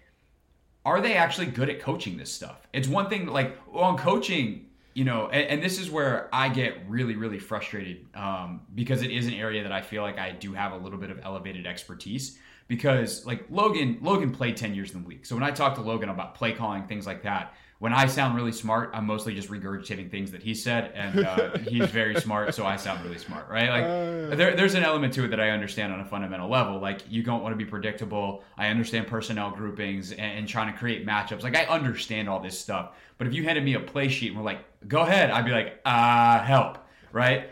are 0.85 1.01
they 1.01 1.15
actually 1.15 1.47
good 1.47 1.69
at 1.69 1.81
coaching 1.81 2.17
this 2.17 2.33
stuff? 2.33 2.67
It's 2.73 2.89
one 2.89 3.09
thing 3.09 3.27
like 3.27 3.57
on 3.73 3.97
coaching, 3.97 4.67
you 4.95 5.05
know, 5.05 5.29
and, 5.29 5.49
and, 5.49 5.63
this 5.63 5.79
is 5.79 5.91
where 5.91 6.29
I 6.33 6.49
get 6.49 6.89
really, 6.89 7.15
really 7.15 7.39
frustrated 7.39 8.07
um, 8.15 8.63
because 8.75 9.03
it 9.03 9.11
is 9.11 9.27
an 9.27 9.35
area 9.35 9.63
that 9.63 9.73
I 9.73 9.83
feel 9.83 10.03
like 10.03 10.19
I 10.19 10.33
do 10.33 10.53
have 10.55 10.73
a 10.73 10.77
little 10.77 10.99
bit 10.99 11.11
of 11.11 11.21
elevated 11.23 11.67
expertise. 11.67 12.39
Because 12.67 13.27
like 13.27 13.45
Logan, 13.51 13.99
Logan 14.01 14.31
played 14.31 14.57
ten 14.57 14.75
years 14.75 14.95
in 14.95 15.03
the 15.03 15.09
league, 15.09 15.27
so 15.27 15.35
when 15.35 15.43
I 15.43 15.51
talk 15.51 15.75
to 15.75 15.81
Logan 15.81 16.09
about 16.09 16.37
play 16.37 16.53
calling 16.53 16.85
things 16.85 17.05
like 17.05 17.25
that, 17.25 17.55
when 17.81 17.95
I 17.95 18.07
sound 18.07 18.37
really 18.37 18.53
smart, 18.53 18.91
I'm 18.93 19.07
mostly 19.07 19.35
just 19.35 19.49
regurgitating 19.49 20.11
things 20.11 20.31
that 20.33 20.43
he 20.43 20.55
said, 20.55 20.93
and 20.95 21.25
uh, 21.25 21.57
he's 21.67 21.89
very 21.89 22.21
smart, 22.21 22.55
so 22.55 22.67
I 22.67 22.77
sound 22.77 23.03
really 23.03 23.17
smart, 23.17 23.49
right? 23.49 23.71
Like, 23.71 23.85
uh, 23.85 24.37
there, 24.37 24.55
there's 24.55 24.75
an 24.75 24.85
element 24.85 25.15
to 25.15 25.25
it 25.25 25.29
that 25.29 25.41
I 25.41 25.49
understand 25.49 25.91
on 25.91 25.99
a 25.99 26.05
fundamental 26.05 26.47
level. 26.51 26.79
Like, 26.79 27.01
you 27.09 27.23
don't 27.23 27.43
want 27.43 27.55
to 27.55 27.57
be 27.57 27.65
predictable. 27.65 28.45
I 28.59 28.67
understand 28.67 29.07
personnel 29.07 29.51
groupings 29.51 30.13
and, 30.13 30.21
and 30.21 30.47
trying 30.47 30.71
to 30.71 30.79
create 30.79 31.07
matchups. 31.07 31.43
Like, 31.43 31.57
I 31.57 31.65
understand 31.65 32.29
all 32.29 32.39
this 32.39 32.59
stuff. 32.59 32.97
But 33.17 33.27
if 33.27 33.33
you 33.33 33.45
handed 33.45 33.65
me 33.65 33.73
a 33.73 33.81
play 33.81 34.09
sheet 34.09 34.29
and 34.29 34.37
were 34.37 34.45
like, 34.45 34.61
"Go 34.87 35.01
ahead," 35.01 35.31
I'd 35.31 35.47
be 35.47 35.51
like, 35.51 35.81
"Ah, 35.87 36.41
uh, 36.41 36.45
help," 36.45 36.79
right? 37.13 37.49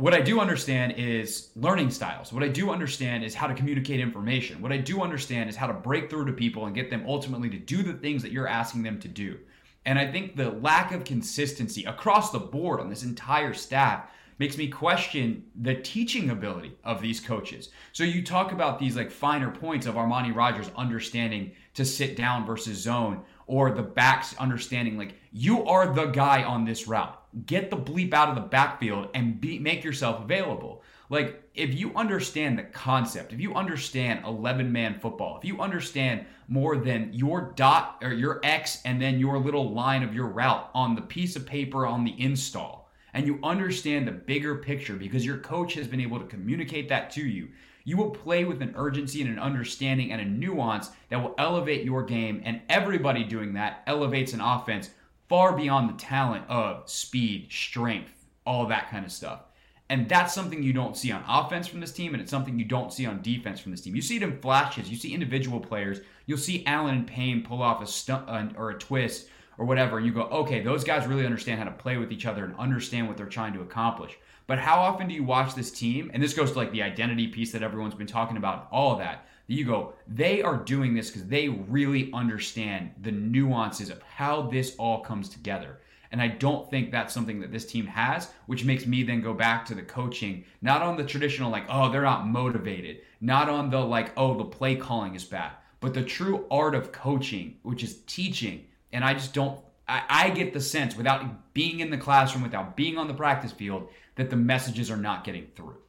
What 0.00 0.14
I 0.14 0.22
do 0.22 0.40
understand 0.40 0.94
is 0.96 1.50
learning 1.56 1.90
styles. 1.90 2.32
What 2.32 2.42
I 2.42 2.48
do 2.48 2.70
understand 2.70 3.22
is 3.22 3.34
how 3.34 3.46
to 3.46 3.52
communicate 3.52 4.00
information. 4.00 4.62
What 4.62 4.72
I 4.72 4.78
do 4.78 5.02
understand 5.02 5.50
is 5.50 5.56
how 5.56 5.66
to 5.66 5.74
break 5.74 6.08
through 6.08 6.24
to 6.24 6.32
people 6.32 6.64
and 6.64 6.74
get 6.74 6.88
them 6.88 7.04
ultimately 7.06 7.50
to 7.50 7.58
do 7.58 7.82
the 7.82 7.92
things 7.92 8.22
that 8.22 8.32
you're 8.32 8.48
asking 8.48 8.82
them 8.82 8.98
to 9.00 9.08
do. 9.08 9.38
And 9.84 9.98
I 9.98 10.10
think 10.10 10.36
the 10.36 10.52
lack 10.52 10.92
of 10.92 11.04
consistency 11.04 11.84
across 11.84 12.30
the 12.30 12.38
board 12.38 12.80
on 12.80 12.88
this 12.88 13.02
entire 13.02 13.52
staff 13.52 14.08
makes 14.38 14.56
me 14.56 14.68
question 14.68 15.44
the 15.60 15.74
teaching 15.74 16.30
ability 16.30 16.74
of 16.82 17.02
these 17.02 17.20
coaches. 17.20 17.68
So 17.92 18.02
you 18.02 18.24
talk 18.24 18.52
about 18.52 18.78
these 18.78 18.96
like 18.96 19.10
finer 19.10 19.50
points 19.50 19.84
of 19.84 19.96
Armani 19.96 20.34
Rogers 20.34 20.70
understanding 20.76 21.52
to 21.74 21.84
sit 21.84 22.16
down 22.16 22.46
versus 22.46 22.78
zone 22.78 23.20
or 23.46 23.70
the 23.70 23.82
backs 23.82 24.34
understanding 24.38 24.96
like 24.96 25.16
you 25.30 25.66
are 25.66 25.92
the 25.92 26.06
guy 26.06 26.42
on 26.42 26.64
this 26.64 26.88
route 26.88 27.19
get 27.46 27.70
the 27.70 27.76
bleep 27.76 28.12
out 28.12 28.28
of 28.28 28.34
the 28.34 28.40
backfield 28.40 29.08
and 29.14 29.40
be, 29.40 29.58
make 29.58 29.84
yourself 29.84 30.22
available. 30.22 30.82
Like, 31.08 31.42
if 31.54 31.74
you 31.74 31.92
understand 31.96 32.58
the 32.58 32.62
concept, 32.62 33.32
if 33.32 33.40
you 33.40 33.54
understand 33.54 34.24
11 34.24 34.70
man 34.70 34.98
football, 35.00 35.38
if 35.38 35.44
you 35.44 35.60
understand 35.60 36.24
more 36.48 36.76
than 36.76 37.12
your 37.12 37.52
dot 37.56 37.98
or 38.02 38.12
your 38.12 38.40
X 38.44 38.80
and 38.84 39.00
then 39.00 39.18
your 39.18 39.38
little 39.38 39.72
line 39.72 40.02
of 40.02 40.14
your 40.14 40.26
route 40.26 40.70
on 40.74 40.94
the 40.94 41.02
piece 41.02 41.36
of 41.36 41.46
paper 41.46 41.86
on 41.86 42.04
the 42.04 42.20
install, 42.20 42.90
and 43.12 43.26
you 43.26 43.40
understand 43.42 44.06
the 44.06 44.12
bigger 44.12 44.56
picture 44.56 44.94
because 44.94 45.26
your 45.26 45.38
coach 45.38 45.74
has 45.74 45.88
been 45.88 46.00
able 46.00 46.20
to 46.20 46.26
communicate 46.26 46.88
that 46.88 47.10
to 47.10 47.22
you, 47.22 47.48
you 47.84 47.96
will 47.96 48.10
play 48.10 48.44
with 48.44 48.62
an 48.62 48.74
urgency 48.76 49.20
and 49.20 49.30
an 49.30 49.38
understanding 49.38 50.12
and 50.12 50.20
a 50.20 50.24
nuance 50.24 50.90
that 51.08 51.20
will 51.20 51.34
elevate 51.38 51.84
your 51.84 52.04
game. 52.04 52.40
And 52.44 52.60
everybody 52.68 53.24
doing 53.24 53.54
that 53.54 53.82
elevates 53.86 54.32
an 54.32 54.40
offense 54.40 54.90
far 55.30 55.56
beyond 55.56 55.88
the 55.88 55.94
talent 55.94 56.44
of 56.48 56.90
speed, 56.90 57.46
strength, 57.52 58.26
all 58.44 58.66
that 58.66 58.90
kind 58.90 59.06
of 59.06 59.12
stuff. 59.12 59.42
And 59.88 60.08
that's 60.08 60.34
something 60.34 60.60
you 60.60 60.72
don't 60.72 60.96
see 60.96 61.12
on 61.12 61.24
offense 61.28 61.68
from 61.68 61.78
this 61.78 61.92
team, 61.92 62.14
and 62.14 62.20
it's 62.20 62.32
something 62.32 62.58
you 62.58 62.64
don't 62.64 62.92
see 62.92 63.06
on 63.06 63.22
defense 63.22 63.60
from 63.60 63.70
this 63.70 63.80
team. 63.80 63.94
You 63.94 64.02
see 64.02 64.16
it 64.16 64.24
in 64.24 64.40
flashes. 64.40 64.90
You 64.90 64.96
see 64.96 65.14
individual 65.14 65.60
players. 65.60 66.00
You'll 66.26 66.36
see 66.36 66.66
Allen 66.66 66.96
and 66.96 67.06
Payne 67.06 67.44
pull 67.44 67.62
off 67.62 67.80
a 67.80 67.86
stunt 67.86 68.56
or 68.58 68.70
a 68.70 68.78
twist 68.78 69.28
or 69.56 69.66
whatever, 69.66 69.98
and 69.98 70.06
you 70.06 70.12
go, 70.12 70.22
okay, 70.22 70.62
those 70.62 70.82
guys 70.82 71.06
really 71.06 71.26
understand 71.26 71.60
how 71.60 71.64
to 71.64 71.70
play 71.70 71.96
with 71.96 72.10
each 72.10 72.26
other 72.26 72.44
and 72.44 72.56
understand 72.58 73.06
what 73.06 73.16
they're 73.16 73.26
trying 73.26 73.52
to 73.52 73.60
accomplish. 73.60 74.18
But 74.48 74.58
how 74.58 74.80
often 74.80 75.06
do 75.06 75.14
you 75.14 75.22
watch 75.22 75.54
this 75.54 75.70
team? 75.70 76.10
And 76.12 76.20
this 76.20 76.34
goes 76.34 76.50
to 76.52 76.58
like 76.58 76.72
the 76.72 76.82
identity 76.82 77.28
piece 77.28 77.52
that 77.52 77.62
everyone's 77.62 77.94
been 77.94 78.08
talking 78.08 78.36
about, 78.36 78.66
all 78.72 78.92
of 78.92 78.98
that 78.98 79.26
you 79.58 79.64
go, 79.64 79.94
they 80.06 80.42
are 80.42 80.56
doing 80.56 80.94
this 80.94 81.10
because 81.10 81.26
they 81.26 81.48
really 81.48 82.10
understand 82.12 82.92
the 83.02 83.10
nuances 83.10 83.90
of 83.90 84.00
how 84.02 84.42
this 84.42 84.76
all 84.76 85.00
comes 85.00 85.28
together. 85.28 85.80
And 86.12 86.20
I 86.20 86.28
don't 86.28 86.68
think 86.70 86.90
that's 86.90 87.14
something 87.14 87.40
that 87.40 87.52
this 87.52 87.66
team 87.66 87.86
has, 87.86 88.30
which 88.46 88.64
makes 88.64 88.86
me 88.86 89.02
then 89.02 89.20
go 89.20 89.32
back 89.32 89.64
to 89.66 89.74
the 89.74 89.82
coaching, 89.82 90.44
not 90.60 90.82
on 90.82 90.96
the 90.96 91.04
traditional, 91.04 91.50
like, 91.50 91.66
oh, 91.68 91.90
they're 91.90 92.02
not 92.02 92.26
motivated, 92.26 93.00
not 93.20 93.48
on 93.48 93.70
the, 93.70 93.78
like, 93.78 94.12
oh, 94.16 94.36
the 94.36 94.44
play 94.44 94.76
calling 94.76 95.14
is 95.14 95.24
bad, 95.24 95.52
but 95.78 95.94
the 95.94 96.02
true 96.02 96.46
art 96.50 96.74
of 96.74 96.92
coaching, 96.92 97.58
which 97.62 97.84
is 97.84 98.02
teaching. 98.06 98.66
And 98.92 99.04
I 99.04 99.14
just 99.14 99.34
don't, 99.34 99.60
I, 99.88 100.02
I 100.08 100.30
get 100.30 100.52
the 100.52 100.60
sense 100.60 100.96
without 100.96 101.54
being 101.54 101.80
in 101.80 101.90
the 101.90 101.98
classroom, 101.98 102.42
without 102.42 102.76
being 102.76 102.98
on 102.98 103.08
the 103.08 103.14
practice 103.14 103.52
field, 103.52 103.88
that 104.16 104.30
the 104.30 104.36
messages 104.36 104.90
are 104.90 104.96
not 104.96 105.24
getting 105.24 105.46
through. 105.54 105.79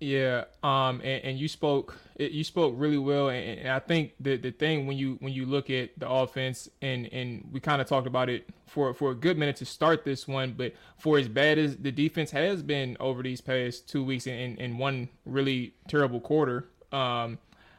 Yeah, 0.00 0.44
um, 0.62 1.00
and, 1.00 1.24
and 1.24 1.38
you 1.38 1.48
spoke 1.48 1.98
you 2.18 2.44
spoke 2.44 2.74
really 2.76 2.98
well, 2.98 3.30
and, 3.30 3.60
and, 3.60 3.68
I 3.68 3.80
think 3.80 4.12
the 4.20 4.36
the 4.36 4.52
thing 4.52 4.86
when 4.86 4.96
you 4.96 5.16
when 5.20 5.32
you 5.32 5.44
look 5.44 5.70
at 5.70 5.98
the 5.98 6.08
offense, 6.08 6.68
and 6.80 7.12
and 7.12 7.48
we 7.50 7.58
kind 7.58 7.80
of 7.80 7.88
talked 7.88 8.06
about 8.06 8.28
it 8.28 8.48
for 8.66 8.94
for 8.94 9.10
a 9.10 9.14
good 9.14 9.36
minute 9.36 9.56
to 9.56 9.64
start 9.64 10.04
this 10.04 10.28
one, 10.28 10.54
but 10.56 10.72
for 10.98 11.18
as 11.18 11.26
bad 11.26 11.58
as 11.58 11.76
the 11.76 11.90
defense 11.90 12.30
has 12.30 12.62
been 12.62 12.96
over 13.00 13.24
these 13.24 13.40
past 13.40 13.88
two 13.88 14.04
weeks, 14.04 14.28
in 14.28 14.56
in 14.58 14.78
one 14.78 15.08
really 15.24 15.74
terrible 15.88 16.20
quarter, 16.20 16.68
um, 16.92 17.38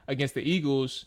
against 0.09 0.33
the 0.33 0.41
Eagles, 0.41 1.05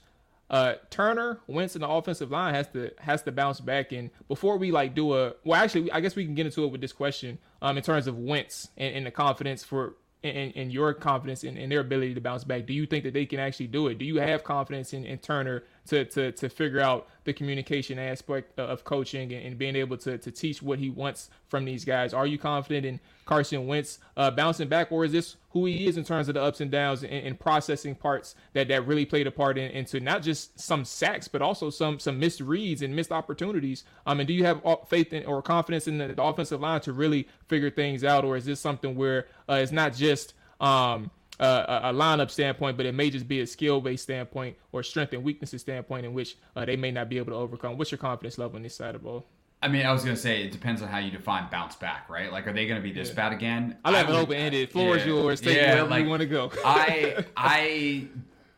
uh, 0.48 0.74
Turner, 0.88 1.40
Wentz, 1.46 1.74
and 1.74 1.82
the 1.82 1.88
offensive 1.90 2.30
line 2.30 2.54
has 2.54 2.68
to 2.68 2.90
has 2.98 3.22
to 3.22 3.32
bounce 3.32 3.60
back. 3.60 3.92
And 3.92 4.10
before 4.28 4.56
we 4.56 4.70
like 4.70 4.94
do 4.94 5.14
a 5.14 5.34
well, 5.44 5.60
actually, 5.60 5.92
I 5.92 6.00
guess 6.00 6.16
we 6.16 6.24
can 6.24 6.34
get 6.34 6.46
into 6.46 6.64
it 6.64 6.68
with 6.68 6.80
this 6.80 6.92
question 6.92 7.38
um, 7.60 7.76
in 7.76 7.82
terms 7.82 8.06
of 8.06 8.18
Wentz 8.18 8.68
and, 8.78 8.94
and 8.94 9.06
the 9.06 9.10
confidence 9.10 9.62
for 9.62 9.96
and, 10.24 10.52
and 10.54 10.72
your 10.72 10.94
confidence 10.94 11.44
in, 11.44 11.56
in, 11.56 11.68
their 11.68 11.80
ability 11.80 12.14
to 12.14 12.20
bounce 12.20 12.44
back? 12.44 12.66
Do 12.66 12.72
you 12.72 12.86
think 12.86 13.04
that 13.04 13.14
they 13.14 13.26
can 13.26 13.40
actually 13.40 13.66
do 13.66 13.88
it? 13.88 13.98
Do 13.98 14.04
you 14.04 14.16
have 14.16 14.44
confidence 14.44 14.92
in, 14.92 15.04
in 15.04 15.18
Turner 15.18 15.64
to, 15.86 16.04
to, 16.04 16.32
to 16.32 16.48
figure 16.48 16.80
out 16.80 17.08
the 17.24 17.32
communication 17.32 17.98
aspect 17.98 18.58
of 18.58 18.84
coaching 18.84 19.32
and, 19.32 19.46
and, 19.46 19.58
being 19.58 19.76
able 19.76 19.96
to, 19.96 20.18
to 20.18 20.30
teach 20.30 20.62
what 20.62 20.78
he 20.78 20.90
wants 20.90 21.30
from 21.48 21.64
these 21.64 21.84
guys? 21.84 22.14
Are 22.14 22.26
you 22.26 22.38
confident 22.38 22.86
in 22.86 23.00
Carson 23.24 23.66
Wentz 23.66 23.98
uh, 24.16 24.30
bouncing 24.30 24.68
back, 24.68 24.90
or 24.90 25.04
is 25.04 25.12
this 25.12 25.36
who 25.50 25.66
he 25.66 25.86
is 25.86 25.96
in 25.96 26.04
terms 26.04 26.28
of 26.28 26.34
the 26.34 26.42
ups 26.42 26.60
and 26.60 26.70
downs 26.70 27.02
and, 27.02 27.12
and 27.12 27.38
processing 27.38 27.94
parts 27.94 28.34
that, 28.52 28.68
that 28.68 28.86
really 28.86 29.04
played 29.04 29.26
a 29.26 29.30
part 29.30 29.58
in, 29.58 29.70
into 29.70 30.00
not 30.00 30.22
just 30.22 30.58
some 30.58 30.84
sacks, 30.84 31.28
but 31.28 31.42
also 31.42 31.70
some 31.70 31.98
some 31.98 32.18
missed 32.18 32.40
reads 32.40 32.82
and 32.82 32.94
missed 32.94 33.12
opportunities? 33.12 33.84
Um, 34.06 34.20
and 34.20 34.26
do 34.26 34.34
you 34.34 34.44
have 34.44 34.62
faith 34.88 35.12
in, 35.12 35.24
or 35.26 35.42
confidence 35.42 35.86
in 35.86 35.98
the, 35.98 36.08
the 36.08 36.22
offensive 36.22 36.60
line 36.60 36.80
to 36.82 36.92
really 36.92 37.28
figure 37.46 37.70
things 37.70 38.04
out, 38.04 38.24
or 38.24 38.36
is 38.36 38.44
this 38.44 38.60
something 38.60 38.96
where 38.96 39.26
uh, 39.48 39.54
it's 39.54 39.72
not 39.72 39.94
just 39.94 40.34
um,– 40.60 41.10
uh, 41.40 41.80
a 41.84 41.92
lineup 41.92 42.30
standpoint, 42.30 42.76
but 42.76 42.86
it 42.86 42.94
may 42.94 43.10
just 43.10 43.26
be 43.26 43.40
a 43.40 43.46
skill 43.46 43.80
based 43.80 44.04
standpoint 44.04 44.56
or 44.70 44.82
strength 44.82 45.12
and 45.12 45.24
weaknesses 45.24 45.60
standpoint 45.60 46.06
in 46.06 46.14
which 46.14 46.36
uh, 46.56 46.64
they 46.64 46.76
may 46.76 46.90
not 46.90 47.08
be 47.08 47.18
able 47.18 47.32
to 47.32 47.38
overcome. 47.38 47.78
What's 47.78 47.90
your 47.90 47.98
confidence 47.98 48.38
level 48.38 48.56
on 48.56 48.62
this 48.62 48.74
side 48.74 48.94
of 48.94 49.02
the 49.02 49.08
ball? 49.08 49.26
I 49.62 49.68
mean, 49.68 49.86
I 49.86 49.92
was 49.92 50.02
gonna 50.02 50.16
say 50.16 50.42
it 50.42 50.50
depends 50.50 50.82
on 50.82 50.88
how 50.88 50.98
you 50.98 51.12
define 51.12 51.48
bounce 51.48 51.76
back, 51.76 52.10
right? 52.10 52.32
Like, 52.32 52.48
are 52.48 52.52
they 52.52 52.66
gonna 52.66 52.80
be 52.80 52.92
this 52.92 53.10
yeah. 53.10 53.14
bad 53.14 53.32
again? 53.32 53.76
I 53.84 53.92
have 53.92 54.08
an 54.08 54.16
open 54.16 54.36
ended. 54.36 54.70
Floor 54.70 54.96
yeah, 54.96 55.00
is 55.00 55.06
yours. 55.06 55.40
Take 55.40 55.56
yeah, 55.56 55.74
wherever 55.74 55.90
like, 55.90 56.04
you 56.04 56.10
want 56.10 56.20
to 56.20 56.26
go. 56.26 56.50
I 56.64 57.24
I 57.36 58.08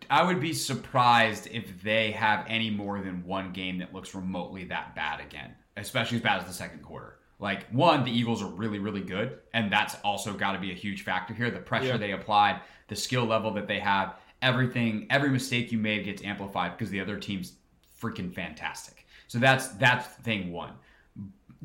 I 0.09 0.23
would 0.23 0.41
be 0.41 0.55
surprised 0.55 1.49
if 1.51 1.83
they 1.83 2.11
have 2.13 2.47
any 2.49 2.71
more 2.71 3.01
than 3.01 3.25
one 3.27 3.53
game 3.53 3.79
that 3.79 3.93
looks 3.93 4.15
remotely 4.15 4.65
that 4.65 4.95
bad 4.95 5.21
again, 5.21 5.55
especially 5.77 6.17
as 6.17 6.23
bad 6.23 6.41
as 6.41 6.47
the 6.47 6.55
second 6.55 6.83
quarter. 6.83 7.17
Like 7.39 7.69
one, 7.71 8.05
the 8.05 8.17
Eagles 8.17 8.43
are 8.43 8.49
really, 8.49 8.79
really 8.79 9.01
good, 9.01 9.39
and 9.53 9.71
that's 9.73 9.97
also 10.05 10.33
got 10.33 10.53
to 10.53 10.59
be 10.59 10.71
a 10.71 10.75
huge 10.75 11.03
factor 11.03 11.35
here. 11.35 11.51
The 11.51 11.59
pressure 11.59 11.87
yeah. 11.89 11.97
they 11.97 12.13
applied, 12.13 12.61
the 12.89 12.97
skill 12.97 13.25
level 13.25 13.51
that 13.55 13.67
they 13.67 13.81
have, 13.81 14.15
everything, 14.41 15.07
every 15.11 15.31
mistake 15.31 15.73
you 15.73 15.79
made 15.79 16.05
gets 16.05 16.23
amplified 16.23 16.77
because 16.77 16.91
the 16.91 17.01
other 17.01 17.19
team's 17.19 17.55
freaking 18.01 18.33
fantastic. 18.33 19.07
So 19.27 19.39
that's 19.39 19.69
that's 19.69 20.07
thing 20.07 20.53
one. 20.53 20.73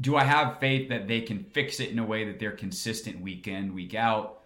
Do 0.02 0.16
I 0.16 0.24
have 0.24 0.60
faith 0.60 0.90
that 0.90 1.08
they 1.08 1.22
can 1.22 1.44
fix 1.44 1.80
it 1.80 1.90
in 1.90 2.00
a 2.00 2.06
way 2.06 2.26
that 2.26 2.40
they're 2.40 2.52
consistent 2.52 3.22
week 3.22 3.48
in, 3.48 3.74
week 3.76 3.94
out? 3.94 4.40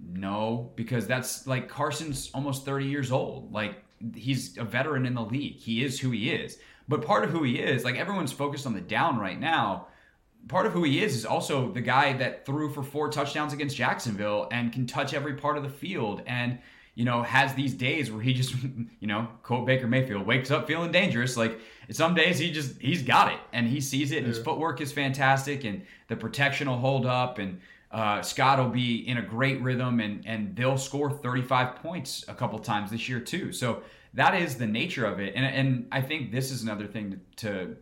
No, 0.00 0.72
because 0.74 1.06
that's 1.06 1.46
like 1.46 1.68
Carson's 1.68 2.30
almost 2.34 2.64
30 2.64 2.86
years 2.86 3.12
old. 3.12 3.52
Like 3.52 3.82
he's 4.14 4.58
a 4.58 4.64
veteran 4.64 5.06
in 5.06 5.14
the 5.14 5.22
league. 5.22 5.56
He 5.56 5.84
is 5.84 6.00
who 6.00 6.10
he 6.10 6.30
is. 6.30 6.58
But 6.88 7.02
part 7.02 7.24
of 7.24 7.30
who 7.30 7.42
he 7.42 7.58
is, 7.58 7.84
like 7.84 7.96
everyone's 7.96 8.32
focused 8.32 8.66
on 8.66 8.74
the 8.74 8.80
down 8.80 9.18
right 9.18 9.38
now 9.38 9.88
part 10.48 10.66
of 10.66 10.72
who 10.72 10.84
he 10.84 11.02
is 11.02 11.16
is 11.16 11.26
also 11.26 11.70
the 11.70 11.80
guy 11.80 12.12
that 12.14 12.46
threw 12.46 12.72
for 12.72 12.82
four 12.82 13.08
touchdowns 13.08 13.52
against 13.52 13.76
Jacksonville 13.76 14.48
and 14.52 14.72
can 14.72 14.86
touch 14.86 15.14
every 15.14 15.34
part 15.34 15.56
of 15.56 15.62
the 15.62 15.68
field 15.68 16.22
and 16.26 16.58
you 16.94 17.04
know 17.04 17.22
has 17.22 17.54
these 17.54 17.74
days 17.74 18.10
where 18.10 18.22
he 18.22 18.32
just 18.32 18.54
you 19.00 19.06
know 19.06 19.28
quote 19.42 19.66
Baker 19.66 19.86
Mayfield 19.86 20.26
wakes 20.26 20.50
up 20.50 20.66
feeling 20.66 20.92
dangerous. 20.92 21.36
Like 21.36 21.60
some 21.90 22.14
days 22.14 22.38
he 22.38 22.50
just 22.50 22.80
he's 22.80 23.02
got 23.02 23.32
it 23.32 23.38
and 23.52 23.66
he 23.66 23.80
sees 23.80 24.12
it 24.12 24.18
and 24.18 24.26
his 24.26 24.38
footwork 24.38 24.80
is 24.80 24.92
fantastic 24.92 25.64
and 25.64 25.84
the 26.08 26.16
protection 26.16 26.68
will 26.68 26.78
hold 26.78 27.06
up 27.06 27.38
and 27.38 27.60
uh, 27.92 28.20
Scott 28.20 28.58
will 28.58 28.68
be 28.68 29.08
in 29.08 29.18
a 29.18 29.22
great 29.22 29.60
rhythm 29.60 30.00
and 30.00 30.26
and 30.26 30.54
they'll 30.54 30.78
score 30.78 31.10
35 31.10 31.76
points 31.76 32.24
a 32.28 32.34
couple 32.34 32.58
times 32.58 32.90
this 32.90 33.08
year 33.08 33.20
too. 33.20 33.52
So 33.52 33.82
that 34.14 34.34
is 34.34 34.56
the 34.56 34.66
nature 34.66 35.06
of 35.06 35.18
it. 35.20 35.34
And 35.34 35.44
and 35.44 35.88
I 35.90 36.00
think 36.00 36.30
this 36.30 36.50
is 36.50 36.62
another 36.62 36.86
thing 36.86 37.20
to, 37.36 37.46
to 37.48 37.76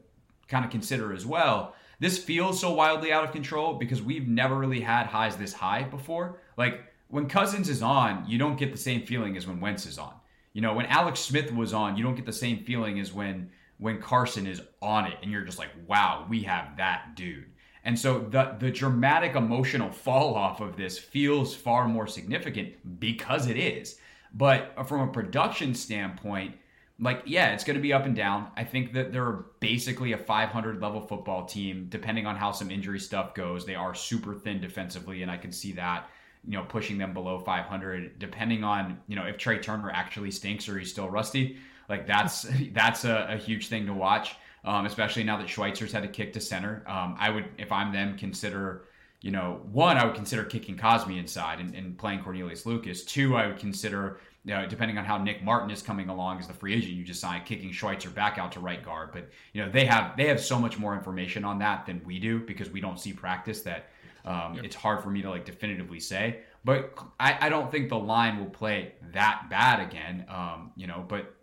kind 0.48 0.64
of 0.64 0.70
consider 0.70 1.12
as 1.12 1.24
well. 1.24 1.74
This 2.04 2.18
feels 2.18 2.60
so 2.60 2.70
wildly 2.70 3.14
out 3.14 3.24
of 3.24 3.32
control 3.32 3.72
because 3.72 4.02
we've 4.02 4.28
never 4.28 4.56
really 4.56 4.82
had 4.82 5.06
highs 5.06 5.38
this 5.38 5.54
high 5.54 5.84
before. 5.84 6.38
Like 6.58 6.82
when 7.08 7.30
Cousins 7.30 7.70
is 7.70 7.80
on, 7.80 8.26
you 8.28 8.36
don't 8.36 8.58
get 8.58 8.72
the 8.72 8.76
same 8.76 9.06
feeling 9.06 9.38
as 9.38 9.46
when 9.46 9.58
Wentz 9.58 9.86
is 9.86 9.96
on. 9.96 10.12
You 10.52 10.60
know, 10.60 10.74
when 10.74 10.84
Alex 10.84 11.20
Smith 11.20 11.50
was 11.50 11.72
on, 11.72 11.96
you 11.96 12.04
don't 12.04 12.14
get 12.14 12.26
the 12.26 12.30
same 12.30 12.62
feeling 12.62 13.00
as 13.00 13.14
when 13.14 13.48
when 13.78 14.02
Carson 14.02 14.46
is 14.46 14.60
on 14.82 15.06
it 15.06 15.16
and 15.22 15.32
you're 15.32 15.46
just 15.46 15.58
like, 15.58 15.70
"Wow, 15.86 16.26
we 16.28 16.42
have 16.42 16.76
that 16.76 17.16
dude." 17.16 17.46
And 17.84 17.98
so 17.98 18.18
the 18.18 18.54
the 18.58 18.70
dramatic 18.70 19.34
emotional 19.34 19.90
fall 20.06 20.34
off 20.34 20.60
of 20.60 20.76
this 20.76 20.98
feels 20.98 21.54
far 21.56 21.88
more 21.88 22.06
significant 22.06 23.00
because 23.00 23.46
it 23.46 23.56
is. 23.56 23.98
But 24.34 24.74
from 24.88 25.08
a 25.08 25.10
production 25.10 25.74
standpoint, 25.74 26.56
like 27.00 27.22
yeah, 27.26 27.52
it's 27.52 27.64
going 27.64 27.76
to 27.76 27.82
be 27.82 27.92
up 27.92 28.06
and 28.06 28.14
down. 28.14 28.48
I 28.56 28.64
think 28.64 28.92
that 28.92 29.12
they're 29.12 29.44
basically 29.60 30.12
a 30.12 30.18
500 30.18 30.80
level 30.80 31.00
football 31.00 31.44
team 31.44 31.86
depending 31.88 32.26
on 32.26 32.36
how 32.36 32.52
some 32.52 32.70
injury 32.70 33.00
stuff 33.00 33.34
goes. 33.34 33.66
They 33.66 33.74
are 33.74 33.94
super 33.94 34.34
thin 34.34 34.60
defensively 34.60 35.22
and 35.22 35.30
I 35.30 35.36
can 35.36 35.52
see 35.52 35.72
that 35.72 36.08
you 36.46 36.52
know 36.56 36.64
pushing 36.64 36.98
them 36.98 37.14
below 37.14 37.38
500 37.38 38.18
depending 38.18 38.64
on 38.64 39.00
you 39.08 39.16
know 39.16 39.26
if 39.26 39.38
Trai 39.38 39.60
Turner 39.60 39.90
actually 39.90 40.30
stinks 40.30 40.68
or 40.68 40.78
he's 40.78 40.90
still 40.90 41.10
rusty. 41.10 41.58
Like 41.88 42.06
that's 42.06 42.46
that's 42.72 43.04
a, 43.04 43.28
a 43.30 43.36
huge 43.36 43.68
thing 43.68 43.86
to 43.86 43.94
watch 43.94 44.36
um, 44.64 44.86
especially 44.86 45.24
now 45.24 45.36
that 45.36 45.46
Schweitzer's 45.46 45.92
had 45.92 46.02
to 46.02 46.08
kick 46.08 46.32
to 46.32 46.40
center. 46.40 46.82
Um, 46.86 47.16
I 47.18 47.30
would, 47.30 47.44
if 47.58 47.70
I'm 47.70 47.92
them, 47.92 48.16
consider, 48.16 48.84
you 49.20 49.30
know, 49.30 49.60
one, 49.70 49.98
I 49.98 50.04
would 50.04 50.14
consider 50.14 50.44
kicking 50.44 50.76
Cosmi 50.76 51.18
inside 51.18 51.60
and, 51.60 51.74
and 51.74 51.98
playing 51.98 52.22
Cornelius 52.22 52.64
Lucas. 52.64 53.04
Two, 53.04 53.36
I 53.36 53.46
would 53.46 53.58
consider, 53.58 54.20
you 54.44 54.52
know, 54.54 54.66
depending 54.66 54.98
on 54.98 55.04
how 55.04 55.16
Nick 55.16 55.42
Martin 55.42 55.70
is 55.70 55.80
coming 55.80 56.10
along 56.10 56.38
as 56.38 56.46
the 56.46 56.52
free 56.52 56.74
agent 56.74 56.92
you 56.92 57.04
just 57.04 57.20
signed, 57.20 57.46
kicking 57.46 57.72
Schweitzer 57.72 58.10
back 58.10 58.36
out 58.36 58.52
to 58.52 58.60
right 58.60 58.84
guard. 58.84 59.10
But 59.12 59.30
you 59.52 59.64
know, 59.64 59.70
they 59.70 59.86
have 59.86 60.16
they 60.16 60.26
have 60.28 60.40
so 60.40 60.58
much 60.58 60.78
more 60.78 60.94
information 60.94 61.44
on 61.44 61.58
that 61.60 61.86
than 61.86 62.02
we 62.04 62.18
do 62.18 62.40
because 62.40 62.70
we 62.70 62.80
don't 62.80 63.00
see 63.00 63.12
practice 63.12 63.62
that. 63.62 63.88
Um, 64.26 64.54
yep. 64.54 64.64
It's 64.64 64.74
hard 64.74 65.02
for 65.02 65.10
me 65.10 65.20
to 65.20 65.28
like 65.28 65.44
definitively 65.44 66.00
say, 66.00 66.40
but 66.64 66.98
I, 67.20 67.36
I, 67.42 67.48
don't 67.50 67.70
think 67.70 67.90
the 67.90 67.98
line 67.98 68.38
will 68.38 68.48
play 68.48 68.94
that 69.12 69.48
bad 69.50 69.86
again. 69.86 70.24
Um, 70.30 70.72
you 70.76 70.86
know, 70.86 71.04
but 71.06 71.34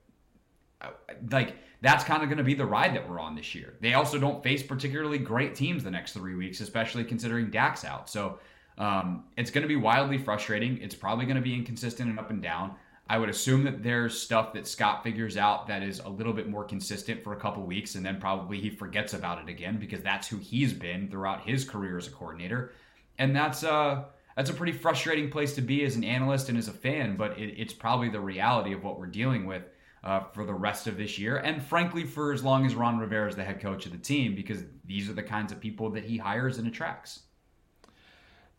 uh, 0.81 0.89
like 1.29 1.57
that's 1.81 2.03
kind 2.03 2.23
of 2.23 2.29
going 2.29 2.39
to 2.39 2.43
be 2.43 2.55
the 2.55 2.65
ride 2.65 2.95
that 2.95 3.07
we're 3.07 3.19
on 3.19 3.35
this 3.35 3.53
year. 3.53 3.75
They 3.81 3.93
also 3.93 4.17
don't 4.17 4.41
face 4.41 4.63
particularly 4.63 5.19
great 5.19 5.53
teams 5.53 5.83
the 5.83 5.91
next 5.91 6.13
three 6.13 6.33
weeks, 6.33 6.59
especially 6.59 7.03
considering 7.03 7.51
Dax 7.51 7.85
out. 7.85 8.09
So 8.09 8.39
um, 8.79 9.25
it's 9.37 9.51
going 9.51 9.61
to 9.63 9.67
be 9.67 9.75
wildly 9.75 10.17
frustrating. 10.17 10.79
It's 10.81 10.95
probably 10.95 11.25
going 11.25 11.35
to 11.35 11.41
be 11.41 11.53
inconsistent 11.53 12.09
and 12.09 12.17
up 12.17 12.31
and 12.31 12.41
down. 12.41 12.75
I 13.11 13.17
would 13.17 13.27
assume 13.27 13.65
that 13.65 13.83
there's 13.83 14.17
stuff 14.17 14.53
that 14.53 14.65
Scott 14.65 15.03
figures 15.03 15.35
out 15.35 15.67
that 15.67 15.83
is 15.83 15.99
a 15.99 16.07
little 16.07 16.31
bit 16.31 16.47
more 16.47 16.63
consistent 16.63 17.21
for 17.21 17.33
a 17.33 17.35
couple 17.35 17.61
weeks, 17.61 17.95
and 17.95 18.05
then 18.05 18.21
probably 18.21 18.57
he 18.57 18.69
forgets 18.69 19.13
about 19.13 19.41
it 19.41 19.49
again 19.49 19.77
because 19.77 19.99
that's 19.99 20.29
who 20.29 20.37
he's 20.37 20.71
been 20.71 21.09
throughout 21.09 21.41
his 21.41 21.65
career 21.65 21.97
as 21.97 22.07
a 22.07 22.11
coordinator, 22.11 22.71
and 23.17 23.35
that's 23.35 23.65
uh 23.65 24.05
that's 24.37 24.49
a 24.49 24.53
pretty 24.53 24.71
frustrating 24.71 25.29
place 25.29 25.53
to 25.55 25.61
be 25.61 25.83
as 25.83 25.97
an 25.97 26.05
analyst 26.05 26.47
and 26.47 26.57
as 26.57 26.69
a 26.69 26.71
fan. 26.71 27.17
But 27.17 27.37
it, 27.37 27.55
it's 27.57 27.73
probably 27.73 28.07
the 28.07 28.21
reality 28.21 28.71
of 28.71 28.81
what 28.81 28.97
we're 28.97 29.07
dealing 29.07 29.45
with 29.45 29.63
uh, 30.05 30.21
for 30.31 30.45
the 30.45 30.53
rest 30.53 30.87
of 30.87 30.95
this 30.95 31.19
year, 31.19 31.35
and 31.35 31.61
frankly, 31.61 32.05
for 32.05 32.31
as 32.31 32.45
long 32.45 32.65
as 32.65 32.75
Ron 32.75 32.97
Rivera 32.97 33.27
is 33.27 33.35
the 33.35 33.43
head 33.43 33.59
coach 33.59 33.85
of 33.85 33.91
the 33.91 33.97
team, 33.97 34.35
because 34.35 34.63
these 34.85 35.09
are 35.09 35.13
the 35.13 35.21
kinds 35.21 35.51
of 35.51 35.59
people 35.59 35.89
that 35.89 36.05
he 36.05 36.17
hires 36.17 36.59
and 36.59 36.65
attracts. 36.65 37.23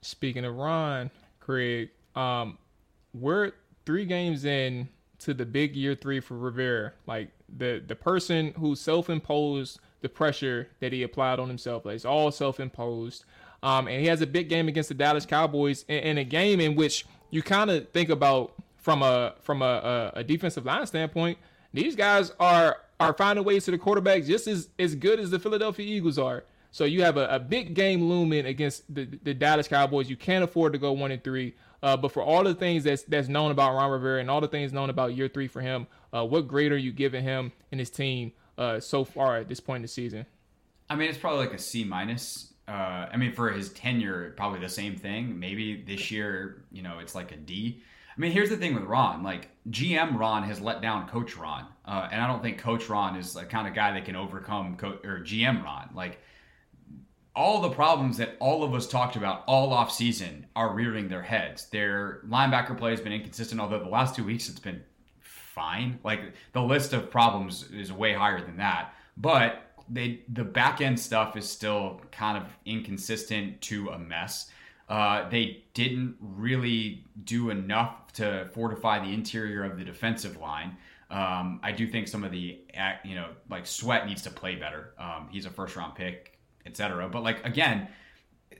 Speaking 0.02 0.44
of 0.44 0.56
Ron, 0.56 1.10
Craig, 1.40 1.88
um, 2.14 2.58
we're 3.14 3.52
three 3.84 4.04
games 4.04 4.44
in 4.44 4.88
to 5.20 5.34
the 5.34 5.46
big 5.46 5.76
year 5.76 5.94
three 5.94 6.20
for 6.20 6.36
Rivera. 6.36 6.92
Like 7.06 7.30
the 7.56 7.82
the 7.86 7.96
person 7.96 8.52
who 8.58 8.74
self 8.74 9.10
imposed 9.10 9.80
the 10.00 10.08
pressure 10.08 10.68
that 10.80 10.92
he 10.92 11.02
applied 11.02 11.38
on 11.38 11.48
himself. 11.48 11.84
Like 11.84 11.96
it's 11.96 12.04
all 12.04 12.30
self 12.30 12.60
imposed. 12.60 13.24
Um, 13.62 13.86
and 13.86 14.00
he 14.00 14.08
has 14.08 14.20
a 14.20 14.26
big 14.26 14.48
game 14.48 14.66
against 14.66 14.88
the 14.88 14.94
Dallas 14.94 15.24
Cowboys 15.24 15.84
in, 15.86 15.98
in 15.98 16.18
a 16.18 16.24
game 16.24 16.60
in 16.60 16.74
which 16.74 17.06
you 17.30 17.42
kind 17.42 17.70
of 17.70 17.88
think 17.90 18.08
about 18.08 18.54
from 18.76 19.02
a 19.02 19.34
from 19.40 19.62
a, 19.62 20.12
a, 20.14 20.18
a 20.20 20.24
defensive 20.24 20.66
line 20.66 20.86
standpoint, 20.86 21.38
these 21.72 21.96
guys 21.96 22.32
are 22.40 22.78
are 23.00 23.14
finding 23.14 23.44
ways 23.44 23.64
to 23.64 23.70
the 23.70 23.78
quarterback 23.78 24.24
just 24.24 24.46
as 24.46 24.68
as 24.78 24.94
good 24.94 25.20
as 25.20 25.30
the 25.30 25.38
Philadelphia 25.38 25.86
Eagles 25.86 26.18
are. 26.18 26.44
So 26.72 26.84
you 26.84 27.02
have 27.02 27.16
a, 27.16 27.26
a 27.28 27.38
big 27.38 27.74
game 27.74 28.02
looming 28.08 28.46
against 28.46 28.92
the, 28.92 29.04
the 29.22 29.34
Dallas 29.34 29.68
Cowboys. 29.68 30.08
You 30.08 30.16
can't 30.16 30.42
afford 30.42 30.72
to 30.72 30.78
go 30.78 30.92
one 30.92 31.10
and 31.10 31.22
three. 31.22 31.54
Uh, 31.82 31.96
but 31.96 32.12
for 32.12 32.22
all 32.22 32.44
the 32.44 32.54
things 32.54 32.84
that's 32.84 33.02
that's 33.02 33.28
known 33.28 33.50
about 33.50 33.74
Ron 33.74 33.90
Rivera 33.90 34.20
and 34.20 34.30
all 34.30 34.40
the 34.40 34.48
things 34.48 34.72
known 34.72 34.88
about 34.88 35.16
year 35.16 35.28
three 35.28 35.48
for 35.48 35.60
him, 35.60 35.86
uh, 36.12 36.24
what 36.24 36.46
grade 36.46 36.72
are 36.72 36.76
you 36.76 36.92
giving 36.92 37.24
him 37.24 37.52
and 37.70 37.80
his 37.80 37.90
team 37.90 38.32
uh, 38.56 38.78
so 38.78 39.04
far 39.04 39.38
at 39.38 39.48
this 39.48 39.60
point 39.60 39.76
in 39.76 39.82
the 39.82 39.88
season? 39.88 40.26
I 40.88 40.94
mean, 40.94 41.08
it's 41.08 41.18
probably 41.18 41.46
like 41.46 41.54
a 41.54 41.58
C 41.58 41.84
minus. 41.84 42.52
Uh, 42.68 43.08
I 43.12 43.16
mean, 43.16 43.32
for 43.32 43.50
his 43.50 43.70
tenure, 43.70 44.32
probably 44.36 44.60
the 44.60 44.68
same 44.68 44.96
thing. 44.96 45.38
Maybe 45.38 45.82
this 45.82 46.10
year, 46.10 46.64
you 46.70 46.82
know, 46.82 47.00
it's 47.00 47.14
like 47.14 47.32
a 47.32 47.36
D. 47.36 47.82
I 48.16 48.20
mean, 48.20 48.30
here's 48.30 48.50
the 48.50 48.56
thing 48.56 48.74
with 48.74 48.84
Ron. 48.84 49.22
Like 49.22 49.48
GM 49.70 50.18
Ron 50.18 50.44
has 50.44 50.60
let 50.60 50.82
down 50.82 51.08
Coach 51.08 51.36
Ron, 51.36 51.66
uh, 51.84 52.08
and 52.12 52.20
I 52.20 52.28
don't 52.28 52.42
think 52.42 52.58
Coach 52.58 52.88
Ron 52.88 53.16
is 53.16 53.34
the 53.34 53.44
kind 53.44 53.66
of 53.66 53.74
guy 53.74 53.92
that 53.92 54.04
can 54.04 54.16
overcome 54.16 54.76
Co- 54.76 54.98
or 55.02 55.20
GM 55.20 55.64
Ron. 55.64 55.90
Like 55.94 56.20
all 57.34 57.60
the 57.60 57.70
problems 57.70 58.18
that 58.18 58.36
all 58.40 58.62
of 58.62 58.74
us 58.74 58.86
talked 58.86 59.16
about 59.16 59.44
all 59.46 59.72
off 59.72 59.90
season 59.90 60.46
are 60.54 60.74
rearing 60.74 61.08
their 61.08 61.22
heads. 61.22 61.66
Their 61.70 62.20
linebacker 62.28 62.76
play 62.76 62.90
has 62.90 63.00
been 63.00 63.12
inconsistent, 63.12 63.60
although 63.60 63.78
the 63.78 63.88
last 63.88 64.14
two 64.14 64.24
weeks 64.24 64.48
it's 64.48 64.58
been 64.58 64.82
fine. 65.20 65.98
Like 66.04 66.20
the 66.52 66.62
list 66.62 66.92
of 66.92 67.10
problems 67.10 67.70
is 67.70 67.92
way 67.92 68.12
higher 68.12 68.44
than 68.44 68.56
that, 68.58 68.94
but 69.16 69.72
they 69.88 70.22
the 70.32 70.44
back 70.44 70.80
end 70.80 70.98
stuff 70.98 71.36
is 71.36 71.48
still 71.48 72.00
kind 72.10 72.36
of 72.36 72.44
inconsistent 72.64 73.60
to 73.62 73.88
a 73.90 73.98
mess. 73.98 74.50
Uh, 74.88 75.28
they 75.30 75.64
didn't 75.74 76.16
really 76.20 77.04
do 77.24 77.50
enough 77.50 78.12
to 78.12 78.48
fortify 78.52 78.98
the 78.98 79.12
interior 79.12 79.64
of 79.64 79.78
the 79.78 79.84
defensive 79.84 80.36
line. 80.36 80.76
Um, 81.10 81.60
I 81.62 81.72
do 81.72 81.86
think 81.86 82.08
some 82.08 82.24
of 82.24 82.32
the, 82.32 82.58
you 83.04 83.14
know, 83.14 83.28
like 83.48 83.66
Sweat 83.66 84.06
needs 84.06 84.22
to 84.22 84.30
play 84.30 84.56
better. 84.56 84.94
Um, 84.98 85.28
he's 85.30 85.46
a 85.46 85.50
first 85.50 85.76
round 85.76 85.94
pick, 85.94 86.31
etc. 86.66 87.08
But 87.08 87.22
like 87.22 87.44
again, 87.44 87.88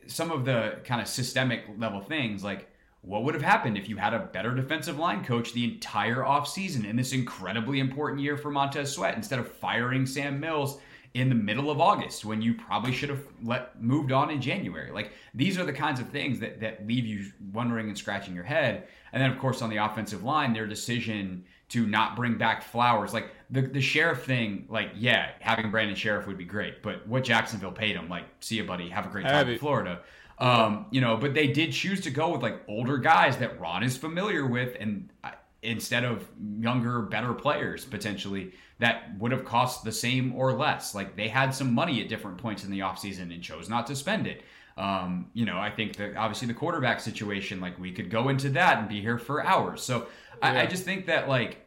some 0.07 0.31
of 0.31 0.45
the 0.45 0.79
kind 0.85 1.01
of 1.01 1.09
systemic 1.09 1.65
level 1.79 2.01
things, 2.01 2.43
like 2.43 2.69
what 3.03 3.25
would 3.25 3.35
have 3.35 3.43
happened 3.43 3.77
if 3.77 3.89
you 3.89 3.97
had 3.97 4.15
a 4.15 4.21
better 4.21 4.55
defensive 4.55 4.99
line 4.99 5.25
coach 5.25 5.53
the 5.53 5.65
entire 5.65 6.23
offseason 6.23 6.89
in 6.89 6.97
this 6.97 7.13
incredibly 7.13 7.81
important 7.81 8.21
year 8.21 8.37
for 8.37 8.51
Montez 8.51 8.93
Sweat 8.93 9.17
instead 9.17 9.41
of 9.41 9.51
firing 9.51 10.07
Sam 10.07 10.39
Mills 10.39 10.79
in 11.15 11.29
the 11.29 11.35
middle 11.35 11.71
of 11.71 11.81
August 11.81 12.25
when 12.25 12.41
you 12.41 12.55
probably 12.55 12.93
should 12.93 13.11
have 13.11 13.27
let 13.43 13.83
moved 13.83 14.13
on 14.13 14.31
in 14.31 14.41
January. 14.41 14.91
Like 14.93 15.13
these 15.35 15.59
are 15.59 15.65
the 15.65 15.73
kinds 15.73 16.01
of 16.01 16.09
things 16.09 16.39
that 16.41 16.61
that 16.61 16.87
leave 16.87 17.05
you 17.05 17.27
wondering 17.53 17.89
and 17.89 17.99
scratching 17.99 18.35
your 18.35 18.45
head. 18.45 18.89
And 19.13 19.23
then 19.23 19.31
of 19.31 19.39
course 19.39 19.63
on 19.63 19.69
the 19.69 19.77
offensive 19.77 20.23
line, 20.23 20.53
their 20.53 20.67
decision 20.67 21.45
to 21.73 21.87
not 21.87 22.17
bring 22.17 22.37
back 22.37 22.63
Flowers, 22.63 23.15
like 23.15 23.31
the 23.51 23.63
the 23.63 23.81
Scherff 23.81 24.25
thing, 24.25 24.67
like 24.69 24.91
yeah, 24.95 25.31
having 25.41 25.71
Brandon 25.71 25.97
Scherff 25.97 26.27
would 26.27 26.37
be 26.37 26.45
great, 26.45 26.83
but 26.83 27.07
what 27.07 27.25
Jacksonville 27.25 27.73
paid 27.73 27.97
him, 27.97 28.09
like 28.09 28.25
see 28.41 28.57
you 28.57 28.65
buddy, 28.65 28.89
have 28.91 29.07
a 29.07 29.09
great 29.09 29.27
time 29.27 29.49
in 29.49 29.59
Florida. 29.59 30.01
Um, 30.39 30.87
you 30.91 31.01
know, 31.01 31.17
but 31.17 31.35
they 31.35 31.47
did 31.47 31.73
choose 31.73 32.01
to 32.03 32.11
go 32.11 32.31
with 32.31 32.43
like 32.43 32.61
older 32.69 32.99
guys 32.99 33.37
that 33.39 33.59
Ron 33.59 33.83
is 33.83 33.97
familiar 33.97 34.47
with, 34.47 34.77
and 34.81 35.09
uh, 35.25 35.31
instead 35.63 36.05
of 36.05 36.29
younger, 36.59 37.01
better 37.03 37.33
players 37.33 37.85
potentially 37.85 38.53
that 38.79 39.17
would 39.19 39.33
have 39.33 39.45
cost 39.45 39.85
the 39.85 39.93
same 39.93 40.35
or 40.35 40.53
less. 40.53 40.95
Like 40.95 41.17
they 41.17 41.29
had 41.29 41.55
some 41.55 41.73
money 41.73 42.03
at 42.03 42.09
different 42.09 42.37
points 42.37 42.65
in 42.65 42.71
the 42.71 42.81
offseason 42.81 43.33
and 43.33 43.43
chose 43.43 43.69
not 43.69 43.87
to 43.87 43.97
spend 43.97 44.27
it. 44.27 44.43
Um, 44.77 45.31
you 45.35 45.47
know, 45.47 45.59
I 45.59 45.71
think 45.71 45.97
that 45.97 46.17
obviously 46.17 46.49
the 46.49 46.55
quarterback 46.55 47.01
situation, 47.01 47.61
like 47.61 47.79
we 47.79 47.93
could 47.93 48.11
go 48.11 48.29
into 48.29 48.51
that 48.51 48.79
and 48.79 48.89
be 48.89 49.01
here 49.01 49.19
for 49.19 49.45
hours. 49.45 49.83
So 49.83 50.09
yeah. 50.43 50.53
I, 50.53 50.63
I 50.63 50.67
just 50.67 50.85
think 50.85 51.07
that 51.07 51.29
like 51.29 51.62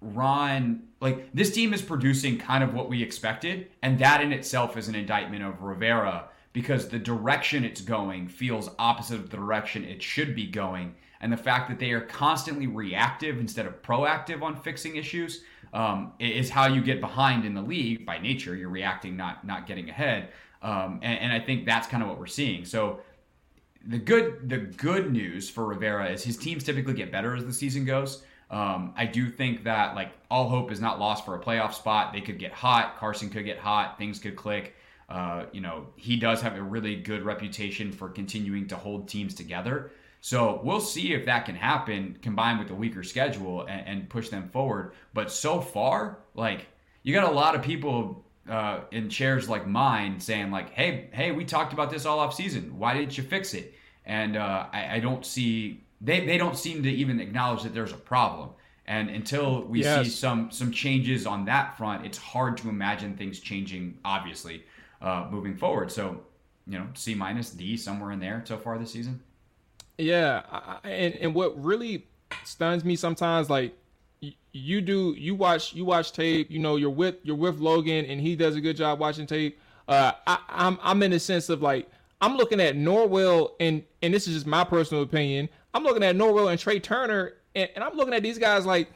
Ron, 0.00 0.82
like 1.00 1.32
this 1.32 1.52
team 1.52 1.74
is 1.74 1.82
producing 1.82 2.38
kind 2.38 2.62
of 2.62 2.74
what 2.74 2.88
we 2.88 3.02
expected, 3.02 3.68
and 3.82 3.98
that 3.98 4.20
in 4.20 4.32
itself 4.32 4.76
is 4.76 4.88
an 4.88 4.94
indictment 4.94 5.42
of 5.42 5.62
Rivera 5.62 6.28
because 6.52 6.88
the 6.88 6.98
direction 6.98 7.64
it's 7.64 7.80
going 7.80 8.28
feels 8.28 8.70
opposite 8.78 9.16
of 9.16 9.30
the 9.30 9.36
direction 9.36 9.84
it 9.84 10.02
should 10.02 10.34
be 10.34 10.46
going. 10.46 10.94
And 11.20 11.32
the 11.32 11.36
fact 11.36 11.68
that 11.68 11.80
they 11.80 11.90
are 11.90 12.00
constantly 12.00 12.68
reactive 12.68 13.38
instead 13.40 13.66
of 13.66 13.82
proactive 13.82 14.42
on 14.42 14.54
fixing 14.54 14.96
issues 14.96 15.42
um, 15.72 16.12
is 16.18 16.48
how 16.48 16.68
you 16.68 16.80
get 16.80 17.00
behind 17.00 17.44
in 17.44 17.54
the 17.54 17.62
league 17.62 18.06
by 18.06 18.18
nature. 18.18 18.54
You're 18.54 18.70
reacting, 18.70 19.16
not 19.16 19.44
not 19.44 19.66
getting 19.66 19.90
ahead, 19.90 20.28
um, 20.62 21.00
and, 21.02 21.18
and 21.18 21.32
I 21.32 21.40
think 21.40 21.66
that's 21.66 21.88
kind 21.88 22.02
of 22.02 22.08
what 22.08 22.18
we're 22.18 22.26
seeing. 22.26 22.64
So 22.64 23.00
the 23.86 23.98
good 23.98 24.48
the 24.48 24.58
good 24.58 25.12
news 25.12 25.50
for 25.50 25.66
Rivera 25.66 26.10
is 26.10 26.22
his 26.22 26.36
teams 26.36 26.64
typically 26.64 26.94
get 26.94 27.10
better 27.10 27.34
as 27.34 27.44
the 27.44 27.52
season 27.52 27.84
goes. 27.84 28.22
Um, 28.50 28.94
I 28.96 29.04
do 29.04 29.28
think 29.28 29.64
that 29.64 29.94
like 29.94 30.12
all 30.30 30.48
hope 30.48 30.72
is 30.72 30.80
not 30.80 30.98
lost 30.98 31.24
for 31.24 31.34
a 31.34 31.38
playoff 31.38 31.74
spot. 31.74 32.12
They 32.12 32.20
could 32.20 32.38
get 32.38 32.52
hot. 32.52 32.96
Carson 32.96 33.28
could 33.28 33.44
get 33.44 33.58
hot. 33.58 33.98
Things 33.98 34.18
could 34.18 34.36
click. 34.36 34.74
Uh, 35.08 35.44
you 35.52 35.60
know, 35.60 35.86
he 35.96 36.16
does 36.16 36.40
have 36.42 36.56
a 36.56 36.62
really 36.62 36.96
good 36.96 37.22
reputation 37.22 37.92
for 37.92 38.08
continuing 38.08 38.66
to 38.68 38.76
hold 38.76 39.08
teams 39.08 39.34
together. 39.34 39.90
So 40.20 40.60
we'll 40.64 40.80
see 40.80 41.12
if 41.14 41.26
that 41.26 41.46
can 41.46 41.54
happen 41.54 42.18
combined 42.22 42.58
with 42.58 42.70
a 42.70 42.74
weaker 42.74 43.02
schedule 43.04 43.66
and, 43.66 43.86
and 43.86 44.08
push 44.08 44.28
them 44.28 44.48
forward. 44.48 44.92
But 45.14 45.30
so 45.30 45.60
far, 45.60 46.18
like 46.34 46.66
you 47.02 47.14
got 47.14 47.30
a 47.30 47.34
lot 47.34 47.54
of 47.54 47.62
people 47.62 48.24
uh, 48.48 48.80
in 48.90 49.08
chairs 49.08 49.48
like 49.48 49.66
mine 49.66 50.20
saying 50.20 50.50
like, 50.50 50.70
"Hey, 50.70 51.08
hey, 51.12 51.32
we 51.32 51.44
talked 51.44 51.72
about 51.72 51.90
this 51.90 52.06
all 52.06 52.18
off 52.18 52.34
season. 52.34 52.78
Why 52.78 52.94
didn't 52.94 53.16
you 53.16 53.24
fix 53.24 53.54
it?" 53.54 53.74
And 54.04 54.36
uh, 54.36 54.66
I, 54.72 54.96
I, 54.96 55.00
don't 55.00 55.24
see 55.24 55.84
they 56.00 56.24
they 56.24 56.38
don't 56.38 56.56
seem 56.56 56.82
to 56.82 56.90
even 56.90 57.20
acknowledge 57.20 57.62
that 57.62 57.74
there's 57.74 57.92
a 57.92 57.96
problem. 57.96 58.50
And 58.86 59.10
until 59.10 59.64
we 59.64 59.82
yes. 59.82 60.06
see 60.06 60.10
some 60.10 60.50
some 60.50 60.72
changes 60.72 61.26
on 61.26 61.44
that 61.46 61.76
front, 61.76 62.06
it's 62.06 62.18
hard 62.18 62.56
to 62.58 62.68
imagine 62.68 63.16
things 63.16 63.40
changing. 63.40 63.98
Obviously, 64.04 64.64
uh, 65.02 65.26
moving 65.30 65.56
forward. 65.56 65.92
So, 65.92 66.20
you 66.66 66.78
know, 66.78 66.86
C 66.94 67.14
minus 67.14 67.50
D 67.50 67.76
somewhere 67.76 68.12
in 68.12 68.20
there 68.20 68.42
so 68.46 68.56
far 68.56 68.78
this 68.78 68.92
season. 68.92 69.20
Yeah, 69.98 70.42
I, 70.50 70.88
and 70.88 71.14
and 71.16 71.34
what 71.34 71.62
really 71.62 72.06
stuns 72.44 72.84
me 72.84 72.96
sometimes, 72.96 73.50
like 73.50 73.74
you 74.52 74.80
do 74.80 75.14
you 75.16 75.34
watch 75.34 75.74
you 75.74 75.84
watch 75.84 76.12
tape 76.12 76.50
you 76.50 76.58
know 76.58 76.76
you're 76.76 76.90
with 76.90 77.16
you're 77.22 77.36
with 77.36 77.58
logan 77.58 78.04
and 78.06 78.20
he 78.20 78.34
does 78.34 78.56
a 78.56 78.60
good 78.60 78.76
job 78.76 78.98
watching 78.98 79.26
tape 79.26 79.58
uh 79.88 80.12
I, 80.26 80.38
i'm 80.48 80.78
i'm 80.82 81.02
in 81.02 81.10
the 81.10 81.20
sense 81.20 81.48
of 81.48 81.62
like 81.62 81.88
i'm 82.20 82.36
looking 82.36 82.60
at 82.60 82.74
norwell 82.74 83.52
and 83.60 83.84
and 84.02 84.12
this 84.12 84.26
is 84.26 84.34
just 84.34 84.46
my 84.46 84.64
personal 84.64 85.02
opinion 85.02 85.48
i'm 85.78 85.84
looking 85.84 86.02
at 86.02 86.16
norwell 86.16 86.50
and 86.50 86.60
Trai 86.60 86.82
Turner 86.82 87.34
and, 87.54 87.68
and 87.74 87.84
i'm 87.84 87.94
looking 87.94 88.14
at 88.14 88.22
these 88.22 88.38
guys 88.38 88.66
like 88.66 88.90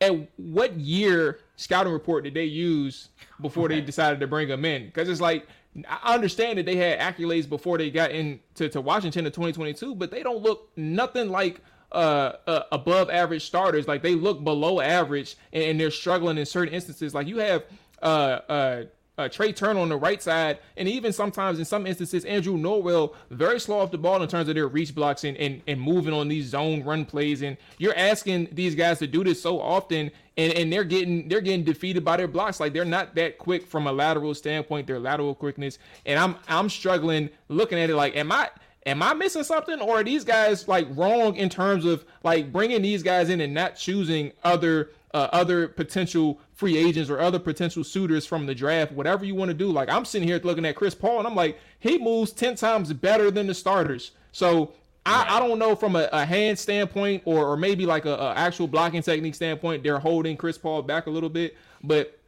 at 0.00 0.12
what 0.36 0.78
year 0.78 1.40
scouting 1.56 1.92
report 1.92 2.24
did 2.24 2.34
they 2.34 2.44
use 2.44 3.08
before 3.40 3.68
they 3.68 3.80
decided 3.80 4.20
to 4.20 4.26
bring 4.26 4.48
them 4.48 4.64
in 4.64 4.86
because 4.86 5.08
it's 5.08 5.20
like 5.20 5.46
I 5.88 6.14
understand 6.14 6.58
that 6.58 6.66
they 6.66 6.76
had 6.76 6.98
accolades 6.98 7.48
before 7.48 7.78
they 7.78 7.90
got 7.90 8.10
into 8.10 8.68
to 8.68 8.80
Washington 8.80 9.24
in 9.24 9.32
2022, 9.32 9.94
but 9.94 10.10
they 10.10 10.22
don't 10.22 10.42
look 10.42 10.70
nothing 10.76 11.30
like 11.30 11.62
uh, 11.92 12.32
uh, 12.46 12.62
above 12.72 13.08
average 13.08 13.46
starters. 13.46 13.88
Like 13.88 14.02
they 14.02 14.14
look 14.14 14.44
below 14.44 14.80
average 14.80 15.36
and, 15.52 15.62
and, 15.64 15.80
they're 15.80 15.90
struggling 15.90 16.38
in 16.38 16.46
certain 16.46 16.74
instances. 16.74 17.14
Like 17.14 17.26
you 17.26 17.38
have 17.38 17.64
uh, 18.02 18.82
uh, 19.22 19.28
Trai 19.28 19.54
Turner 19.54 19.80
on 19.80 19.88
the 19.88 19.96
right 19.96 20.22
side, 20.22 20.58
and 20.76 20.88
even 20.88 21.12
sometimes 21.12 21.58
in 21.58 21.64
some 21.64 21.86
instances, 21.86 22.24
Andrew 22.24 22.56
Norwell 22.56 23.14
very 23.30 23.60
slow 23.60 23.78
off 23.80 23.90
the 23.90 23.98
ball 23.98 24.22
in 24.22 24.28
terms 24.28 24.48
of 24.48 24.54
their 24.54 24.68
reach 24.68 24.94
blocks 24.94 25.24
and, 25.24 25.36
and, 25.36 25.62
and 25.66 25.80
moving 25.80 26.12
on 26.12 26.28
these 26.28 26.46
zone 26.46 26.82
run 26.82 27.04
plays. 27.04 27.42
And 27.42 27.56
you're 27.78 27.96
asking 27.96 28.48
these 28.52 28.74
guys 28.74 28.98
to 28.98 29.06
do 29.06 29.22
this 29.22 29.40
so 29.40 29.60
often, 29.60 30.10
and, 30.36 30.52
and 30.54 30.72
they're 30.72 30.84
getting 30.84 31.28
they're 31.28 31.40
getting 31.40 31.64
defeated 31.64 32.04
by 32.04 32.16
their 32.16 32.28
blocks. 32.28 32.60
Like 32.60 32.72
they're 32.72 32.84
not 32.84 33.14
that 33.14 33.38
quick 33.38 33.66
from 33.66 33.86
a 33.86 33.92
lateral 33.92 34.34
standpoint, 34.34 34.86
their 34.86 34.98
lateral 34.98 35.34
quickness. 35.34 35.78
And 36.04 36.18
I'm 36.18 36.36
I'm 36.48 36.68
struggling 36.68 37.30
looking 37.48 37.78
at 37.78 37.90
it 37.90 37.96
like, 37.96 38.16
am 38.16 38.32
I 38.32 38.50
am 38.86 39.02
I 39.02 39.14
missing 39.14 39.44
something, 39.44 39.80
or 39.80 40.00
are 40.00 40.04
these 40.04 40.24
guys 40.24 40.66
like 40.66 40.86
wrong 40.90 41.36
in 41.36 41.48
terms 41.48 41.84
of 41.84 42.04
like 42.24 42.52
bringing 42.52 42.82
these 42.82 43.02
guys 43.02 43.28
in 43.30 43.40
and 43.40 43.54
not 43.54 43.76
choosing 43.76 44.32
other 44.42 44.90
uh, 45.14 45.28
other 45.32 45.68
potential 45.68 46.40
free 46.52 46.76
agents 46.76 47.10
or 47.10 47.18
other 47.18 47.38
potential 47.38 47.82
suitors 47.82 48.26
from 48.26 48.46
the 48.46 48.54
draft, 48.54 48.92
whatever 48.92 49.24
you 49.24 49.34
want 49.34 49.48
to 49.48 49.54
do. 49.54 49.70
Like 49.70 49.88
I'm 49.88 50.04
sitting 50.04 50.28
here 50.28 50.40
looking 50.42 50.64
at 50.66 50.76
Chris 50.76 50.94
Paul, 50.94 51.18
and 51.18 51.26
I'm 51.26 51.34
like, 51.34 51.58
he 51.78 51.98
moves 51.98 52.32
ten 52.32 52.54
times 52.54 52.92
better 52.92 53.30
than 53.30 53.46
the 53.46 53.54
starters. 53.54 54.12
So 54.32 54.72
I, 55.04 55.36
I, 55.36 55.40
don't 55.40 55.58
know 55.58 55.74
from 55.74 55.96
a, 55.96 56.08
a 56.12 56.24
hand 56.24 56.58
standpoint 56.58 57.22
or, 57.24 57.46
or 57.46 57.56
maybe 57.56 57.86
like 57.86 58.04
a, 58.04 58.14
a, 58.14 58.34
actual 58.34 58.68
blocking 58.68 59.02
technique 59.02 59.34
standpoint, 59.34 59.82
they're 59.82 59.98
holding 59.98 60.36
Chris 60.36 60.56
Paul 60.56 60.82
back 60.82 61.06
a 61.06 61.10
little 61.10 61.28
bit. 61.28 61.56
But 61.82 62.18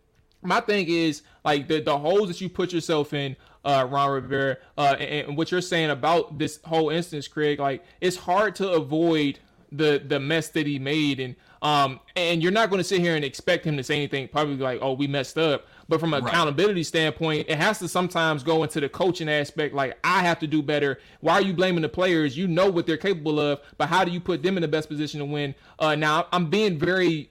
my 0.42 0.60
thing 0.60 0.86
is 0.88 1.22
like 1.44 1.68
the, 1.68 1.80
the 1.80 1.96
holes 1.96 2.28
that 2.28 2.40
you 2.40 2.48
put 2.48 2.72
yourself 2.72 3.12
in 3.14 3.36
uh, 3.64 3.86
Ron 3.88 4.10
Rivera, 4.10 4.58
uh, 4.76 4.96
and, 4.98 5.28
and 5.28 5.36
what 5.36 5.50
you're 5.50 5.60
saying 5.60 5.90
about 5.90 6.38
this 6.38 6.60
whole 6.64 6.90
instance, 6.90 7.28
Craig, 7.28 7.58
like 7.58 7.84
it's 8.00 8.16
hard 8.16 8.54
to 8.56 8.70
avoid 8.70 9.38
the 9.72 10.02
the 10.06 10.20
mess 10.20 10.48
that 10.48 10.66
he 10.66 10.78
made, 10.78 11.18
and 11.18 11.34
um, 11.64 11.98
and 12.14 12.42
you're 12.42 12.52
not 12.52 12.68
going 12.68 12.78
to 12.78 12.84
sit 12.84 13.00
here 13.00 13.16
and 13.16 13.24
expect 13.24 13.64
him 13.64 13.78
to 13.78 13.82
say 13.82 13.96
anything, 13.96 14.28
probably 14.28 14.56
like, 14.56 14.80
"Oh, 14.82 14.92
we 14.92 15.06
messed 15.06 15.38
up." 15.38 15.66
But 15.88 15.98
from 15.98 16.12
an 16.12 16.22
right. 16.22 16.30
accountability 16.30 16.82
standpoint, 16.82 17.46
it 17.48 17.56
has 17.56 17.78
to 17.78 17.88
sometimes 17.88 18.42
go 18.42 18.62
into 18.62 18.80
the 18.80 18.88
coaching 18.90 19.30
aspect. 19.30 19.74
Like, 19.74 19.98
I 20.04 20.20
have 20.20 20.38
to 20.40 20.46
do 20.46 20.62
better. 20.62 20.98
Why 21.20 21.34
are 21.34 21.42
you 21.42 21.54
blaming 21.54 21.80
the 21.80 21.88
players? 21.88 22.36
You 22.36 22.46
know 22.48 22.70
what 22.70 22.86
they're 22.86 22.98
capable 22.98 23.40
of, 23.40 23.60
but 23.78 23.88
how 23.88 24.04
do 24.04 24.10
you 24.10 24.20
put 24.20 24.42
them 24.42 24.58
in 24.58 24.60
the 24.60 24.68
best 24.68 24.90
position 24.90 25.20
to 25.20 25.24
win? 25.24 25.54
Uh, 25.78 25.94
now, 25.94 26.26
I'm 26.32 26.50
being 26.50 26.78
very 26.78 27.30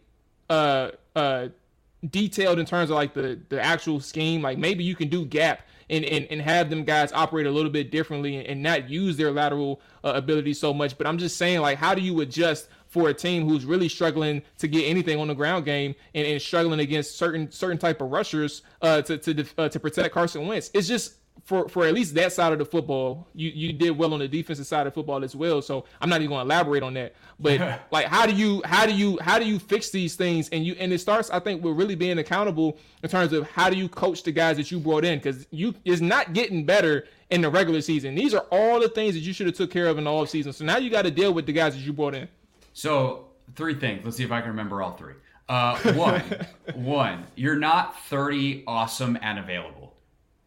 uh, 0.49 0.89
uh, 1.15 1.49
detailed 2.09 2.57
in 2.57 2.65
terms 2.65 2.89
of 2.89 2.95
like 2.95 3.13
the 3.13 3.39
the 3.49 3.61
actual 3.61 3.99
scheme. 3.99 4.41
Like, 4.41 4.57
maybe 4.57 4.83
you 4.83 4.95
can 4.95 5.09
do 5.09 5.25
gap 5.25 5.61
and, 5.91 6.03
and, 6.05 6.25
and 6.31 6.41
have 6.41 6.71
them 6.71 6.85
guys 6.85 7.11
operate 7.13 7.45
a 7.45 7.51
little 7.51 7.69
bit 7.69 7.91
differently 7.91 8.37
and, 8.37 8.47
and 8.47 8.63
not 8.63 8.89
use 8.89 9.15
their 9.15 9.31
lateral 9.31 9.79
uh, 10.03 10.13
ability 10.15 10.55
so 10.55 10.73
much. 10.73 10.97
But 10.97 11.05
I'm 11.05 11.19
just 11.19 11.37
saying, 11.37 11.59
like, 11.61 11.77
how 11.77 11.93
do 11.93 12.01
you 12.01 12.19
adjust 12.21 12.69
for 12.93 13.09
a 13.09 13.13
team 13.13 13.49
who's 13.49 13.65
really 13.65 13.89
struggling 13.89 14.43
to 14.59 14.67
get 14.67 14.83
anything 14.83 15.19
on 15.19 15.27
the 15.27 15.33
ground 15.33 15.65
game 15.65 15.95
and, 16.13 16.27
and 16.27 16.39
struggling 16.39 16.79
against 16.79 17.17
certain 17.17 17.51
certain 17.51 17.79
type 17.79 18.01
of 18.01 18.11
rushers 18.11 18.61
uh, 18.83 19.01
to 19.01 19.17
to 19.17 19.45
uh, 19.57 19.67
to 19.67 19.79
protect 19.79 20.13
Carson 20.13 20.45
Wentz? 20.45 20.69
It's 20.75 20.87
just 20.87 21.15
for 21.43 21.67
for 21.67 21.85
at 21.85 21.93
least 21.95 22.13
that 22.13 22.31
side 22.31 22.53
of 22.53 22.59
the 22.59 22.65
football, 22.65 23.27
you 23.33 23.49
you 23.49 23.73
did 23.73 23.97
well 23.97 24.13
on 24.13 24.19
the 24.19 24.27
defensive 24.27 24.67
side 24.67 24.85
of 24.85 24.93
football 24.93 25.23
as 25.23 25.35
well. 25.35 25.59
So 25.63 25.85
I'm 25.99 26.07
not 26.07 26.21
even 26.21 26.29
going 26.29 26.47
to 26.47 26.53
elaborate 26.53 26.83
on 26.83 26.93
that. 26.93 27.15
But 27.39 27.81
like, 27.91 28.05
how 28.05 28.27
do 28.27 28.33
you 28.33 28.61
how 28.63 28.85
do 28.85 28.93
you 28.93 29.17
how 29.21 29.39
do 29.39 29.45
you 29.45 29.57
fix 29.57 29.89
these 29.89 30.15
things? 30.15 30.49
And 30.49 30.63
you 30.63 30.75
and 30.79 30.93
it 30.93 30.99
starts, 30.99 31.31
I 31.31 31.39
think, 31.39 31.63
with 31.63 31.75
really 31.75 31.95
being 31.95 32.19
accountable 32.19 32.77
in 33.01 33.09
terms 33.09 33.33
of 33.33 33.49
how 33.49 33.71
do 33.71 33.75
you 33.75 33.89
coach 33.89 34.21
the 34.21 34.31
guys 34.31 34.57
that 34.57 34.69
you 34.69 34.79
brought 34.79 35.03
in 35.03 35.17
because 35.17 35.47
you 35.49 35.73
is 35.83 35.99
not 35.99 36.33
getting 36.33 36.63
better 36.63 37.05
in 37.31 37.41
the 37.41 37.49
regular 37.49 37.81
season. 37.81 38.13
These 38.13 38.35
are 38.35 38.45
all 38.51 38.79
the 38.79 38.89
things 38.89 39.15
that 39.15 39.21
you 39.21 39.33
should 39.33 39.47
have 39.47 39.55
took 39.55 39.71
care 39.71 39.87
of 39.87 39.97
in 39.97 40.03
the 40.03 40.11
off 40.11 40.29
season. 40.29 40.53
So 40.53 40.63
now 40.63 40.77
you 40.77 40.91
got 40.91 41.01
to 41.01 41.11
deal 41.11 41.33
with 41.33 41.47
the 41.47 41.53
guys 41.53 41.73
that 41.73 41.81
you 41.81 41.91
brought 41.91 42.13
in. 42.13 42.27
So 42.73 43.29
three 43.55 43.75
things. 43.75 44.03
Let's 44.03 44.17
see 44.17 44.23
if 44.23 44.31
I 44.31 44.41
can 44.41 44.49
remember 44.49 44.81
all 44.81 44.95
three. 44.97 45.13
Uh, 45.47 45.77
one, 45.93 46.23
one, 46.73 47.25
you're 47.35 47.55
not 47.55 47.99
30 48.07 48.63
awesome 48.67 49.17
and 49.21 49.39
available. 49.39 49.95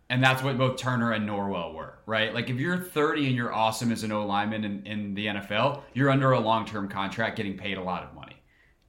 And 0.08 0.22
that's 0.22 0.42
what 0.42 0.56
both 0.56 0.76
Turner 0.78 1.12
and 1.12 1.28
Norwell 1.28 1.74
were, 1.74 1.98
right? 2.06 2.32
Like 2.32 2.48
if 2.48 2.56
you're 2.56 2.78
30 2.78 3.26
and 3.26 3.34
you're 3.34 3.52
awesome 3.52 3.90
as 3.90 4.04
an 4.04 4.12
O 4.12 4.24
lineman 4.24 4.64
in, 4.64 4.86
in 4.86 5.14
the 5.14 5.26
NFL, 5.26 5.82
you're 5.94 6.10
under 6.10 6.32
a 6.32 6.40
long 6.40 6.64
term 6.64 6.88
contract 6.88 7.36
getting 7.36 7.56
paid 7.56 7.76
a 7.76 7.82
lot 7.82 8.04
of 8.04 8.14
money. 8.14 8.36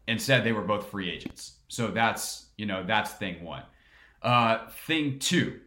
Instead, 0.07 0.43
they 0.43 0.51
were 0.51 0.61
both 0.61 0.89
free 0.89 1.11
agents. 1.11 1.53
So 1.67 1.87
that's, 1.87 2.45
you 2.57 2.65
know, 2.65 2.83
that's 2.85 3.11
thing 3.11 3.43
one. 3.43 3.63
Uh, 4.21 4.67
thing 4.85 5.19
two, 5.19 5.59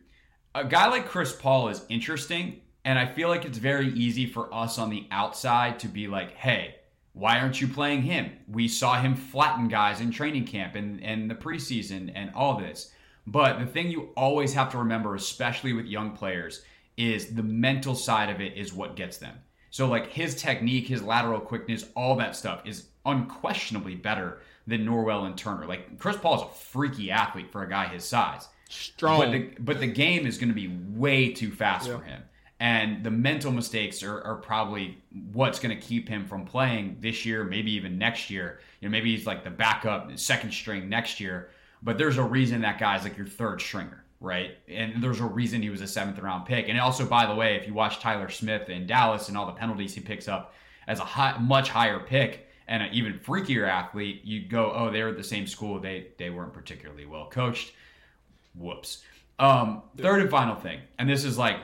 a 0.54 0.64
guy 0.64 0.88
like 0.88 1.06
Chris 1.08 1.32
Paul 1.32 1.68
is 1.68 1.82
interesting. 1.88 2.60
And 2.84 2.98
I 2.98 3.06
feel 3.06 3.28
like 3.28 3.44
it's 3.44 3.58
very 3.58 3.88
easy 3.92 4.26
for 4.26 4.52
us 4.54 4.78
on 4.78 4.88
the 4.88 5.06
outside 5.10 5.80
to 5.80 5.88
be 5.88 6.06
like, 6.06 6.34
hey, 6.34 6.76
why 7.20 7.38
aren't 7.38 7.60
you 7.60 7.68
playing 7.68 8.00
him? 8.00 8.32
We 8.48 8.66
saw 8.66 8.98
him 8.98 9.14
flatten 9.14 9.68
guys 9.68 10.00
in 10.00 10.10
training 10.10 10.46
camp 10.46 10.74
and, 10.74 11.04
and 11.04 11.30
the 11.30 11.34
preseason 11.34 12.10
and 12.14 12.32
all 12.34 12.58
this. 12.58 12.92
But 13.26 13.58
the 13.58 13.66
thing 13.66 13.90
you 13.90 14.08
always 14.16 14.54
have 14.54 14.70
to 14.70 14.78
remember, 14.78 15.14
especially 15.14 15.74
with 15.74 15.84
young 15.84 16.12
players, 16.12 16.62
is 16.96 17.34
the 17.34 17.42
mental 17.42 17.94
side 17.94 18.30
of 18.30 18.40
it 18.40 18.56
is 18.56 18.72
what 18.72 18.96
gets 18.96 19.18
them. 19.18 19.36
So, 19.68 19.86
like 19.86 20.10
his 20.10 20.34
technique, 20.34 20.88
his 20.88 21.02
lateral 21.02 21.40
quickness, 21.40 21.84
all 21.94 22.16
that 22.16 22.34
stuff 22.36 22.62
is 22.64 22.86
unquestionably 23.04 23.96
better 23.96 24.40
than 24.66 24.86
Norwell 24.86 25.26
and 25.26 25.36
Turner. 25.36 25.66
Like 25.66 25.98
Chris 25.98 26.16
Paul 26.16 26.36
is 26.36 26.42
a 26.42 26.54
freaky 26.54 27.10
athlete 27.10 27.52
for 27.52 27.62
a 27.62 27.68
guy 27.68 27.86
his 27.86 28.02
size. 28.02 28.48
Strong. 28.70 29.18
But 29.20 29.30
the, 29.32 29.50
but 29.60 29.80
the 29.80 29.86
game 29.86 30.26
is 30.26 30.38
going 30.38 30.48
to 30.48 30.54
be 30.54 30.74
way 30.98 31.32
too 31.32 31.50
fast 31.50 31.86
yeah. 31.86 31.98
for 31.98 32.02
him. 32.02 32.22
And 32.60 33.02
the 33.02 33.10
mental 33.10 33.50
mistakes 33.50 34.02
are, 34.02 34.20
are 34.22 34.36
probably 34.36 34.98
what's 35.32 35.58
going 35.58 35.74
to 35.74 35.82
keep 35.82 36.08
him 36.08 36.26
from 36.26 36.44
playing 36.44 36.98
this 37.00 37.24
year, 37.24 37.42
maybe 37.42 37.72
even 37.72 37.98
next 37.98 38.30
year. 38.30 38.60
You 38.80 38.88
know, 38.88 38.92
maybe 38.92 39.16
he's 39.16 39.26
like 39.26 39.44
the 39.44 39.50
backup, 39.50 40.16
second 40.18 40.52
string 40.52 40.88
next 40.88 41.20
year 41.20 41.50
but 41.82 41.98
there's 41.98 42.18
a 42.18 42.22
reason 42.22 42.60
that 42.62 42.78
guy's 42.78 43.04
like 43.04 43.16
your 43.16 43.26
third 43.26 43.60
stringer, 43.60 44.04
right? 44.20 44.56
And 44.68 45.02
there's 45.02 45.20
a 45.20 45.24
reason 45.24 45.62
he 45.62 45.70
was 45.70 45.80
a 45.80 45.86
seventh 45.86 46.18
round 46.18 46.46
pick. 46.46 46.68
And 46.68 46.78
also, 46.78 47.06
by 47.06 47.26
the 47.26 47.34
way, 47.34 47.56
if 47.56 47.66
you 47.66 47.74
watch 47.74 48.00
Tyler 48.00 48.28
Smith 48.28 48.68
in 48.68 48.86
Dallas 48.86 49.28
and 49.28 49.36
all 49.36 49.46
the 49.46 49.52
penalties 49.52 49.94
he 49.94 50.00
picks 50.00 50.28
up 50.28 50.54
as 50.86 51.00
a 51.00 51.04
high, 51.04 51.38
much 51.38 51.70
higher 51.70 51.98
pick 51.98 52.48
and 52.68 52.82
an 52.82 52.92
even 52.92 53.18
freakier 53.18 53.68
athlete, 53.68 54.22
you 54.24 54.46
go, 54.46 54.72
oh, 54.74 54.90
they 54.90 55.02
were 55.02 55.08
at 55.08 55.16
the 55.16 55.24
same 55.24 55.46
school. 55.46 55.80
They 55.80 56.08
they 56.18 56.30
weren't 56.30 56.52
particularly 56.52 57.06
well 57.06 57.28
coached. 57.28 57.72
Whoops. 58.54 59.02
Um, 59.38 59.82
third 59.96 60.20
and 60.20 60.30
final 60.30 60.54
thing, 60.54 60.80
and 60.98 61.08
this 61.08 61.24
is 61.24 61.38
like 61.38 61.56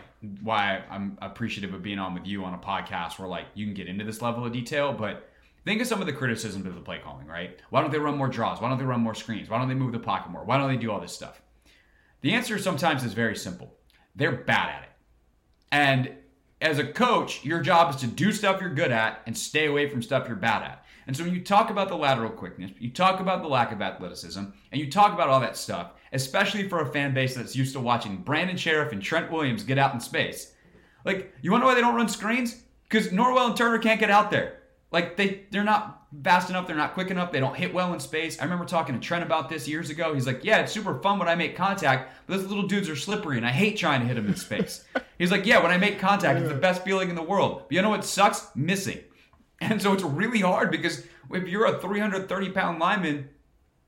why 0.42 0.82
I'm 0.90 1.18
appreciative 1.20 1.74
of 1.74 1.82
being 1.82 1.98
on 1.98 2.14
with 2.14 2.26
you 2.26 2.44
on 2.44 2.54
a 2.54 2.58
podcast 2.58 3.18
where 3.18 3.28
like 3.28 3.46
you 3.54 3.66
can 3.66 3.74
get 3.74 3.86
into 3.86 4.04
this 4.04 4.22
level 4.22 4.44
of 4.44 4.52
detail, 4.52 4.92
but 4.92 5.28
Think 5.66 5.80
of 5.80 5.88
some 5.88 6.00
of 6.00 6.06
the 6.06 6.12
criticisms 6.12 6.64
of 6.64 6.76
the 6.76 6.80
play 6.80 7.00
calling, 7.02 7.26
right? 7.26 7.58
Why 7.70 7.80
don't 7.80 7.90
they 7.90 7.98
run 7.98 8.16
more 8.16 8.28
draws? 8.28 8.60
Why 8.60 8.68
don't 8.68 8.78
they 8.78 8.84
run 8.84 9.00
more 9.00 9.16
screens? 9.16 9.50
Why 9.50 9.58
don't 9.58 9.66
they 9.66 9.74
move 9.74 9.90
the 9.90 9.98
pocket 9.98 10.30
more? 10.30 10.44
Why 10.44 10.58
don't 10.58 10.70
they 10.70 10.76
do 10.76 10.92
all 10.92 11.00
this 11.00 11.12
stuff? 11.12 11.42
The 12.20 12.34
answer 12.34 12.56
sometimes 12.56 13.02
is 13.02 13.14
very 13.14 13.34
simple. 13.34 13.74
They're 14.14 14.30
bad 14.30 14.68
at 14.68 14.82
it. 14.84 14.90
And 15.72 16.12
as 16.60 16.78
a 16.78 16.86
coach, 16.86 17.44
your 17.44 17.60
job 17.62 17.92
is 17.92 18.00
to 18.02 18.06
do 18.06 18.30
stuff 18.30 18.60
you're 18.60 18.74
good 18.74 18.92
at 18.92 19.22
and 19.26 19.36
stay 19.36 19.66
away 19.66 19.88
from 19.88 20.02
stuff 20.02 20.28
you're 20.28 20.36
bad 20.36 20.62
at. 20.62 20.84
And 21.08 21.16
so 21.16 21.24
when 21.24 21.34
you 21.34 21.42
talk 21.42 21.70
about 21.70 21.88
the 21.88 21.96
lateral 21.96 22.30
quickness, 22.30 22.70
you 22.78 22.90
talk 22.90 23.18
about 23.18 23.42
the 23.42 23.48
lack 23.48 23.72
of 23.72 23.82
athleticism, 23.82 24.40
and 24.70 24.80
you 24.80 24.88
talk 24.88 25.14
about 25.14 25.28
all 25.28 25.40
that 25.40 25.56
stuff, 25.56 25.94
especially 26.16 26.68
for 26.68 26.80
a 26.80 26.92
fan 26.92 27.14
base 27.14 27.36
that's 27.36 27.54
used 27.54 27.74
to 27.74 27.80
watching 27.80 28.16
Brandon 28.16 28.56
Scherff 28.56 28.90
and 28.90 29.00
Trent 29.00 29.30
Williams 29.30 29.62
get 29.62 29.78
out 29.78 29.94
in 29.94 30.00
space. 30.00 30.52
Like, 31.04 31.32
you 31.42 31.52
wonder 31.52 31.66
why 31.66 31.74
they 31.74 31.80
don't 31.80 31.94
run 31.94 32.08
screens? 32.08 32.62
Because 32.88 33.08
Norwell 33.08 33.46
and 33.46 33.56
Turner 33.56 33.78
can't 33.78 34.00
get 34.00 34.10
out 34.10 34.30
there. 34.30 34.56
Like 34.92 35.16
they 35.16 35.42
they're 35.50 35.64
not 35.64 36.06
fast 36.22 36.48
enough, 36.48 36.66
they're 36.66 36.76
not 36.76 36.94
quick 36.94 37.10
enough, 37.10 37.32
they 37.32 37.40
don't 37.40 37.56
hit 37.56 37.74
well 37.74 37.92
in 37.92 38.00
space. 38.00 38.40
I 38.40 38.44
remember 38.44 38.64
talking 38.64 38.94
to 38.94 39.00
Trent 39.00 39.24
about 39.24 39.48
this 39.48 39.66
years 39.66 39.90
ago. 39.90 40.14
He's 40.14 40.26
like, 40.26 40.44
"Yeah, 40.44 40.60
it's 40.60 40.72
super 40.72 41.00
fun 41.00 41.18
when 41.18 41.28
I 41.28 41.34
make 41.34 41.56
contact, 41.56 42.12
but 42.26 42.36
those 42.36 42.46
little 42.46 42.66
dudes 42.66 42.88
are 42.88 42.96
slippery 42.96 43.36
and 43.36 43.44
I 43.44 43.50
hate 43.50 43.76
trying 43.76 44.00
to 44.00 44.06
hit 44.06 44.14
them 44.14 44.26
in 44.26 44.36
space." 44.36 44.84
He's 45.18 45.30
like, 45.32 45.44
"Yeah, 45.44 45.60
when 45.62 45.72
I 45.72 45.76
make 45.76 45.98
contact, 45.98 46.38
it's 46.38 46.48
the 46.48 46.54
best 46.54 46.84
feeling 46.84 47.10
in 47.10 47.16
the 47.16 47.22
world. 47.22 47.64
But 47.68 47.74
you 47.74 47.82
know 47.82 47.90
what 47.90 48.04
sucks? 48.04 48.48
Missing." 48.54 49.00
And 49.58 49.80
so 49.80 49.94
it's 49.94 50.02
really 50.02 50.40
hard 50.40 50.70
because 50.70 51.06
if 51.30 51.48
you're 51.48 51.64
a 51.64 51.80
330 51.80 52.50
pound 52.50 52.78
lineman, 52.78 53.30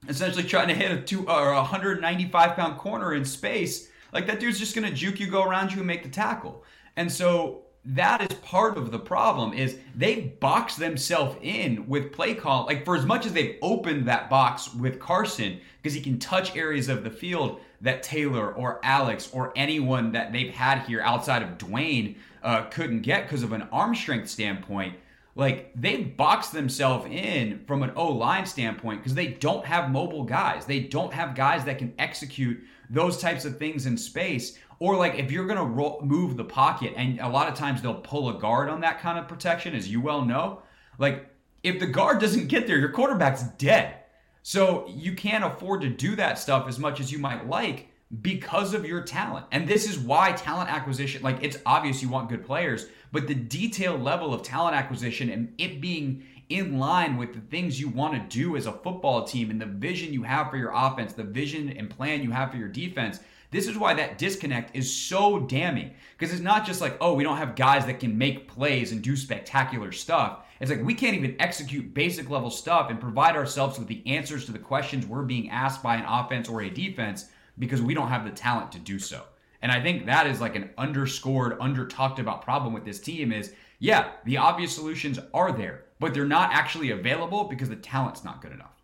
essentially 0.06 0.44
trying 0.44 0.68
to 0.68 0.74
hit 0.74 0.90
a 0.90 1.00
two 1.00 1.28
or 1.28 1.52
a 1.52 1.56
195 1.56 2.56
pound 2.56 2.78
corner 2.78 3.14
in 3.14 3.24
space, 3.24 3.88
like 4.12 4.26
that 4.26 4.40
dude's 4.40 4.58
just 4.58 4.74
gonna 4.74 4.92
juke 4.92 5.18
you, 5.18 5.26
go 5.28 5.42
around 5.42 5.72
you, 5.72 5.78
and 5.78 5.86
make 5.86 6.02
the 6.02 6.08
tackle. 6.08 6.64
And 6.96 7.10
so 7.10 7.62
that 7.84 8.20
is 8.20 8.36
part 8.38 8.76
of 8.76 8.90
the 8.90 8.98
problem 8.98 9.52
is 9.52 9.78
they 9.94 10.20
box 10.40 10.76
themselves 10.76 11.36
in 11.42 11.86
with 11.88 12.12
play 12.12 12.34
call 12.34 12.66
like 12.66 12.84
for 12.84 12.96
as 12.96 13.06
much 13.06 13.24
as 13.24 13.32
they've 13.32 13.56
opened 13.62 14.06
that 14.06 14.28
box 14.28 14.74
with 14.74 14.98
carson 14.98 15.58
because 15.80 15.94
he 15.94 16.00
can 16.00 16.18
touch 16.18 16.54
areas 16.54 16.88
of 16.88 17.02
the 17.02 17.10
field 17.10 17.60
that 17.80 18.02
taylor 18.02 18.52
or 18.52 18.78
alex 18.82 19.30
or 19.32 19.52
anyone 19.56 20.12
that 20.12 20.32
they've 20.32 20.52
had 20.52 20.80
here 20.80 21.00
outside 21.00 21.42
of 21.42 21.56
dwayne 21.56 22.16
uh, 22.42 22.62
couldn't 22.64 23.00
get 23.00 23.22
because 23.22 23.42
of 23.42 23.52
an 23.52 23.62
arm 23.72 23.94
strength 23.94 24.28
standpoint 24.28 24.94
like 25.38 25.70
they 25.76 26.02
box 26.02 26.48
themselves 26.48 27.06
in 27.06 27.64
from 27.64 27.84
an 27.84 27.92
O 27.94 28.10
line 28.10 28.44
standpoint 28.44 29.00
because 29.00 29.14
they 29.14 29.28
don't 29.28 29.64
have 29.64 29.92
mobile 29.92 30.24
guys. 30.24 30.66
They 30.66 30.80
don't 30.80 31.12
have 31.12 31.36
guys 31.36 31.64
that 31.64 31.78
can 31.78 31.94
execute 31.96 32.58
those 32.90 33.18
types 33.18 33.44
of 33.44 33.56
things 33.56 33.86
in 33.86 33.96
space. 33.96 34.58
Or 34.80 34.96
like 34.96 35.14
if 35.14 35.30
you're 35.30 35.46
gonna 35.46 35.64
move 36.04 36.36
the 36.36 36.44
pocket, 36.44 36.92
and 36.96 37.20
a 37.20 37.28
lot 37.28 37.48
of 37.48 37.54
times 37.54 37.80
they'll 37.80 37.94
pull 37.94 38.36
a 38.36 38.40
guard 38.40 38.68
on 38.68 38.80
that 38.80 38.98
kind 38.98 39.16
of 39.16 39.28
protection, 39.28 39.76
as 39.76 39.88
you 39.88 40.00
well 40.00 40.24
know. 40.24 40.62
Like 40.98 41.30
if 41.62 41.78
the 41.78 41.86
guard 41.86 42.20
doesn't 42.20 42.48
get 42.48 42.66
there, 42.66 42.78
your 42.78 42.90
quarterback's 42.90 43.44
dead. 43.58 43.94
So 44.42 44.88
you 44.88 45.14
can't 45.14 45.44
afford 45.44 45.82
to 45.82 45.88
do 45.88 46.16
that 46.16 46.40
stuff 46.40 46.66
as 46.66 46.80
much 46.80 46.98
as 46.98 47.12
you 47.12 47.18
might 47.18 47.48
like 47.48 47.90
because 48.22 48.72
of 48.72 48.86
your 48.86 49.02
talent. 49.02 49.46
And 49.52 49.68
this 49.68 49.88
is 49.88 49.98
why 49.98 50.32
talent 50.32 50.70
acquisition, 50.70 51.22
like 51.22 51.42
it's 51.42 51.58
obvious 51.66 52.02
you 52.02 52.08
want 52.08 52.30
good 52.30 52.44
players, 52.44 52.86
but 53.12 53.26
the 53.26 53.34
detailed 53.34 54.02
level 54.02 54.32
of 54.32 54.42
talent 54.42 54.74
acquisition 54.74 55.28
and 55.30 55.52
it 55.58 55.80
being 55.80 56.24
in 56.48 56.78
line 56.78 57.18
with 57.18 57.34
the 57.34 57.40
things 57.40 57.78
you 57.78 57.88
want 57.88 58.14
to 58.14 58.38
do 58.38 58.56
as 58.56 58.64
a 58.64 58.72
football 58.72 59.24
team 59.24 59.50
and 59.50 59.60
the 59.60 59.66
vision 59.66 60.14
you 60.14 60.22
have 60.22 60.50
for 60.50 60.56
your 60.56 60.72
offense, 60.74 61.12
the 61.12 61.22
vision 61.22 61.68
and 61.76 61.90
plan 61.90 62.22
you 62.22 62.30
have 62.30 62.50
for 62.50 62.56
your 62.56 62.68
defense. 62.68 63.20
This 63.50 63.68
is 63.68 63.76
why 63.76 63.94
that 63.94 64.18
disconnect 64.18 64.74
is 64.74 64.94
so 64.94 65.40
damning 65.40 65.92
because 66.16 66.32
it's 66.32 66.42
not 66.42 66.66
just 66.66 66.80
like, 66.80 66.96
oh, 67.00 67.14
we 67.14 67.24
don't 67.24 67.36
have 67.36 67.56
guys 67.56 67.84
that 67.86 68.00
can 68.00 68.16
make 68.16 68.48
plays 68.48 68.92
and 68.92 69.02
do 69.02 69.16
spectacular 69.16 69.92
stuff. 69.92 70.46
It's 70.60 70.70
like 70.70 70.82
we 70.82 70.94
can't 70.94 71.16
even 71.16 71.36
execute 71.38 71.94
basic 71.94 72.30
level 72.30 72.50
stuff 72.50 72.90
and 72.90 73.00
provide 73.00 73.36
ourselves 73.36 73.78
with 73.78 73.88
the 73.88 74.02
answers 74.06 74.46
to 74.46 74.52
the 74.52 74.58
questions 74.58 75.06
we're 75.06 75.22
being 75.22 75.50
asked 75.50 75.82
by 75.82 75.96
an 75.96 76.04
offense 76.06 76.48
or 76.48 76.62
a 76.62 76.70
defense 76.70 77.26
because 77.58 77.82
we 77.82 77.94
don't 77.94 78.08
have 78.08 78.24
the 78.24 78.30
talent 78.30 78.72
to 78.72 78.78
do 78.78 78.98
so. 78.98 79.24
And 79.62 79.72
I 79.72 79.80
think 79.80 80.06
that 80.06 80.26
is 80.26 80.40
like 80.40 80.54
an 80.56 80.70
underscored, 80.78 81.56
under 81.60 81.86
talked 81.86 82.18
about 82.18 82.42
problem 82.42 82.72
with 82.72 82.84
this 82.84 83.00
team 83.00 83.32
is 83.32 83.52
yeah, 83.80 84.10
the 84.24 84.36
obvious 84.36 84.74
solutions 84.74 85.18
are 85.32 85.52
there, 85.52 85.84
but 86.00 86.12
they're 86.12 86.24
not 86.24 86.50
actually 86.52 86.90
available 86.90 87.44
because 87.44 87.68
the 87.68 87.76
talent's 87.76 88.24
not 88.24 88.42
good 88.42 88.52
enough. 88.52 88.74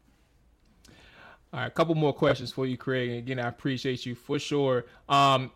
All 1.52 1.60
right, 1.60 1.66
a 1.66 1.70
couple 1.70 1.94
more 1.94 2.12
questions 2.12 2.52
for 2.52 2.66
you, 2.66 2.76
Craig. 2.76 3.10
And 3.10 3.18
again, 3.18 3.38
I 3.38 3.48
appreciate 3.48 4.06
you 4.06 4.14
for 4.14 4.38
sure. 4.38 4.86
Um, 5.08 5.50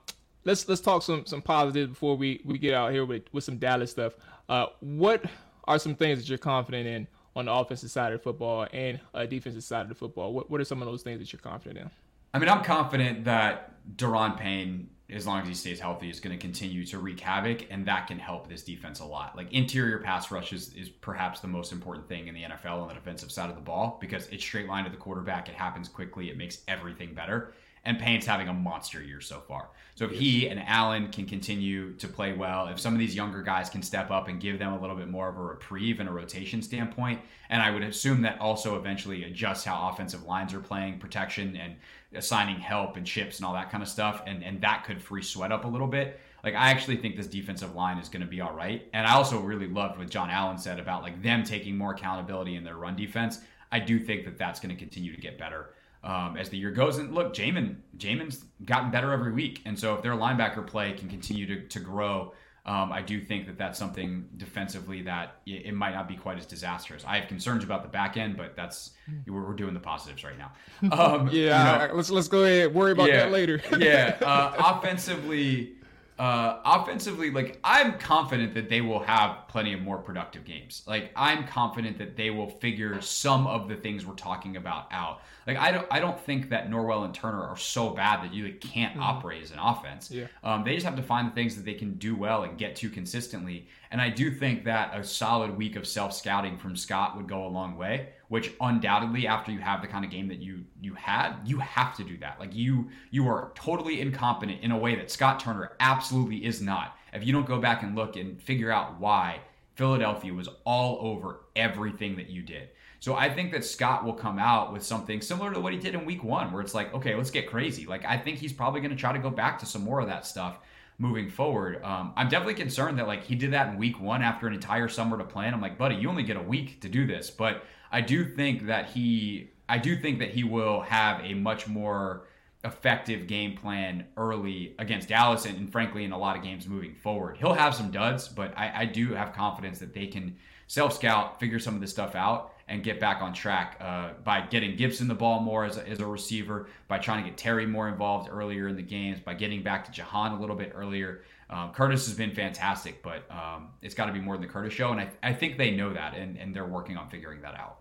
let's 0.45 0.69
let's 0.69 0.81
talk 0.81 1.03
some 1.03 1.27
some 1.27 1.43
positives 1.43 1.91
before 1.91 2.17
we 2.17 2.41
we 2.45 2.59
get 2.59 2.75
out 2.75 2.93
here 2.93 3.05
with 3.05 3.23
with 3.33 3.45
some 3.45 3.59
Dallas 3.59 3.91
stuff. 3.91 4.15
Uh, 4.49 4.67
what 4.81 5.25
are 5.65 5.79
some 5.79 5.95
things 5.95 6.19
that 6.19 6.29
you're 6.29 6.39
confident 6.39 6.87
in 6.87 7.07
on 7.37 7.45
the 7.47 7.53
offensive 7.53 7.91
side 7.91 8.13
of 8.13 8.23
football 8.23 8.67
and 8.73 8.99
uh, 9.15 9.27
defensive 9.27 9.65
side 9.65 9.83
of 9.83 9.89
the 9.89 9.95
football? 9.95 10.33
What 10.33 10.51
what 10.51 10.61
are 10.61 10.65
some 10.65 10.83
of 10.83 10.87
those 10.87 11.03
things 11.03 11.19
that 11.21 11.33
you're 11.33 11.41
confident 11.41 11.79
in? 11.79 11.91
I 12.33 12.39
mean, 12.39 12.49
I'm 12.49 12.65
confident 12.65 13.25
that 13.25 13.75
Daron 13.97 14.37
Payne 14.37 14.91
as 15.11 15.27
long 15.27 15.41
as 15.41 15.49
he 15.49 15.55
stays 15.55 15.81
healthy, 15.81 16.11
is 16.11 16.21
going 16.21 16.37
to 16.37 16.41
continue 16.41 16.85
to 16.85 16.99
wreak 16.99 17.19
havoc, 17.21 17.67
and 17.71 17.87
that 17.87 18.07
can 18.07 18.19
help 18.19 18.47
this 18.47 18.63
defense 18.63 19.01
a 19.01 19.05
lot. 19.05 19.35
Like 19.37 19.53
interior 19.53 19.99
pass 19.99 20.31
rush 20.31 20.53
is, 20.53 20.75
is 20.75 20.91
perhaps 20.91 21.41
the 21.41 21.49
most 21.49 21.73
important 21.73 22.09
thing 22.09 22.29
in 22.29 22.35
the 22.35 22.43
NFL 22.43 22.83
on 22.83 22.89
the 22.89 22.95
defensive 22.95 23.33
side 23.33 23.49
of 23.49 23.57
the 23.57 23.63
ball 23.63 23.97
because 24.03 24.29
it's 24.29 24.45
straight 24.45 24.69
line 24.69 24.85
to 24.85 24.91
the 24.91 24.99
quarterback. 24.99 25.49
It 25.49 25.55
happens 25.55 25.89
quickly. 25.89 26.29
It 26.29 26.37
makes 26.37 26.59
everything 26.69 27.15
better. 27.15 27.55
And 27.85 27.99
Payne's 27.99 28.27
having 28.27 28.49
a 28.49 28.53
monster 28.53 29.03
year 29.03 29.21
so 29.21 29.41
far. 29.41 29.71
So 29.99 30.05
if 30.05 30.13
he 30.13 30.49
and 30.49 30.63
Allen 30.65 31.09
can 31.09 31.27
continue 31.27 31.93
to 31.95 32.07
play 32.07 32.33
well, 32.33 32.69
if 32.69 32.79
some 32.79 32.93
of 32.93 33.01
these 33.01 33.17
younger 33.17 33.43
guys 33.43 33.69
can 33.69 33.83
step 33.83 34.13
up 34.13 34.29
and 34.29 34.41
give 34.41 34.61
them 34.61 34.73
a 34.73 34.81
little 34.81 34.95
bit 34.95 35.09
more 35.09 35.29
of 35.29 35.37
a 35.37 35.43
reprieve 35.43 35.99
and 35.99 36.09
a 36.09 36.13
rotation 36.13 36.63
standpoint, 36.63 37.21
and 37.51 37.61
I 37.61 37.73
would 37.73 37.83
assume 37.83 38.23
that 38.23 38.41
also 38.41 38.77
eventually 38.77 39.25
adjusts 39.25 39.65
how 39.65 39.89
offensive 39.89 40.25
lines 40.25 40.55
are 40.55 40.61
playing, 40.61 41.01
protection 41.01 41.57
and 41.57 41.75
assigning 42.15 42.61
help 42.61 42.97
and 42.97 43.05
chips 43.05 43.39
and 43.39 43.47
all 43.47 43.55
that 43.55 43.71
kind 43.71 43.83
of 43.83 43.89
stuff, 43.89 44.23
and 44.25 44.45
and 44.45 44.61
that 44.61 44.85
could 44.85 45.03
free 45.03 45.23
sweat 45.23 45.51
up 45.51 45.65
a 45.65 45.69
little 45.69 45.89
bit. 45.89 46.21
Like 46.45 46.55
I 46.55 46.71
actually 46.71 46.99
think 46.99 47.17
this 47.17 47.27
defensive 47.27 47.75
line 47.75 47.99
is 47.99 48.09
going 48.09 48.23
to 48.23 48.29
be 48.29 48.41
all 48.41 48.55
right, 48.55 48.89
and 48.93 49.05
I 49.05 49.15
also 49.15 49.41
really 49.41 49.67
loved 49.67 49.99
what 49.99 50.11
Jon 50.11 50.31
Allen 50.31 50.59
said 50.59 50.79
about 50.79 51.03
like 51.03 51.21
them 51.23 51.43
taking 51.43 51.77
more 51.77 51.93
accountability 51.93 52.55
in 52.55 52.63
their 52.63 52.77
run 52.77 52.95
defense. 52.95 53.41
I 53.73 53.81
do 53.81 53.99
think 53.99 54.25
that 54.27 54.39
that's 54.39 54.61
going 54.61 54.75
to 54.75 54.79
continue 54.79 55.13
to 55.13 55.21
get 55.21 55.39
better 55.39 55.71
um, 56.05 56.37
as 56.37 56.49
the 56.49 56.57
year 56.57 56.71
goes. 56.71 56.99
And 56.99 57.15
look, 57.15 57.35
Jamin, 57.35 57.77
Jamin's 57.97 58.45
gotten 58.65 58.91
better 58.91 59.13
every 59.13 59.33
week, 59.33 59.63
and 59.65 59.79
so 59.79 59.95
if 59.95 60.03
their 60.03 60.13
linebacker 60.13 60.67
play 60.67 60.93
can 60.93 61.09
continue 61.09 61.47
to 61.47 61.69
to 61.69 61.81
grow. 61.81 62.33
Um, 62.67 62.93
I 62.93 63.01
do 63.01 63.19
think 63.19 63.47
that 63.47 63.57
that's 63.57 63.79
something 63.79 64.29
defensively 64.37 65.01
that 65.03 65.41
it, 65.47 65.73
might 65.73 65.95
not 65.95 66.07
be 66.07 66.17
quite 66.17 66.37
as 66.37 66.45
disastrous. 66.45 67.03
I 67.07 67.19
have 67.19 67.27
concerns 67.27 67.65
about 67.65 67.83
the 67.83 67.89
back 67.89 68.19
end, 68.19 68.37
but 68.37 68.57
that's 68.57 68.91
we're, 69.27 69.47
we're 69.47 69.55
doing 69.55 69.73
the 69.73 69.81
positives 69.81 70.23
right 70.23 70.37
now. 70.37 70.53
Um, 70.93 71.31
yeah, 71.33 71.83
you 71.83 71.89
know, 71.89 71.95
let's 71.95 72.11
let's 72.11 72.29
go 72.29 72.45
ahead 72.45 72.75
worry 72.75 72.93
about 72.93 73.09
yeah, 73.09 73.21
that 73.21 73.33
later. 73.33 73.63
yeah, 73.79 74.19
uh, 74.23 74.53
offensively, 74.77 75.78
uh, 76.19 76.61
offensively, 76.65 77.31
like 77.31 77.59
I'm 77.63 77.99
confident 77.99 78.53
that 78.55 78.69
they 78.69 78.81
will 78.81 78.99
have 79.01 79.47
plenty 79.49 79.73
of 79.73 79.81
more 79.81 79.99
productive 79.99 80.45
games. 80.45 80.83
Like 80.87 81.13
I'm 81.15 81.47
confident 81.47 81.99
that 81.99 82.17
they 82.17 82.31
will 82.31 82.49
figure 82.49 83.01
some 83.01 83.47
of 83.47 83.69
the 83.69 83.77
things 83.77 84.05
we're 84.05 84.15
talking 84.15 84.57
about 84.57 84.89
out. 84.91 85.21
Like 85.47 85.59
I 85.59 85.71
don't, 85.71 85.87
I 85.91 86.01
don't 86.01 86.19
think 86.19 86.51
that 86.51 86.71
Norwell 86.71 87.05
and 87.05 87.15
Turner 87.15 87.43
are 87.43 87.57
so 87.57 87.91
bad 87.91 88.25
that 88.25 88.35
you 88.35 88.47
like, 88.47 88.61
can't 88.61 88.95
mm-hmm. 88.95 89.03
operate 89.03 89.43
as 89.43 89.53
an 89.53 89.61
offense. 89.61 90.11
Yeah. 90.11 90.27
Um, 90.43 90.65
they 90.65 90.75
just 90.75 90.87
have 90.87 90.97
to 90.97 91.03
find 91.03 91.29
the 91.29 91.35
things 91.35 91.55
that 91.55 91.65
they 91.65 91.75
can 91.75 91.95
do 91.95 92.17
well 92.17 92.43
and 92.43 92.59
get 92.59 92.75
to 92.77 92.91
consistently. 92.91 93.69
And 93.91 94.01
I 94.01 94.11
do 94.11 94.31
think 94.31 94.65
that 94.65 94.99
a 94.99 95.05
solid 95.05 95.57
week 95.57 95.77
of 95.77 95.87
self 95.87 96.13
scouting 96.13 96.59
from 96.59 96.75
Scott 96.75 97.17
would 97.17 97.29
go 97.29 97.47
a 97.47 97.49
long 97.49 97.77
way 97.77 98.09
which 98.29 98.53
undoubtedly 98.61 99.27
after 99.27 99.51
you 99.51 99.59
have 99.59 99.81
the 99.81 99.89
kind 99.89 100.05
of 100.05 100.11
game 100.11 100.29
that 100.29 100.39
you 100.39 100.65
you 100.81 100.95
had 100.95 101.35
you 101.45 101.59
have 101.59 101.97
to 101.97 102.05
do 102.05 102.17
that. 102.19 102.39
Like 102.39 102.55
you 102.55 102.89
you 103.11 103.27
are 103.29 103.53
totally 103.55 104.01
incompetent 104.01 104.63
in 104.63 104.71
a 104.71 104.79
way 104.79 104.95
that 104.95 105.11
Scott 105.11 105.41
Turner 105.41 105.73
absolutely 105.81 106.45
is 106.45 106.61
not. 106.61 106.97
If 107.13 107.27
you 107.27 107.33
don't 107.33 107.47
go 107.47 107.59
back 107.59 107.83
and 107.83 107.97
look 107.97 108.17
and 108.17 108.41
figure 108.41 108.71
out 108.71 109.01
why 109.01 109.41
Philadelphia 109.75 110.35
was 110.35 110.49
all 110.65 110.99
over 111.01 111.41
everything 111.57 112.17
that 112.17 112.29
you 112.29 112.43
did. 112.43 112.69
So 113.01 113.15
I 113.15 113.33
think 113.33 113.53
that 113.53 113.65
Scott 113.65 114.05
will 114.05 114.13
come 114.13 114.39
out 114.39 114.73
with 114.73 114.83
something 114.83 115.21
similar 115.21 115.53
to 115.55 115.61
what 115.61 115.73
he 115.73 115.79
did 115.79 115.95
in 115.95 116.05
week 116.05 116.23
1 116.23 116.53
where 116.53 116.63
it's 116.63 116.75
like 116.75 116.93
okay 116.95 117.15
let's 117.15 117.31
get 117.31 117.49
crazy. 117.49 117.87
Like 117.87 118.05
I 118.05 118.19
think 118.19 118.39
he's 118.39 118.53
probably 118.53 118.81
going 118.81 118.91
to 118.91 118.97
try 118.97 119.13
to 119.13 119.19
go 119.19 119.31
back 119.31 119.59
to 119.61 119.67
some 119.67 119.83
more 119.83 120.01
of 120.01 120.07
that 120.09 120.27
stuff 120.27 120.59
moving 120.99 121.31
forward. 121.31 121.83
Um, 121.85 122.13
I'm 122.17 122.29
definitely 122.29 122.55
concerned 122.55 122.99
that 122.99 123.07
like 123.07 123.25
he 123.25 123.37
did 123.37 123.53
that 123.53 123.69
in 123.69 123.79
week 123.79 124.01
one 124.01 124.21
after 124.21 124.47
an 124.47 124.55
entire 124.55 124.89
summer 124.89 125.17
to 125.17 125.25
plan. 125.25 125.55
I'm 125.55 125.61
like, 125.61 125.79
buddy, 125.79 125.95
you 125.95 126.09
only 126.09 126.25
get 126.25 126.37
a 126.37 126.43
week 126.43 126.81
to 126.83 126.89
do 126.89 127.07
this. 127.07 127.31
But 127.31 127.65
I 127.91 128.01
do 128.01 128.25
think 128.25 128.67
that 128.67 128.91
he 128.91 129.51
I 129.69 129.79
do 129.79 129.97
think 129.97 130.19
that 130.19 130.31
he 130.31 130.45
will 130.45 130.81
have 130.81 131.25
a 131.25 131.35
much 131.35 131.69
more 131.69 132.27
effective 132.65 133.29
game 133.29 133.57
plan 133.57 134.07
early 134.17 134.75
against 134.79 135.09
Dallas 135.09 135.45
and, 135.47 135.57
and 135.57 135.71
frankly 135.71 136.05
in 136.05 136.11
a 136.11 136.19
lot 136.19 136.37
of 136.37 136.43
games 136.43 136.67
moving 136.67 136.95
forward. 136.95 137.37
He'll 137.37 137.55
have 137.55 137.75
some 137.75 137.91
duds, 137.91 138.29
but 138.29 138.57
I, 138.59 138.81
I 138.83 138.85
do 138.85 139.15
have 139.15 139.33
confidence 139.33 139.79
that 139.79 139.95
they 139.95 140.09
can 140.09 140.37
self 140.67 140.95
scout, 140.95 141.39
figure 141.39 141.61
some 141.61 141.75
of 141.75 141.81
this 141.81 141.93
stuff 141.93 142.17
out, 142.17 142.53
and 142.69 142.83
get 142.83 143.01
back 143.01 143.23
on 143.23 143.33
track 143.33 143.77
uh, 143.81 144.11
by 144.25 144.43
getting 144.43 144.77
Gibson 144.77 145.09
the 145.09 145.15
ball 145.15 145.41
more 145.41 145.65
as 145.65 145.77
a, 145.77 145.89
as 145.89 146.01
a 146.01 146.07
receiver, 146.07 146.69
by 146.87 146.99
trying 146.99 147.25
to 147.25 147.31
get 147.31 147.39
Terry 147.39 147.67
more 147.67 147.89
involved 147.89 148.29
earlier 148.31 148.69
in 148.69 148.77
the 148.77 148.83
games, 148.83 149.21
by 149.21 149.35
getting 149.35 149.63
back 149.63 149.85
to 149.87 149.91
Jahan 149.91 150.33
a 150.33 150.41
little 150.41 150.57
bit 150.57 150.73
earlier. 150.75 151.23
Um, 151.51 151.73
Curtis 151.73 152.07
has 152.07 152.15
been 152.15 152.35
fantastic, 152.35 153.03
but 153.03 153.25
um, 153.31 153.69
it's 153.81 153.95
got 153.95 154.07
to 154.07 154.13
be 154.13 154.21
more 154.21 154.37
than 154.37 154.43
the 154.43 154.53
Curtis 154.53 154.75
show, 154.75 154.93
and 154.93 155.01
I, 155.01 155.09
I 155.23 155.33
think 155.33 155.57
they 155.57 155.71
know 155.71 155.93
that, 155.95 156.15
and, 156.15 156.37
and 156.37 156.55
they're 156.55 156.67
working 156.67 156.97
on 156.97 157.09
figuring 157.09 157.41
that 157.41 157.55
out. 157.55 157.79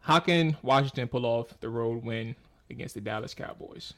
How 0.00 0.18
can 0.18 0.56
Washington 0.62 1.08
pull 1.08 1.24
off 1.24 1.58
the 1.60 1.68
road 1.68 2.04
win 2.04 2.36
against 2.68 2.94
the 2.94 3.00
Dallas 3.00 3.34
Cowboys? 3.34 3.94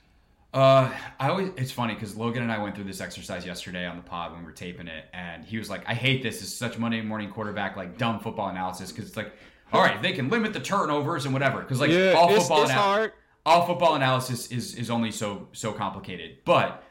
Uh, 0.54 0.88
I 1.18 1.30
always 1.30 1.50
it's 1.56 1.72
funny 1.72 1.94
because 1.94 2.16
Logan 2.16 2.44
and 2.44 2.52
I 2.52 2.58
went 2.58 2.76
through 2.76 2.84
this 2.84 3.00
exercise 3.00 3.44
yesterday 3.44 3.86
on 3.86 3.96
the 3.96 4.04
pod 4.04 4.30
when 4.30 4.40
we 4.40 4.46
were 4.46 4.52
taping 4.52 4.86
it, 4.86 5.06
and 5.12 5.44
he 5.44 5.58
was 5.58 5.68
like, 5.68 5.82
"I 5.88 5.94
hate 5.94 6.22
this. 6.22 6.40
It's 6.42 6.54
such 6.54 6.78
Monday 6.78 7.02
morning 7.02 7.28
quarterback 7.32 7.76
like 7.76 7.98
dumb 7.98 8.20
football 8.20 8.50
analysis 8.50 8.92
because 8.92 9.08
it's 9.08 9.16
like, 9.16 9.32
all 9.72 9.82
right, 9.82 10.00
they 10.00 10.12
can 10.12 10.28
limit 10.30 10.52
the 10.52 10.60
turnovers 10.60 11.24
and 11.24 11.34
whatever 11.34 11.60
because 11.60 11.80
like 11.80 11.90
yeah, 11.90 12.12
all 12.12 12.28
football 12.28 12.62
it's, 12.62 12.70
it's 12.70 12.78
ana- 12.78 13.12
all 13.44 13.66
football 13.66 13.96
analysis 13.96 14.46
is 14.52 14.76
is 14.76 14.90
only 14.90 15.10
so 15.10 15.48
so 15.50 15.72
complicated, 15.72 16.38
but 16.44 16.84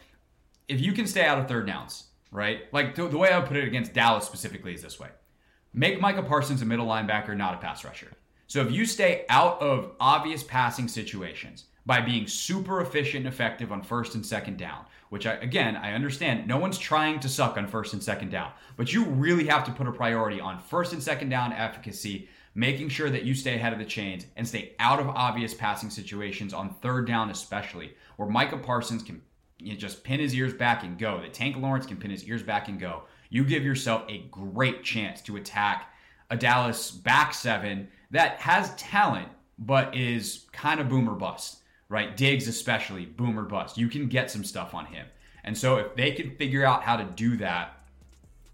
if 0.68 0.82
you 0.82 0.92
can 0.92 1.08
stay 1.08 1.24
out 1.24 1.40
of 1.40 1.48
third 1.48 1.66
downs, 1.66 2.08
right? 2.32 2.64
Like 2.74 2.96
the, 2.96 3.08
the 3.08 3.18
way 3.18 3.32
I 3.32 3.40
would 3.40 3.48
put 3.48 3.56
it 3.56 3.66
against 3.66 3.94
Dallas 3.94 4.26
specifically 4.26 4.74
is 4.74 4.82
this 4.82 5.00
way: 5.00 5.08
make 5.74 6.02
Micah 6.02 6.24
Parsons 6.24 6.62
a 6.62 6.66
middle 6.66 6.88
linebacker, 6.88 7.38
not 7.38 7.54
a 7.54 7.58
pass 7.60 7.86
rusher. 7.86 8.12
So 8.48 8.60
if 8.60 8.74
you 8.74 8.86
stay 8.86 9.26
out 9.30 9.62
of 9.62 9.92
obvious 10.02 10.44
passing 10.44 10.90
situations 10.90 11.68
by 11.86 12.02
being 12.02 12.28
super 12.28 12.82
efficient 12.82 13.26
and 13.26 13.34
effective 13.34 13.72
on 13.72 13.82
first 13.82 14.16
and 14.16 14.26
second 14.26 14.58
down, 14.58 14.86
which 15.10 15.26
I, 15.26 15.34
again, 15.36 15.76
I 15.76 15.94
understand 15.94 16.48
no 16.48 16.58
one's 16.58 16.78
trying 16.78 17.20
to 17.22 17.30
suck 17.30 17.58
on 17.58 17.68
first 17.68 17.94
and 17.94 18.02
second 18.02 18.30
down, 18.32 18.52
but 18.78 18.94
you 18.94 19.06
really 19.06 19.46
have 19.48 19.64
to 19.66 19.72
put 19.72 19.88
a 19.88 19.92
priority 19.92 20.40
on 20.40 20.60
first 20.60 20.94
and 20.94 21.04
second 21.04 21.30
down 21.30 21.54
efficacy, 21.54 22.30
making 22.56 22.90
sure 22.90 23.10
that 23.10 23.24
you 23.24 23.34
stay 23.34 23.56
ahead 23.56 23.74
of 23.74 23.80
the 23.80 23.86
chains 23.86 24.26
and 24.38 24.48
stay 24.48 24.76
out 24.80 25.00
of 25.00 25.10
obvious 25.10 25.54
passing 25.54 25.90
situations 25.90 26.54
on 26.54 26.76
third 26.82 27.06
down, 27.08 27.30
especially 27.30 27.94
where 28.16 28.30
Micah 28.30 28.58
Parsons 28.58 29.04
can 29.04 29.22
you 29.60 29.74
know, 29.74 29.80
just 29.80 30.04
pin 30.04 30.20
his 30.20 30.34
ears 30.36 30.54
back 30.54 30.84
and 30.84 30.98
go. 30.98 31.20
That 31.22 31.34
Tank 31.34 31.58
Lawrence 31.58 31.86
can 31.86 31.98
pin 31.98 32.12
his 32.12 32.26
ears 32.26 32.44
back 32.44 32.68
and 32.68 32.80
go. 32.80 33.04
You 33.30 33.44
give 33.44 33.64
yourself 33.64 34.04
a 34.08 34.26
great 34.30 34.84
chance 34.84 35.22
to 35.22 35.38
attack 35.38 35.90
a 36.30 36.38
Dallas 36.38 36.92
back 36.92 37.34
seven 37.34 37.88
that 38.12 38.40
has 38.40 38.76
talent 38.76 39.28
but 39.60 39.96
is 39.96 40.46
kind 40.52 40.80
of 40.80 40.90
boomer 40.90 41.14
bust, 41.14 41.63
right? 41.90 42.16
Diggs 42.16 42.48
especially 42.48 43.06
boomer 43.06 43.44
bust. 43.44 43.78
You 43.78 43.88
can 43.88 44.08
get 44.08 44.32
some 44.32 44.44
stuff 44.44 44.74
on 44.74 44.86
him. 44.86 45.06
And 45.44 45.58
so 45.58 45.78
if 45.78 45.96
they 45.96 46.12
can 46.12 46.36
figure 46.36 46.66
out 46.66 46.84
how 46.84 46.96
to 46.96 47.04
do 47.04 47.38
that, 47.38 47.78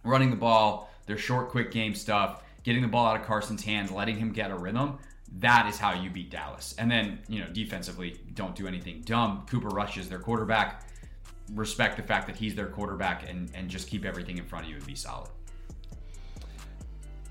running 0.03 0.29
the 0.29 0.35
ball, 0.35 0.89
their 1.05 1.17
short 1.17 1.49
quick 1.49 1.71
game 1.71 1.93
stuff, 1.93 2.43
getting 2.63 2.81
the 2.81 2.87
ball 2.87 3.05
out 3.05 3.19
of 3.19 3.25
Carson's 3.25 3.63
hands, 3.63 3.91
letting 3.91 4.17
him 4.17 4.31
get 4.31 4.51
a 4.51 4.55
rhythm, 4.55 4.97
that 5.37 5.67
is 5.67 5.77
how 5.77 5.93
you 5.93 6.09
beat 6.09 6.31
Dallas. 6.31 6.75
And 6.77 6.89
then, 6.89 7.19
you 7.27 7.41
know, 7.41 7.47
defensively, 7.47 8.19
don't 8.33 8.55
do 8.55 8.67
anything 8.67 9.01
dumb. 9.01 9.45
Cooper 9.49 9.69
Rush 9.69 9.97
is 9.97 10.09
their 10.09 10.19
quarterback. 10.19 10.83
Respect 11.53 11.97
the 11.97 12.03
fact 12.03 12.27
that 12.27 12.35
he's 12.35 12.55
their 12.55 12.67
quarterback 12.67 13.29
and, 13.29 13.49
and 13.53 13.69
just 13.69 13.87
keep 13.87 14.05
everything 14.05 14.37
in 14.37 14.45
front 14.45 14.65
of 14.65 14.71
you 14.71 14.77
and 14.77 14.85
be 14.85 14.95
solid. 14.95 15.29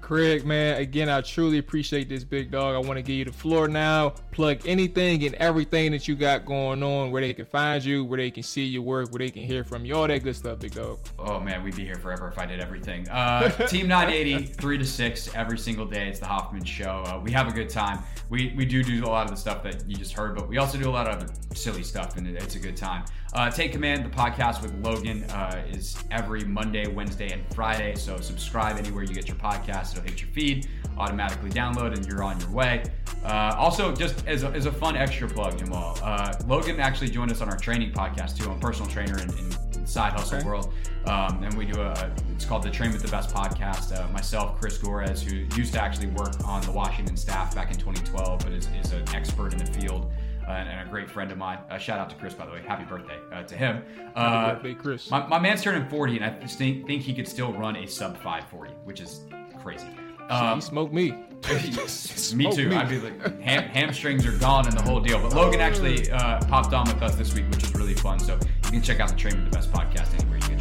Craig, 0.09 0.47
man, 0.47 0.81
again, 0.81 1.11
I 1.11 1.21
truly 1.21 1.59
appreciate 1.59 2.09
this 2.09 2.25
big 2.25 2.51
dog. 2.51 2.75
I 2.75 2.79
want 2.79 2.97
to 2.97 3.03
give 3.03 3.17
you 3.17 3.27
the 3.27 3.33
floor 3.33 3.69
now. 3.69 4.15
Plug 4.31 4.67
anything 4.67 5.23
and 5.27 5.35
everything 5.35 5.93
that 5.93 6.09
you 6.09 6.17
got 6.17 6.47
going 6.47 6.83
on, 6.83 7.11
where 7.11 7.21
they 7.21 7.35
can 7.35 7.45
find 7.45 7.85
you, 7.85 8.07
where 8.07 8.17
they 8.17 8.31
can 8.31 8.43
see 8.43 8.65
your 8.65 8.81
work, 8.81 9.13
where 9.13 9.19
they 9.19 9.29
can 9.29 9.43
hear 9.43 9.65
from 9.65 9.85
you, 9.85 9.95
all 9.95 10.07
that 10.07 10.25
good 10.25 10.35
stuff, 10.35 10.61
big 10.61 10.73
dog. 10.73 10.99
Oh 11.19 11.39
man, 11.41 11.63
we'd 11.63 11.77
be 11.77 11.85
here 11.85 11.97
forever 11.97 12.27
if 12.27 12.39
I 12.39 12.47
did 12.47 12.59
everything. 12.59 13.07
Uh, 13.11 13.51
Team 13.67 13.87
980, 13.87 14.47
three 14.47 14.79
to 14.79 14.85
six 14.87 15.29
every 15.35 15.59
single 15.59 15.85
day. 15.85 16.09
It's 16.09 16.21
the 16.21 16.27
Hoffman 16.27 16.65
Show. 16.65 17.05
Uh, 17.05 17.21
we 17.23 17.31
have 17.33 17.47
a 17.47 17.53
good 17.53 17.69
time. 17.69 17.99
We 18.31 18.55
we 18.57 18.65
do 18.65 18.83
do 18.83 19.05
a 19.05 19.11
lot 19.11 19.27
of 19.27 19.31
the 19.31 19.37
stuff 19.37 19.63
that 19.65 19.87
you 19.87 19.97
just 19.97 20.15
heard, 20.15 20.35
but 20.35 20.49
we 20.49 20.57
also 20.57 20.79
do 20.79 20.89
a 20.89 20.91
lot 20.91 21.07
of 21.07 21.17
other 21.17 21.35
silly 21.55 21.83
stuff, 21.83 22.17
and 22.17 22.27
it's 22.27 22.55
a 22.55 22.59
good 22.59 22.79
time. 22.79 23.05
Uh, 23.35 23.51
Take 23.51 23.73
Command, 23.73 24.05
the 24.05 24.09
podcast 24.09 24.63
with 24.63 24.75
Logan, 24.83 25.25
uh, 25.25 25.63
is 25.71 25.97
every 26.11 26.45
Monday, 26.45 26.87
Wednesday, 26.89 27.31
and 27.31 27.43
Friday. 27.55 27.95
So 27.95 28.19
subscribe 28.21 28.79
anywhere 28.79 29.03
you 29.03 29.15
get 29.15 29.29
your 29.29 29.37
podcast. 29.37 29.93
It'll 29.93 30.05
hit 30.05 30.21
your 30.21 30.31
feed, 30.31 30.67
automatically 30.97 31.51
download, 31.51 31.95
and 31.95 32.07
you're 32.07 32.23
on 32.23 32.41
your 32.41 32.51
way. 32.51 32.85
Uh, 33.25 33.55
also, 33.59 33.95
just 33.95 34.27
as 34.27 34.45
a, 34.45 34.49
as 34.49 34.65
a 34.65 34.73
fun 34.73 34.97
extra 34.97 35.29
plug, 35.29 35.59
Jamual, 35.59 36.01
uh, 36.03 36.33
Logan 36.47 36.81
actually 36.81 37.11
joined 37.11 37.31
us 37.31 37.43
on 37.43 37.51
our 37.51 37.57
training 37.57 37.93
podcast 37.93 38.39
too. 38.39 38.51
I'm 38.51 38.57
a 38.57 38.61
personal 38.61 38.91
trainer 38.91 39.19
in, 39.19 39.29
in 39.31 39.87
side 39.87 40.13
hustle 40.15 40.39
okay. 40.39 40.47
world, 40.47 40.73
um, 41.07 41.43
and 41.43 41.53
we 41.55 41.67
do 41.67 41.81
a. 41.81 42.13
It's 42.33 42.47
called 42.47 42.63
the 42.63 42.71
Train 42.71 42.93
with 42.93 43.03
the 43.03 43.11
Best 43.11 43.35
podcast. 43.35 43.99
Uh, 43.99 44.11
myself, 44.11 44.59
Chris 44.59 44.79
Gores, 44.79 45.23
who 45.23 45.37
used 45.57 45.75
to 45.75 45.83
actually 45.83 46.09
work 46.09 46.35
on 46.47 46.63
the 46.63 46.73
Washington 46.73 47.17
staff 47.17 47.55
back 47.55 47.71
in 47.71 47.77
2012, 47.77 48.39
but 48.39 48.53
is, 48.53 48.69
is 48.83 48.93
an 48.93 49.07
expert 49.15 49.53
in 49.53 49.59
the 49.59 49.67
field 49.67 50.11
and, 50.51 50.89
a 50.89 50.91
great 50.91 51.11
friend 51.11 51.31
of 51.31 51.39
mine. 51.39 51.59
Uh, 51.71 51.79
shout 51.79 51.99
out 51.99 52.11
to 52.11 52.17
Chris, 52.17 52.35
by 52.35 52.47
the 52.47 52.53
way. 52.53 52.63
Happy 52.63 52.85
birthday 52.85 53.19
uh, 53.33 53.43
to 53.43 53.57
him. 53.57 53.83
Happy 53.97 54.11
uh, 54.17 54.55
birthday, 54.55 54.75
Chris. 54.75 55.11
My, 55.11 55.27
my, 55.27 55.39
man's 55.39 55.63
turning 55.63 55.89
40, 55.89 56.17
and 56.17 56.25
I 56.25 56.47
think, 56.47 56.87
think 56.87 57.03
he 57.03 57.15
could 57.15 57.29
still 57.29 57.53
run 57.53 57.77
a 57.77 57.87
sub 57.87 58.15
540, 58.17 58.73
which 58.85 59.01
is 59.01 59.23
crazy. 59.61 59.89
Um, 60.29 60.57
he 60.57 60.61
smoked 60.61 60.93
me. 60.93 61.11
me 62.35 62.53
too. 62.53 62.69
Me. 62.69 62.77
I'd 62.77 62.89
be 62.89 62.99
like, 62.99 63.41
ham, 63.41 63.65
hamstrings 63.65 64.27
are 64.27 64.37
gone 64.39 64.67
and 64.67 64.77
the 64.77 64.83
whole 64.83 65.01
deal. 65.01 65.21
But 65.21 65.35
Logan 65.35 65.61
actually 65.61 66.11
uh, 66.11 66.41
popped 66.47 66.75
on 66.75 66.87
with 66.87 67.03
us 67.03 67.15
this 67.15 67.35
week, 67.35 67.49
which 67.51 67.63
is 67.63 67.75
really 67.75 67.95
fun. 67.95 68.19
So 68.19 68.39
you 68.65 68.71
can 68.71 68.83
check 68.83 69.01
out 69.01 69.09
the 69.09 69.17
Train 69.17 69.37
with 69.37 69.51
the 69.51 69.57
Best 69.57 69.73
podcast 69.73 70.13
anywhere 70.15 70.39
you 70.39 70.49
get 70.49 70.58